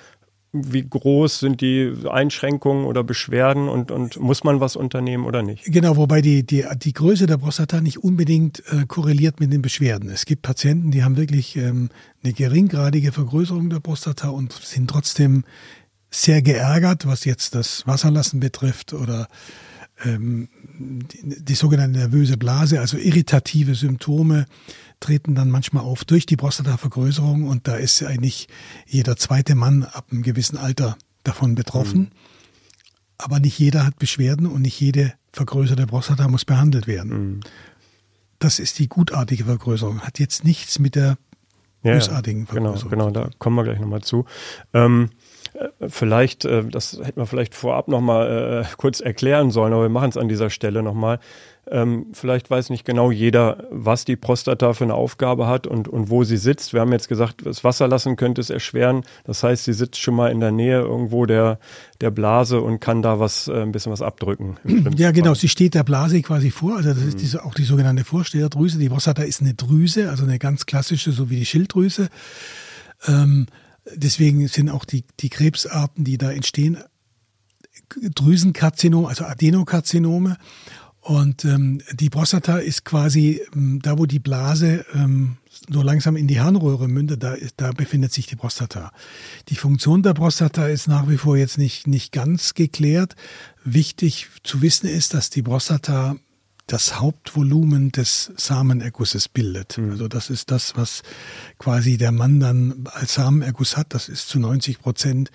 wie 0.64 0.86
groß 0.88 1.40
sind 1.40 1.60
die 1.60 1.92
Einschränkungen 2.10 2.84
oder 2.84 3.04
Beschwerden 3.04 3.68
und, 3.68 3.90
und 3.90 4.18
muss 4.20 4.44
man 4.44 4.60
was 4.60 4.76
unternehmen 4.76 5.24
oder 5.24 5.42
nicht? 5.42 5.64
Genau, 5.64 5.96
wobei 5.96 6.20
die, 6.20 6.44
die, 6.44 6.64
die 6.82 6.92
Größe 6.92 7.26
der 7.26 7.38
Prostata 7.38 7.80
nicht 7.80 7.98
unbedingt 7.98 8.62
äh, 8.70 8.86
korreliert 8.86 9.40
mit 9.40 9.52
den 9.52 9.62
Beschwerden. 9.62 10.10
Es 10.10 10.24
gibt 10.24 10.42
Patienten, 10.42 10.90
die 10.90 11.04
haben 11.04 11.16
wirklich 11.16 11.56
ähm, 11.56 11.90
eine 12.22 12.32
geringgradige 12.32 13.12
Vergrößerung 13.12 13.70
der 13.70 13.80
Prostata 13.80 14.28
und 14.28 14.52
sind 14.52 14.90
trotzdem 14.90 15.44
sehr 16.10 16.42
geärgert, 16.42 17.06
was 17.06 17.24
jetzt 17.24 17.54
das 17.54 17.86
Wasserlassen 17.86 18.40
betrifft 18.40 18.92
oder 18.92 19.28
ähm, 20.04 20.48
die, 20.78 21.44
die 21.44 21.54
sogenannte 21.54 21.98
nervöse 21.98 22.36
Blase, 22.36 22.80
also 22.80 22.96
irritative 22.96 23.74
Symptome 23.74 24.46
treten 25.00 25.34
dann 25.34 25.50
manchmal 25.50 25.84
auf 25.84 26.04
durch 26.04 26.26
die 26.26 26.36
Prostatavergrößerung 26.36 27.44
und 27.44 27.68
da 27.68 27.76
ist 27.76 28.02
eigentlich 28.02 28.48
jeder 28.86 29.16
zweite 29.16 29.54
Mann 29.54 29.84
ab 29.84 30.06
einem 30.10 30.22
gewissen 30.22 30.56
Alter 30.56 30.96
davon 31.22 31.54
betroffen. 31.54 31.98
Mhm. 31.98 32.10
Aber 33.18 33.40
nicht 33.40 33.58
jeder 33.58 33.84
hat 33.86 33.98
Beschwerden 33.98 34.46
und 34.46 34.62
nicht 34.62 34.78
jede 34.80 35.12
vergrößerte 35.32 35.86
Prostata 35.86 36.28
muss 36.28 36.44
behandelt 36.44 36.86
werden. 36.86 37.10
Mhm. 37.10 37.40
Das 38.38 38.58
ist 38.58 38.78
die 38.78 38.88
gutartige 38.88 39.44
Vergrößerung, 39.44 40.00
hat 40.00 40.18
jetzt 40.18 40.44
nichts 40.44 40.78
mit 40.78 40.94
der 40.94 41.16
bösartigen 41.82 42.42
ja, 42.42 42.46
Vergrößerung. 42.46 42.90
Genau, 42.90 43.10
genau, 43.10 43.28
da 43.28 43.30
kommen 43.38 43.56
wir 43.56 43.64
gleich 43.64 43.80
nochmal 43.80 44.02
zu. 44.02 44.26
Ähm, 44.74 45.10
äh, 45.54 45.88
vielleicht, 45.88 46.44
äh, 46.44 46.64
das 46.64 46.98
hätten 47.02 47.20
wir 47.20 47.26
vielleicht 47.26 47.54
vorab 47.54 47.88
nochmal 47.88 48.64
äh, 48.64 48.76
kurz 48.76 49.00
erklären 49.00 49.50
sollen, 49.50 49.72
aber 49.72 49.82
wir 49.82 49.88
machen 49.88 50.10
es 50.10 50.16
an 50.16 50.28
dieser 50.28 50.50
Stelle 50.50 50.82
nochmal. 50.82 51.18
Ähm, 51.68 52.06
vielleicht 52.12 52.48
weiß 52.48 52.70
nicht 52.70 52.84
genau 52.84 53.10
jeder, 53.10 53.64
was 53.70 54.04
die 54.04 54.14
Prostata 54.14 54.72
für 54.72 54.84
eine 54.84 54.94
Aufgabe 54.94 55.48
hat 55.48 55.66
und, 55.66 55.88
und 55.88 56.10
wo 56.10 56.22
sie 56.22 56.36
sitzt. 56.36 56.72
Wir 56.72 56.80
haben 56.80 56.92
jetzt 56.92 57.08
gesagt, 57.08 57.44
das 57.44 57.64
Wasser 57.64 57.88
lassen 57.88 58.14
könnte 58.14 58.40
es 58.40 58.50
erschweren. 58.50 59.02
Das 59.24 59.42
heißt, 59.42 59.64
sie 59.64 59.72
sitzt 59.72 60.00
schon 60.00 60.14
mal 60.14 60.30
in 60.30 60.38
der 60.38 60.52
Nähe 60.52 60.80
irgendwo 60.80 61.26
der, 61.26 61.58
der 62.00 62.12
Blase 62.12 62.60
und 62.60 62.80
kann 62.80 63.02
da 63.02 63.18
was, 63.18 63.48
äh, 63.48 63.62
ein 63.62 63.72
bisschen 63.72 63.90
was 63.90 64.02
abdrücken. 64.02 64.56
Ja, 64.96 65.10
genau. 65.10 65.34
Sie 65.34 65.48
steht 65.48 65.74
der 65.74 65.84
Blase 65.84 66.22
quasi 66.22 66.50
vor. 66.50 66.76
Also 66.76 66.90
das 66.90 67.02
ist 67.02 67.14
mhm. 67.14 67.18
diese, 67.18 67.44
auch 67.44 67.54
die 67.54 67.64
sogenannte 67.64 68.04
Vorsteherdrüse. 68.04 68.78
Die 68.78 68.88
Prostata 68.88 69.22
ist 69.22 69.40
eine 69.40 69.54
Drüse, 69.54 70.08
also 70.08 70.24
eine 70.24 70.38
ganz 70.38 70.66
klassische, 70.66 71.12
so 71.12 71.30
wie 71.30 71.36
die 71.36 71.46
Schilddrüse. 71.46 72.08
Ähm, 73.06 73.46
deswegen 73.94 74.46
sind 74.48 74.70
auch 74.70 74.84
die, 74.84 75.04
die 75.20 75.28
Krebsarten, 75.28 76.04
die 76.04 76.18
da 76.18 76.30
entstehen, 76.30 76.78
Drüsenkarzinome, 77.90 79.08
also 79.08 79.24
Adenokarzinome. 79.24 80.36
Und 81.06 81.44
ähm, 81.44 81.80
die 81.92 82.10
Prostata 82.10 82.58
ist 82.58 82.84
quasi 82.84 83.40
ähm, 83.54 83.78
da, 83.80 83.96
wo 83.96 84.06
die 84.06 84.18
Blase 84.18 84.84
ähm, 84.92 85.36
so 85.70 85.80
langsam 85.80 86.16
in 86.16 86.26
die 86.26 86.40
Harnröhre 86.40 86.88
mündet, 86.88 87.22
da, 87.22 87.34
ist, 87.34 87.54
da 87.58 87.70
befindet 87.70 88.12
sich 88.12 88.26
die 88.26 88.34
Prostata. 88.34 88.90
Die 89.48 89.54
Funktion 89.54 90.02
der 90.02 90.14
Prostata 90.14 90.66
ist 90.66 90.88
nach 90.88 91.08
wie 91.08 91.16
vor 91.16 91.36
jetzt 91.36 91.58
nicht, 91.58 91.86
nicht 91.86 92.10
ganz 92.10 92.54
geklärt. 92.54 93.14
Wichtig 93.62 94.26
zu 94.42 94.62
wissen 94.62 94.88
ist, 94.88 95.14
dass 95.14 95.30
die 95.30 95.42
Prostata 95.42 96.16
das 96.66 96.98
Hauptvolumen 96.98 97.92
des 97.92 98.32
Samenergusses 98.36 99.28
bildet. 99.28 99.78
Mhm. 99.78 99.92
Also 99.92 100.08
das 100.08 100.28
ist 100.28 100.50
das, 100.50 100.76
was 100.76 101.04
quasi 101.60 101.98
der 101.98 102.10
Mann 102.10 102.40
dann 102.40 102.88
als 102.92 103.14
Samenerguss 103.14 103.76
hat. 103.76 103.94
Das 103.94 104.08
ist 104.08 104.28
zu 104.28 104.40
90 104.40 104.80
Prozent 104.80 105.30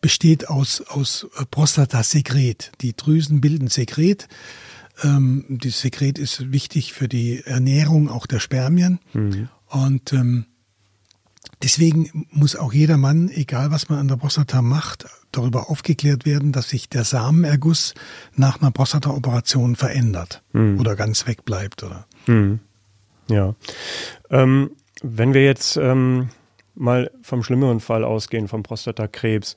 besteht 0.00 0.48
aus, 0.48 0.80
aus 0.80 1.28
Prostatasekret. 1.52 2.72
Die 2.80 2.96
Drüsen 2.96 3.40
bilden 3.40 3.68
Sekret 3.68 4.26
ähm, 5.02 5.44
das 5.48 5.80
Sekret 5.80 6.18
ist 6.18 6.52
wichtig 6.52 6.92
für 6.92 7.08
die 7.08 7.42
Ernährung 7.44 8.08
auch 8.08 8.26
der 8.26 8.40
Spermien. 8.40 9.00
Mhm. 9.12 9.48
Und 9.68 10.12
ähm, 10.12 10.46
deswegen 11.62 12.26
muss 12.30 12.56
auch 12.56 12.72
jeder 12.72 12.96
Mann, 12.96 13.28
egal 13.28 13.70
was 13.70 13.88
man 13.88 13.98
an 13.98 14.08
der 14.08 14.16
Prostata 14.16 14.62
macht, 14.62 15.06
darüber 15.32 15.70
aufgeklärt 15.70 16.24
werden, 16.24 16.52
dass 16.52 16.68
sich 16.68 16.88
der 16.88 17.04
Samenerguss 17.04 17.94
nach 18.34 18.60
einer 18.60 18.70
Prostata-Operation 18.70 19.76
verändert 19.76 20.42
mhm. 20.52 20.78
oder 20.78 20.94
ganz 20.96 21.26
wegbleibt. 21.26 21.82
Oder? 21.82 22.06
Mhm. 22.26 22.60
Ja. 23.28 23.54
Ähm, 24.30 24.70
wenn 25.02 25.34
wir 25.34 25.44
jetzt 25.44 25.76
ähm, 25.76 26.28
mal 26.74 27.10
vom 27.22 27.42
schlimmeren 27.42 27.80
Fall 27.80 28.04
ausgehen, 28.04 28.48
vom 28.48 28.62
Prostatakrebs, 28.62 29.56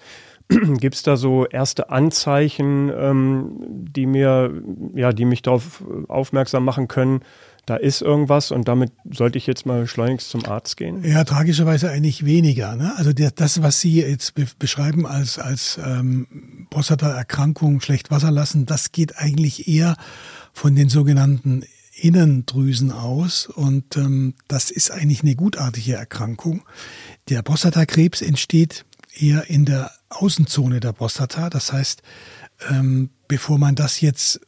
Gibt 0.80 0.96
es 0.96 1.04
da 1.04 1.18
so 1.18 1.46
erste 1.46 1.90
Anzeichen, 1.90 2.92
ähm, 2.96 3.58
die 3.60 4.06
mir, 4.06 4.54
ja, 4.96 5.12
die 5.12 5.26
mich 5.26 5.42
darauf 5.42 5.84
aufmerksam 6.08 6.64
machen 6.64 6.88
können, 6.88 7.22
da 7.68 7.76
ist 7.76 8.02
irgendwas 8.02 8.52
und 8.52 8.70
damit 8.70 8.94
sollte 9.12 9.38
ich 9.38 9.46
jetzt 9.46 9.66
mal 9.66 9.88
schleunigst 9.88 10.30
zum 10.30 10.46
Arzt 10.46 10.78
gehen? 10.78 11.04
Ja, 11.04 11.26
tragischerweise 11.26 11.90
eigentlich 11.90 12.24
weniger. 12.24 12.78
Ne? 12.78 12.94
Also 12.96 13.12
der, 13.12 13.32
das, 13.32 13.62
was 13.62 13.82
Sie 13.82 14.00
jetzt 14.00 14.36
be 14.36 14.48
beschreiben 14.58 15.06
als, 15.06 15.38
als 15.38 15.78
ähm, 15.86 16.68
Prostataerkrankung, 16.70 17.82
schlecht 17.82 18.10
Wasser 18.10 18.32
lassen, 18.32 18.66
das 18.66 18.94
geht 18.94 19.18
eigentlich 19.18 19.68
eher 19.68 19.98
von 20.54 20.76
den 20.76 20.88
sogenannten 20.88 21.66
Innendrüsen 21.94 22.94
aus 22.94 23.48
und 23.48 23.98
ähm, 23.98 24.36
das 24.48 24.72
ist 24.72 24.90
eigentlich 24.90 25.24
eine 25.24 25.36
gutartige 25.36 25.96
Erkrankung. 25.96 26.62
Der 27.28 27.42
Prostatakrebs 27.42 28.22
entsteht 28.22 28.86
eher 29.20 29.50
in 29.50 29.66
der 29.66 29.92
Außenzone 30.10 30.80
der 30.80 30.94
Prostata. 30.94 31.50
Das 31.50 31.74
heißt, 31.74 32.02
ähm, 32.70 33.10
bevor 33.28 33.58
man 33.58 33.76
das 33.76 34.02
jetzt 34.02 34.40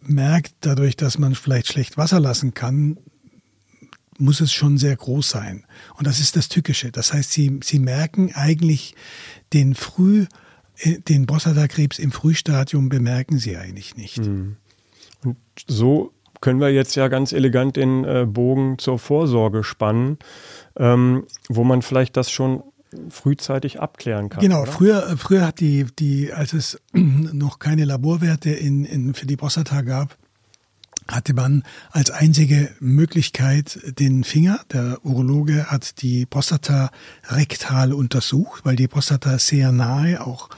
merkt, 0.00 0.54
dadurch, 0.60 0.96
dass 0.96 1.18
man 1.18 1.34
vielleicht 1.34 1.68
schlecht 1.68 1.96
Wasser 1.96 2.20
lassen 2.20 2.54
kann, 2.54 2.98
muss 4.18 4.40
es 4.40 4.52
schon 4.52 4.78
sehr 4.78 4.96
groß 4.96 5.30
sein. 5.30 5.64
Und 5.96 6.06
das 6.06 6.20
ist 6.20 6.36
das 6.36 6.48
Tückische. 6.48 6.90
Das 6.90 7.12
heißt, 7.12 7.30
sie, 7.30 7.60
sie 7.62 7.78
merken 7.78 8.32
eigentlich 8.34 8.94
den 9.52 9.74
früh, 9.74 10.26
äh, 10.78 10.98
den 11.00 11.26
Prostatakrebs 11.26 11.98
im 11.98 12.12
Frühstadium 12.12 12.88
bemerken 12.88 13.38
sie 13.38 13.56
eigentlich 13.56 13.96
nicht. 13.96 14.18
Mhm. 14.18 14.56
Und 15.24 15.36
so 15.66 16.12
können 16.40 16.60
wir 16.60 16.70
jetzt 16.70 16.94
ja 16.94 17.08
ganz 17.08 17.32
elegant 17.32 17.76
den 17.76 18.04
äh, 18.04 18.26
Bogen 18.26 18.78
zur 18.78 18.98
Vorsorge 18.98 19.64
spannen, 19.64 20.18
ähm, 20.76 21.26
wo 21.48 21.64
man 21.64 21.82
vielleicht 21.82 22.16
das 22.16 22.30
schon 22.30 22.62
frühzeitig 23.10 23.80
abklären 23.80 24.28
kann. 24.28 24.40
Genau, 24.40 24.62
oder? 24.62 24.72
früher, 24.72 25.16
früher 25.16 25.46
hat 25.46 25.60
die, 25.60 25.86
die, 25.98 26.32
als 26.32 26.52
es 26.52 26.80
noch 26.92 27.58
keine 27.58 27.84
Laborwerte 27.84 28.50
in, 28.50 28.84
in, 28.84 29.14
für 29.14 29.26
die 29.26 29.36
Prostata 29.36 29.82
gab, 29.82 30.16
hatte 31.10 31.32
man 31.32 31.62
als 31.90 32.10
einzige 32.10 32.70
Möglichkeit 32.80 33.78
den 33.98 34.24
Finger. 34.24 34.60
Der 34.72 35.04
Urologe 35.04 35.66
hat 35.66 36.02
die 36.02 36.26
Prostata 36.26 36.90
rektal 37.28 37.92
untersucht, 37.92 38.64
weil 38.64 38.76
die 38.76 38.88
Prostata 38.88 39.38
sehr 39.38 39.72
nahe 39.72 40.24
auch 40.24 40.50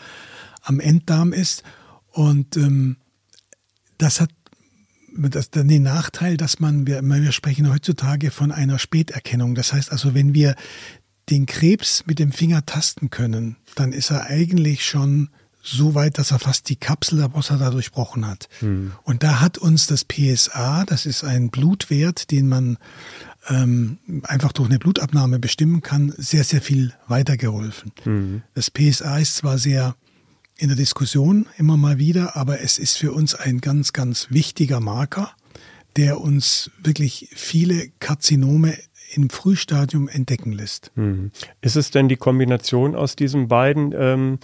am 0.62 0.80
Enddarm 0.80 1.32
ist. 1.32 1.62
Und 2.10 2.56
ähm, 2.56 2.96
das 3.98 4.20
hat 4.20 4.30
das, 5.16 5.50
dann 5.50 5.68
den 5.68 5.82
Nachteil, 5.82 6.36
dass 6.36 6.60
man, 6.60 6.86
wir, 6.86 7.02
wir 7.02 7.32
sprechen 7.32 7.70
heutzutage 7.70 8.30
von 8.30 8.52
einer 8.52 8.78
Späterkennung. 8.78 9.54
Das 9.54 9.72
heißt 9.72 9.92
also, 9.92 10.14
wenn 10.14 10.34
wir 10.34 10.54
den 11.30 11.46
Krebs 11.46 12.04
mit 12.06 12.18
dem 12.18 12.32
Finger 12.32 12.66
tasten 12.66 13.10
können, 13.10 13.56
dann 13.74 13.92
ist 13.92 14.10
er 14.10 14.26
eigentlich 14.26 14.84
schon 14.84 15.30
so 15.62 15.94
weit, 15.94 16.18
dass 16.18 16.30
er 16.30 16.38
fast 16.38 16.68
die 16.68 16.76
Kapsel 16.76 17.18
der 17.18 17.28
Prostata 17.28 17.70
durchbrochen 17.70 18.26
hat. 18.26 18.48
Hm. 18.60 18.92
Und 19.04 19.22
da 19.22 19.40
hat 19.40 19.58
uns 19.58 19.86
das 19.86 20.04
PSA, 20.04 20.84
das 20.86 21.06
ist 21.06 21.22
ein 21.22 21.50
Blutwert, 21.50 22.30
den 22.30 22.48
man 22.48 22.78
ähm, 23.48 23.98
einfach 24.22 24.52
durch 24.52 24.68
eine 24.68 24.78
Blutabnahme 24.78 25.38
bestimmen 25.38 25.82
kann, 25.82 26.14
sehr, 26.16 26.44
sehr 26.44 26.62
viel 26.62 26.94
weitergeholfen. 27.08 27.92
Hm. 28.04 28.42
Das 28.54 28.70
PSA 28.70 29.18
ist 29.18 29.36
zwar 29.36 29.58
sehr 29.58 29.94
in 30.56 30.68
der 30.68 30.76
Diskussion 30.76 31.46
immer 31.56 31.76
mal 31.76 31.98
wieder, 31.98 32.36
aber 32.36 32.60
es 32.60 32.78
ist 32.78 32.96
für 32.96 33.12
uns 33.12 33.34
ein 33.34 33.60
ganz, 33.60 33.92
ganz 33.92 34.26
wichtiger 34.30 34.80
Marker, 34.80 35.32
der 35.96 36.20
uns 36.20 36.70
wirklich 36.82 37.28
viele 37.34 37.88
Karzinome 37.98 38.76
im 39.14 39.30
Frühstadium 39.30 40.08
entdecken 40.08 40.52
lässt. 40.52 40.92
Hm. 40.94 41.30
Ist 41.60 41.76
es 41.76 41.90
denn 41.90 42.08
die 42.08 42.16
Kombination 42.16 42.94
aus 42.94 43.16
diesen 43.16 43.48
beiden 43.48 43.92
ähm, 43.96 44.38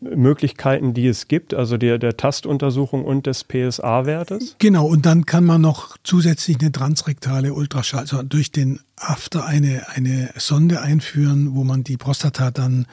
Möglichkeiten, 0.00 0.94
die 0.94 1.06
es 1.06 1.28
gibt, 1.28 1.54
also 1.54 1.76
der, 1.76 1.98
der 1.98 2.16
Tastuntersuchung 2.16 3.04
und 3.04 3.26
des 3.26 3.44
PSA-Wertes? 3.44 4.56
Genau, 4.58 4.86
und 4.86 5.06
dann 5.06 5.26
kann 5.26 5.44
man 5.44 5.60
noch 5.60 5.96
zusätzlich 6.04 6.60
eine 6.60 6.72
transrektale 6.72 7.54
Ultraschall, 7.54 8.00
also 8.00 8.22
durch 8.22 8.52
den 8.52 8.80
After 8.96 9.44
eine, 9.44 9.88
eine 9.88 10.30
Sonde 10.36 10.80
einführen, 10.80 11.54
wo 11.54 11.64
man 11.64 11.84
die 11.84 11.96
Prostata 11.96 12.50
dann 12.50 12.86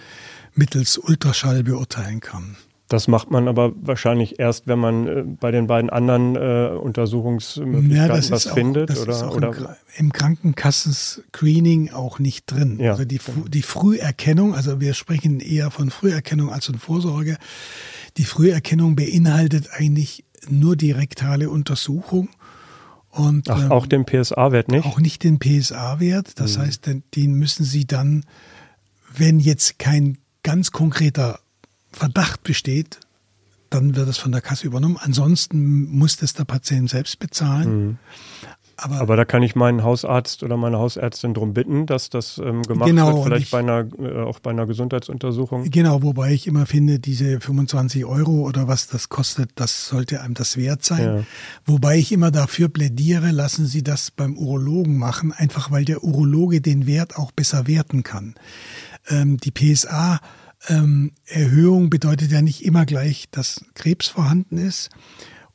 mittels 0.53 0.97
Ultraschall 0.97 1.63
beurteilen 1.63 2.19
kann. 2.19 2.57
Das 2.89 3.07
macht 3.07 3.29
man 3.29 3.47
aber 3.47 3.71
wahrscheinlich 3.79 4.39
erst, 4.39 4.65
wenn 4.65 4.79
man 4.79 5.07
äh, 5.07 5.23
bei 5.23 5.51
den 5.51 5.67
beiden 5.67 5.91
anderen 5.91 6.35
äh, 6.35 6.75
Untersuchungsmöglichkeiten 6.75 8.23
ja, 8.23 8.31
was 8.31 8.47
auch, 8.47 8.53
findet. 8.55 8.89
Das 8.89 9.01
oder, 9.01 9.11
ist 9.11 9.23
auch 9.23 9.35
oder? 9.35 9.55
Im, 9.55 10.07
im 10.07 10.11
Krankenkassen-Screening 10.11 11.91
auch 11.91 12.17
nicht 12.17 12.51
drin. 12.51 12.79
Ja. 12.79 12.93
Also 12.93 13.05
die, 13.05 13.19
die 13.47 13.61
Früherkennung, 13.61 14.55
also 14.55 14.81
wir 14.81 14.95
sprechen 14.95 15.39
eher 15.39 15.69
von 15.69 15.91
Früherkennung 15.91 16.51
als 16.51 16.65
von 16.65 16.79
Vorsorge. 16.79 17.37
Die 18.17 18.25
Früherkennung 18.25 18.95
beinhaltet 18.95 19.69
eigentlich 19.71 20.25
nur 20.49 20.75
die 20.75 20.91
rektale 20.91 21.51
Untersuchung. 21.51 22.29
Und, 23.11 23.51
Ach, 23.51 23.65
ähm, 23.65 23.71
auch 23.71 23.85
den 23.85 24.05
PSA-Wert 24.05 24.69
nicht? 24.69 24.85
Auch 24.85 24.99
nicht 24.99 25.23
den 25.23 25.37
PSA-Wert. 25.37 26.39
Das 26.39 26.57
mhm. 26.57 26.61
heißt, 26.61 26.87
den, 26.87 27.03
den 27.15 27.33
müssen 27.33 27.65
Sie 27.65 27.85
dann, 27.85 28.25
wenn 29.15 29.39
jetzt 29.39 29.77
kein 29.77 30.17
ganz 30.41 30.71
konkreter 30.71 31.39
Verdacht 31.91 32.43
besteht, 32.43 32.99
dann 33.69 33.95
wird 33.95 34.07
es 34.07 34.17
von 34.17 34.31
der 34.31 34.41
Kasse 34.41 34.67
übernommen. 34.67 34.97
Ansonsten 34.99 35.89
muss 35.89 36.17
das 36.17 36.33
der 36.33 36.45
Patient 36.45 36.89
selbst 36.89 37.19
bezahlen. 37.19 37.85
Mhm. 37.85 37.97
Aber, 38.81 39.01
Aber, 39.01 39.15
da 39.17 39.25
kann 39.25 39.43
ich 39.43 39.55
meinen 39.55 39.83
Hausarzt 39.83 40.41
oder 40.41 40.55
meine 40.55 40.77
Hausärztin 40.77 41.33
darum 41.33 41.53
bitten, 41.53 41.85
dass 41.85 42.09
das 42.09 42.37
ähm, 42.37 42.61
gemacht 42.61 42.87
genau, 42.87 43.17
wird, 43.17 43.25
vielleicht 43.25 43.45
ich, 43.47 43.51
bei 43.51 43.59
einer, 43.59 43.85
äh, 43.99 44.21
auch 44.21 44.39
bei 44.39 44.51
einer 44.51 44.65
Gesundheitsuntersuchung. 44.65 45.69
Genau, 45.69 46.01
wobei 46.01 46.31
ich 46.31 46.47
immer 46.47 46.65
finde, 46.65 46.99
diese 46.99 47.41
25 47.41 48.05
Euro 48.05 48.47
oder 48.47 48.69
was 48.69 48.87
das 48.87 49.09
kostet, 49.09 49.51
das 49.55 49.89
sollte 49.89 50.21
einem 50.21 50.33
das 50.33 50.55
wert 50.55 50.85
sein. 50.85 51.03
Ja. 51.03 51.23
Wobei 51.65 51.97
ich 51.97 52.13
immer 52.13 52.31
dafür 52.31 52.69
plädiere, 52.69 53.31
lassen 53.31 53.65
Sie 53.65 53.83
das 53.83 54.11
beim 54.11 54.37
Urologen 54.37 54.97
machen, 54.97 55.33
einfach 55.33 55.71
weil 55.71 55.83
der 55.83 56.03
Urologe 56.03 56.61
den 56.61 56.87
Wert 56.87 57.17
auch 57.17 57.31
besser 57.31 57.67
werten 57.67 58.03
kann. 58.03 58.35
Ähm, 59.09 59.37
die 59.37 59.51
PSA 59.51 60.21
ähm, 60.67 61.13
Erhöhung 61.25 61.89
bedeutet 61.89 62.31
ja 62.31 62.41
nicht 62.41 62.65
immer 62.65 62.85
gleich, 62.85 63.27
dass 63.31 63.63
Krebs 63.75 64.07
vorhanden 64.07 64.57
ist. 64.57 64.89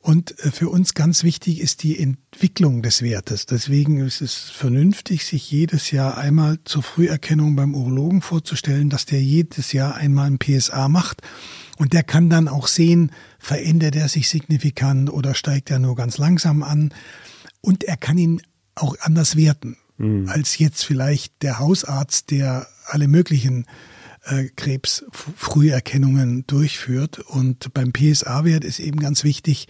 Und 0.05 0.39
äh, 0.41 0.51
für 0.51 0.69
uns 0.69 0.93
ganz 0.93 1.25
wichtig 1.25 1.61
ist 1.61 1.83
die 1.83 1.99
Entwicklung 1.99 2.83
des 2.83 3.01
Wertes. 3.01 3.47
Deswegen 3.47 4.01
ist 4.01 4.21
es 4.21 4.51
vernünftig, 4.51 5.25
sich 5.25 5.51
jedes 5.51 5.91
Jahr 5.91 6.19
einmal 6.19 6.59
zur 6.65 6.83
Früherkennung 6.83 7.57
beim 7.57 7.75
Urologen 7.75 8.21
vorzustellen, 8.21 8.91
dass 8.91 9.07
der 9.07 9.23
jedes 9.23 9.73
Jahr 9.73 9.95
einmal 9.95 10.27
ein 10.27 10.39
PSA 10.39 10.89
macht. 10.89 11.23
Und 11.79 11.95
der 11.95 12.03
kann 12.03 12.29
dann 12.29 12.49
auch 12.49 12.67
sehen, 12.67 13.13
verändert 13.39 13.97
er 13.97 14.09
sich 14.09 14.29
signifikant 14.29 15.11
oder 15.11 15.35
steigt 15.35 15.71
er 15.71 15.79
nur 15.79 15.97
ganz 15.97 16.19
langsam 16.19 16.63
an. 16.63 16.93
Und 17.63 17.85
er 17.85 17.97
kann 17.97 18.19
ihn 18.19 18.43
auch 18.75 18.97
anders 19.01 19.37
werten, 19.37 19.79
mhm. 19.97 20.29
als 20.29 20.59
jetzt 20.59 20.85
vielleicht 20.85 21.43
der 21.43 21.59
Hausarzt, 21.59 22.31
der 22.31 22.67
alle 22.87 23.09
möglichen 23.09 23.67
äh, 24.27 24.45
Krebsfrüherkennungen 24.57 26.47
durchführt. 26.47 27.19
Und 27.19 27.73
beim 27.75 27.93
PSA-Wert 27.93 28.65
ist 28.65 28.81
eben 28.81 29.01
ganz 29.01 29.25
wichtig, 29.25 29.69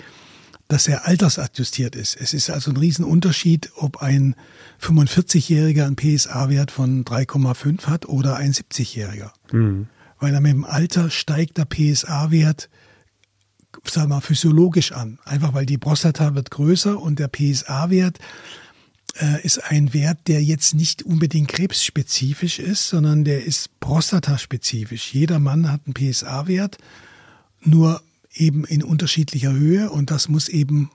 dass 0.69 0.89
er 0.89 1.07
altersadjustiert 1.07 1.95
ist. 1.95 2.17
Es 2.17 2.33
ist 2.33 2.51
also 2.51 2.71
ein 2.71 2.77
Riesenunterschied, 2.77 3.71
ob 3.77 3.99
ein 3.99 4.35
45-Jähriger 4.81 5.87
einen 5.87 5.97
PSA-Wert 5.97 6.71
von 6.71 7.05
3,5 7.05 7.87
hat 7.87 8.07
oder 8.07 8.37
ein 8.37 8.53
70-Jähriger. 8.53 9.33
Mhm. 9.53 9.89
Weil 10.19 10.35
er 10.35 10.41
mit 10.41 10.53
dem 10.53 10.65
Alter 10.65 11.11
steigt 11.11 11.59
der 11.59 11.67
PSA-Wert, 11.67 12.71
sagen 13.85 14.09
wir 14.09 14.17
mal, 14.17 14.21
physiologisch 14.21 14.93
an. 14.93 15.19
Einfach 15.25 15.53
weil 15.53 15.67
die 15.67 15.79
Prostata 15.79 16.35
wird 16.35 16.51
größer 16.51 16.99
und 16.99 17.19
der 17.19 17.29
PSA-Wert 17.29 18.19
ist 19.43 19.59
ein 19.70 19.95
Wert, 19.95 20.29
der 20.29 20.43
jetzt 20.43 20.75
nicht 20.75 21.03
unbedingt 21.03 21.49
krebsspezifisch 21.49 22.59
ist, 22.59 22.89
sondern 22.89 23.25
der 23.25 23.45
ist 23.45 23.79
prostataspezifisch. 23.81 25.12
Jeder 25.14 25.39
Mann 25.39 25.70
hat 25.70 25.83
einen 25.87 25.95
PSA-Wert, 25.95 26.79
nur 27.62 28.03
eben 28.35 28.64
in 28.64 28.83
unterschiedlicher 28.83 29.53
Höhe 29.53 29.91
und 29.91 30.11
das 30.11 30.29
muss 30.29 30.49
eben 30.49 30.91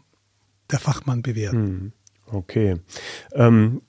der 0.71 0.80
Fachmann 0.80 1.21
bewerten. 1.21 1.57
Hm, 1.57 1.91
okay. 2.32 2.75
Ähm, 3.34 3.82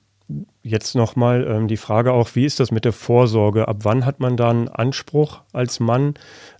jetzt 0.63 0.95
nochmal 0.95 1.45
ähm, 1.47 1.67
die 1.67 1.77
Frage 1.77 2.13
auch, 2.13 2.35
wie 2.35 2.45
ist 2.45 2.59
das 2.59 2.71
mit 2.71 2.85
der 2.85 2.93
Vorsorge? 2.93 3.67
Ab 3.67 3.77
wann 3.83 4.05
hat 4.05 4.19
man 4.19 4.37
da 4.37 4.49
einen 4.49 4.67
Anspruch 4.67 5.41
als 5.51 5.79
Mann, 5.79 6.13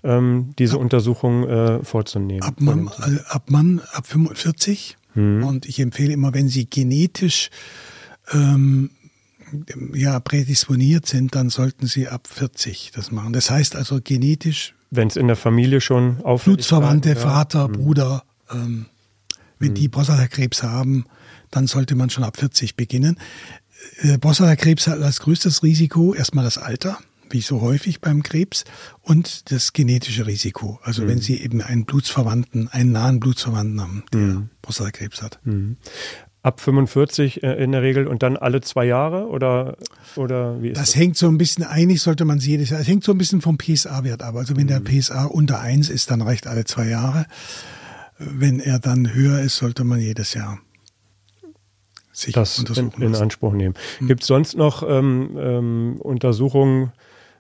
ähm, 0.04 0.54
diese 0.60 0.76
ab, 0.76 0.82
Untersuchung 0.82 1.48
äh, 1.48 1.84
vorzunehmen? 1.84 2.44
Ab 2.44 2.60
Mann, 2.60 2.90
äh, 3.00 3.20
ab 3.30 3.50
Mann, 3.50 3.82
ab 3.94 4.06
45 4.08 4.98
Mhm. 5.14 5.44
Und 5.44 5.66
ich 5.66 5.80
empfehle 5.80 6.14
immer, 6.14 6.34
wenn 6.34 6.48
Sie 6.48 6.70
genetisch 6.70 7.50
ähm, 8.32 8.92
ja, 9.94 10.20
prädisponiert 10.20 11.06
sind, 11.06 11.36
dann 11.36 11.50
sollten 11.50 11.88
Sie 11.88 12.08
ab 12.08 12.28
40 12.28 12.92
das 12.94 13.12
machen. 13.12 13.34
Das 13.34 13.50
heißt 13.50 13.76
also 13.76 14.00
genetisch. 14.04 14.74
Wenn 14.90 15.08
es 15.08 15.16
in 15.16 15.28
der 15.28 15.36
Familie 15.36 15.82
schon 15.82 16.22
auf 16.24 16.44
Blutsverwandte, 16.44 17.10
ja. 17.10 17.16
Vater, 17.16 17.68
mhm. 17.68 17.74
Bruder, 17.74 18.24
ähm, 18.52 18.86
wenn 19.60 19.72
mhm. 19.72 19.76
die 19.76 19.90
Prostatakrebs 19.90 20.64
haben, 20.64 21.06
dann 21.50 21.68
sollte 21.68 21.96
man 21.96 22.10
schon 22.10 22.24
ab 22.24 22.38
40 22.38 22.76
beginnen. 22.76 23.18
Äh, 24.02 24.18
Prostatakrebs 24.18 24.88
hat 24.88 25.02
als 25.02 25.20
größtes 25.20 25.64
Risiko 25.64 26.14
erstmal 26.14 26.46
das 26.46 26.58
Alter 26.58 26.98
wie 27.34 27.42
so 27.42 27.62
häufig 27.62 28.02
beim 28.02 28.24
Krebs, 28.24 28.64
und 29.02 29.52
das 29.52 29.74
genetische 29.74 30.28
Risiko. 30.28 30.80
Also 30.84 31.04
mhm. 31.04 31.08
wenn 31.08 31.18
Sie 31.20 31.42
eben 31.42 31.62
einen 31.62 31.86
Blutsverwandten, 31.86 32.68
einen 32.70 32.92
nahen 32.92 33.20
Blutsverwandten 33.20 33.82
haben, 33.82 34.04
der 34.14 34.20
mhm. 34.20 34.50
Prostatakrebs 34.62 35.22
hat. 35.22 35.40
Mhm. 35.44 35.78
Ab 36.44 36.60
45 36.60 37.44
äh, 37.44 37.64
in 37.64 37.72
der 37.72 37.84
Regel 37.84 38.08
und 38.08 38.24
dann 38.24 38.36
alle 38.36 38.62
zwei 38.62 38.86
Jahre 38.86 39.28
oder, 39.28 39.78
oder 40.16 40.62
wie 40.62 40.70
ist 40.70 40.78
das? 40.78 40.88
Das 40.92 40.96
hängt 40.96 41.18
so 41.18 41.28
ein 41.28 41.38
bisschen, 41.38 41.64
eigentlich 41.64 42.02
sollte 42.02 42.26
man 42.26 42.40
sie 42.40 42.52
jedes 42.52 42.72
Jahr, 42.72 42.80
es 42.80 42.88
hängt 42.88 43.04
so 43.04 43.12
ein 43.12 43.18
bisschen 43.18 43.42
vom 43.42 43.58
PSA-Wert 43.58 44.24
ab. 44.24 44.36
Also 44.36 44.56
wenn 44.58 44.68
der 44.68 44.80
mhm. 44.80 44.86
PSA 44.86 45.26
unter 45.26 45.60
eins 45.60 45.90
ist, 45.90 46.10
dann 46.10 46.22
reicht 46.22 46.48
alle 46.48 46.66
zwei 46.66 46.88
Jahre. 46.88 47.26
Wenn 48.18 48.60
er 48.60 48.80
dann 48.80 49.14
höher 49.14 49.40
ist, 49.40 49.58
sollte 49.58 49.84
man 49.84 50.00
jedes 50.00 50.34
Jahr 50.34 50.60
sich 52.22 52.34
das 52.34 52.60
untersuchen 52.60 53.02
in, 53.02 53.14
in 53.14 53.16
Anspruch 53.16 53.54
nehmen. 53.54 53.76
Mhm. 54.00 54.08
Gibt 54.08 54.22
es 54.22 54.28
sonst 54.28 54.56
noch 54.56 54.84
ähm, 54.88 55.38
ähm, 55.40 55.96
Untersuchungen, 56.00 56.92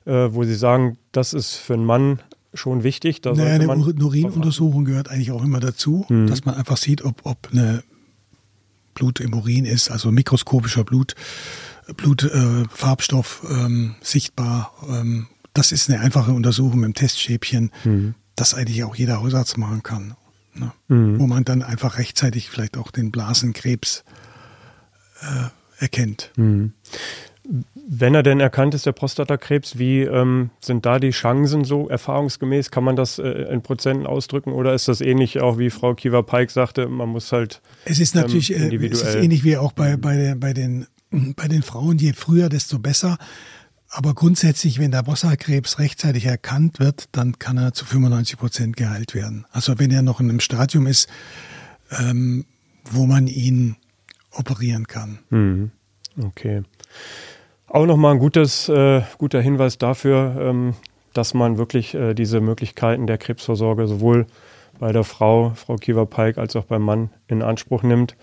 äh, 0.05 0.29
wo 0.31 0.43
Sie 0.43 0.55
sagen, 0.55 0.97
das 1.11 1.33
ist 1.33 1.55
für 1.55 1.73
einen 1.73 1.85
Mann 1.85 2.19
schon 2.53 2.83
wichtig. 2.83 3.21
Da 3.21 3.33
naja, 3.33 3.53
eine 3.53 3.67
Urinuntersuchung 3.69 4.85
gehört 4.85 5.09
eigentlich 5.09 5.31
auch 5.31 5.43
immer 5.43 5.59
dazu, 5.59 6.05
hm. 6.07 6.27
dass 6.27 6.45
man 6.45 6.55
einfach 6.55 6.77
sieht, 6.77 7.03
ob, 7.03 7.25
ob 7.25 7.49
eine 7.51 7.83
Blut 8.93 9.19
im 9.19 9.33
Urin 9.33 9.65
ist, 9.65 9.89
also 9.89 10.11
mikroskopischer 10.11 10.83
Blut, 10.83 11.15
Blutfarbstoff 11.95 13.45
äh, 13.49 13.53
ähm, 13.53 13.95
sichtbar. 14.01 14.73
Ähm, 14.89 15.27
das 15.53 15.71
ist 15.71 15.89
eine 15.89 15.99
einfache 15.99 16.31
Untersuchung 16.31 16.81
mit 16.81 16.87
dem 16.87 16.93
Testschäbchen, 16.93 17.71
mhm. 17.83 18.15
das 18.35 18.53
eigentlich 18.53 18.83
auch 18.83 18.95
jeder 18.95 19.21
Hausarzt 19.21 19.57
machen 19.57 19.83
kann. 19.83 20.15
Ne? 20.53 20.71
Mhm. 20.87 21.19
Wo 21.19 21.27
man 21.27 21.45
dann 21.45 21.63
einfach 21.63 21.97
rechtzeitig 21.97 22.49
vielleicht 22.49 22.77
auch 22.77 22.91
den 22.91 23.11
Blasenkrebs 23.11 24.03
äh, 25.21 25.81
erkennt. 25.81 26.31
Mhm. 26.35 26.73
Wenn 27.87 28.13
er 28.15 28.23
denn 28.23 28.39
erkannt 28.39 28.73
ist, 28.73 28.85
der 28.85 28.91
Prostatakrebs, 28.91 29.77
wie 29.77 30.01
ähm, 30.01 30.51
sind 30.61 30.85
da 30.85 30.99
die 30.99 31.09
Chancen 31.09 31.63
so 31.63 31.89
erfahrungsgemäß? 31.89 32.71
Kann 32.71 32.83
man 32.83 32.95
das 32.95 33.19
äh, 33.19 33.27
in 33.27 33.61
Prozenten 33.61 34.05
ausdrücken 34.05 34.51
oder 34.51 34.73
ist 34.73 34.87
das 34.87 35.01
ähnlich 35.01 35.39
auch 35.39 35.57
wie 35.57 35.69
Frau 35.69 35.93
Kiva-Pike 35.95 36.51
sagte, 36.51 36.87
man 36.87 37.09
muss 37.09 37.31
halt 37.31 37.61
Es 37.85 37.99
ist 37.99 38.15
natürlich 38.15 38.53
ähm, 38.53 38.63
individuell. 38.63 38.93
es 38.93 39.15
ist 39.15 39.23
ähnlich 39.23 39.43
wie 39.43 39.57
auch 39.57 39.71
bei, 39.71 39.97
bei, 39.97 40.35
bei, 40.37 40.53
den, 40.53 40.87
bei 41.09 41.47
den 41.47 41.63
Frauen, 41.63 41.97
je 41.97 42.13
früher, 42.13 42.49
desto 42.49 42.79
besser. 42.79 43.17
Aber 43.89 44.13
grundsätzlich, 44.13 44.79
wenn 44.79 44.91
der 44.91 45.03
Brustkrebs 45.03 45.77
rechtzeitig 45.77 46.25
erkannt 46.25 46.79
wird, 46.79 47.09
dann 47.11 47.39
kann 47.39 47.57
er 47.57 47.73
zu 47.73 47.83
95 47.85 48.37
Prozent 48.37 48.77
geheilt 48.77 49.13
werden. 49.13 49.45
Also 49.51 49.79
wenn 49.79 49.91
er 49.91 50.01
noch 50.01 50.21
in 50.21 50.29
einem 50.29 50.39
Stadium 50.39 50.87
ist, 50.87 51.09
ähm, 51.99 52.45
wo 52.85 53.05
man 53.05 53.27
ihn 53.27 53.75
operieren 54.31 54.87
kann. 54.87 55.19
Mhm. 55.29 55.71
Okay. 56.21 56.63
Auch 57.73 57.85
nochmal 57.85 58.11
ein 58.11 58.19
gutes, 58.19 58.67
äh, 58.67 59.01
guter 59.17 59.39
Hinweis 59.39 59.77
dafür, 59.77 60.35
ähm, 60.41 60.73
dass 61.13 61.33
man 61.33 61.57
wirklich 61.57 61.95
äh, 61.95 62.13
diese 62.13 62.41
Möglichkeiten 62.41 63.07
der 63.07 63.17
Krebsvorsorge 63.17 63.87
sowohl 63.87 64.25
bei 64.77 64.91
der 64.91 65.05
Frau, 65.05 65.53
Frau 65.55 65.77
Kiewer-Peik, 65.77 66.37
als 66.37 66.57
auch 66.57 66.65
beim 66.65 66.81
Mann 66.81 67.11
in 67.29 67.41
Anspruch 67.41 67.81
nimmt. 67.81 68.17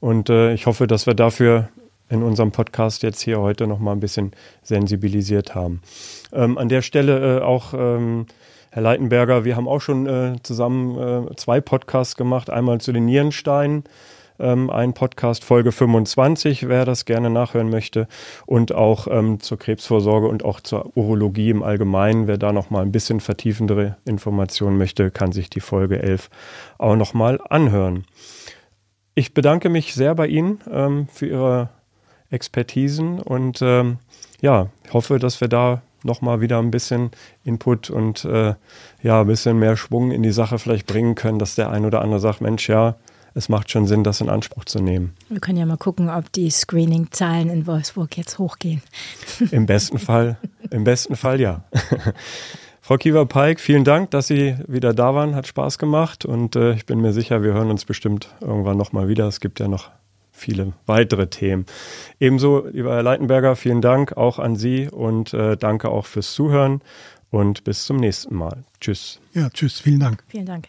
Und 0.00 0.30
äh, 0.30 0.54
ich 0.54 0.64
hoffe, 0.64 0.86
dass 0.86 1.06
wir 1.06 1.12
dafür 1.12 1.68
in 2.08 2.22
unserem 2.22 2.50
Podcast 2.50 3.02
jetzt 3.02 3.20
hier 3.20 3.40
heute 3.40 3.66
noch 3.66 3.78
mal 3.78 3.92
ein 3.92 4.00
bisschen 4.00 4.32
sensibilisiert 4.62 5.54
haben. 5.54 5.82
Ähm, 6.32 6.56
an 6.56 6.70
der 6.70 6.80
Stelle 6.80 7.40
äh, 7.40 7.42
auch 7.42 7.74
ähm, 7.74 8.24
Herr 8.70 8.82
Leitenberger, 8.82 9.44
wir 9.44 9.56
haben 9.56 9.68
auch 9.68 9.82
schon 9.82 10.06
äh, 10.06 10.36
zusammen 10.42 11.28
äh, 11.28 11.36
zwei 11.36 11.60
Podcasts 11.60 12.16
gemacht, 12.16 12.48
einmal 12.48 12.80
zu 12.80 12.90
den 12.90 13.04
Nierensteinen, 13.04 13.84
ähm, 14.38 14.70
ein 14.70 14.94
Podcast 14.94 15.44
Folge 15.44 15.72
25, 15.72 16.68
wer 16.68 16.84
das 16.84 17.04
gerne 17.04 17.30
nachhören 17.30 17.70
möchte, 17.70 18.08
und 18.46 18.72
auch 18.72 19.06
ähm, 19.10 19.40
zur 19.40 19.58
Krebsvorsorge 19.58 20.26
und 20.26 20.44
auch 20.44 20.60
zur 20.60 20.96
Urologie 20.96 21.50
im 21.50 21.62
Allgemeinen. 21.62 22.26
Wer 22.26 22.38
da 22.38 22.52
noch 22.52 22.70
mal 22.70 22.82
ein 22.82 22.92
bisschen 22.92 23.20
vertiefendere 23.20 23.96
Informationen 24.04 24.78
möchte, 24.78 25.10
kann 25.10 25.32
sich 25.32 25.50
die 25.50 25.60
Folge 25.60 26.02
11 26.02 26.30
auch 26.78 26.96
noch 26.96 27.14
mal 27.14 27.40
anhören. 27.48 28.04
Ich 29.14 29.34
bedanke 29.34 29.68
mich 29.68 29.94
sehr 29.94 30.14
bei 30.14 30.26
Ihnen 30.26 30.60
ähm, 30.70 31.06
für 31.12 31.26
Ihre 31.26 31.68
Expertisen 32.30 33.20
und 33.20 33.62
ähm, 33.62 33.98
ja, 34.40 34.68
hoffe, 34.92 35.18
dass 35.18 35.40
wir 35.40 35.48
da 35.48 35.82
nochmal 36.02 36.40
wieder 36.40 36.58
ein 36.58 36.70
bisschen 36.70 37.10
Input 37.44 37.90
und 37.90 38.24
äh, 38.24 38.54
ja, 39.02 39.20
ein 39.20 39.26
bisschen 39.26 39.58
mehr 39.58 39.76
Schwung 39.76 40.10
in 40.10 40.22
die 40.22 40.32
Sache 40.32 40.58
vielleicht 40.58 40.86
bringen 40.86 41.14
können, 41.14 41.38
dass 41.38 41.54
der 41.54 41.70
ein 41.70 41.84
oder 41.84 42.02
andere 42.02 42.20
sagt, 42.20 42.40
Mensch, 42.40 42.68
ja, 42.68 42.96
es 43.34 43.48
macht 43.48 43.70
schon 43.70 43.86
Sinn, 43.86 44.04
das 44.04 44.20
in 44.20 44.28
Anspruch 44.28 44.64
zu 44.64 44.80
nehmen. 44.80 45.14
Wir 45.28 45.40
können 45.40 45.58
ja 45.58 45.66
mal 45.66 45.76
gucken, 45.76 46.08
ob 46.08 46.30
die 46.32 46.50
Screening-Zahlen 46.50 47.50
in 47.50 47.66
Wolfsburg 47.66 48.16
jetzt 48.16 48.38
hochgehen. 48.38 48.82
Im 49.50 49.66
besten 49.66 49.98
Fall, 49.98 50.38
im 50.70 50.84
besten 50.84 51.16
Fall 51.16 51.40
ja. 51.40 51.64
Frau 52.80 52.98
Kiewer-Peik, 52.98 53.60
vielen 53.60 53.84
Dank, 53.84 54.10
dass 54.10 54.26
Sie 54.26 54.56
wieder 54.68 54.92
da 54.92 55.14
waren. 55.14 55.34
Hat 55.34 55.46
Spaß 55.46 55.78
gemacht 55.78 56.26
und 56.26 56.54
äh, 56.54 56.74
ich 56.74 56.84
bin 56.84 57.00
mir 57.00 57.12
sicher, 57.12 57.42
wir 57.42 57.54
hören 57.54 57.70
uns 57.70 57.86
bestimmt 57.86 58.28
irgendwann 58.40 58.76
nochmal 58.76 59.08
wieder. 59.08 59.26
Es 59.26 59.40
gibt 59.40 59.58
ja 59.58 59.68
noch 59.68 59.90
viele 60.30 60.74
weitere 60.84 61.28
Themen. 61.28 61.64
Ebenso, 62.20 62.66
lieber 62.70 62.94
Herr 62.94 63.02
Leitenberger, 63.02 63.56
vielen 63.56 63.80
Dank 63.80 64.16
auch 64.16 64.38
an 64.38 64.56
Sie 64.56 64.88
und 64.88 65.32
äh, 65.32 65.56
danke 65.56 65.88
auch 65.88 66.06
fürs 66.06 66.34
Zuhören 66.34 66.82
und 67.30 67.64
bis 67.64 67.86
zum 67.86 67.96
nächsten 67.96 68.34
Mal. 68.34 68.64
Tschüss. 68.80 69.18
Ja, 69.32 69.48
tschüss, 69.48 69.80
vielen 69.80 70.00
Dank. 70.00 70.22
Vielen 70.28 70.46
Dank. 70.46 70.68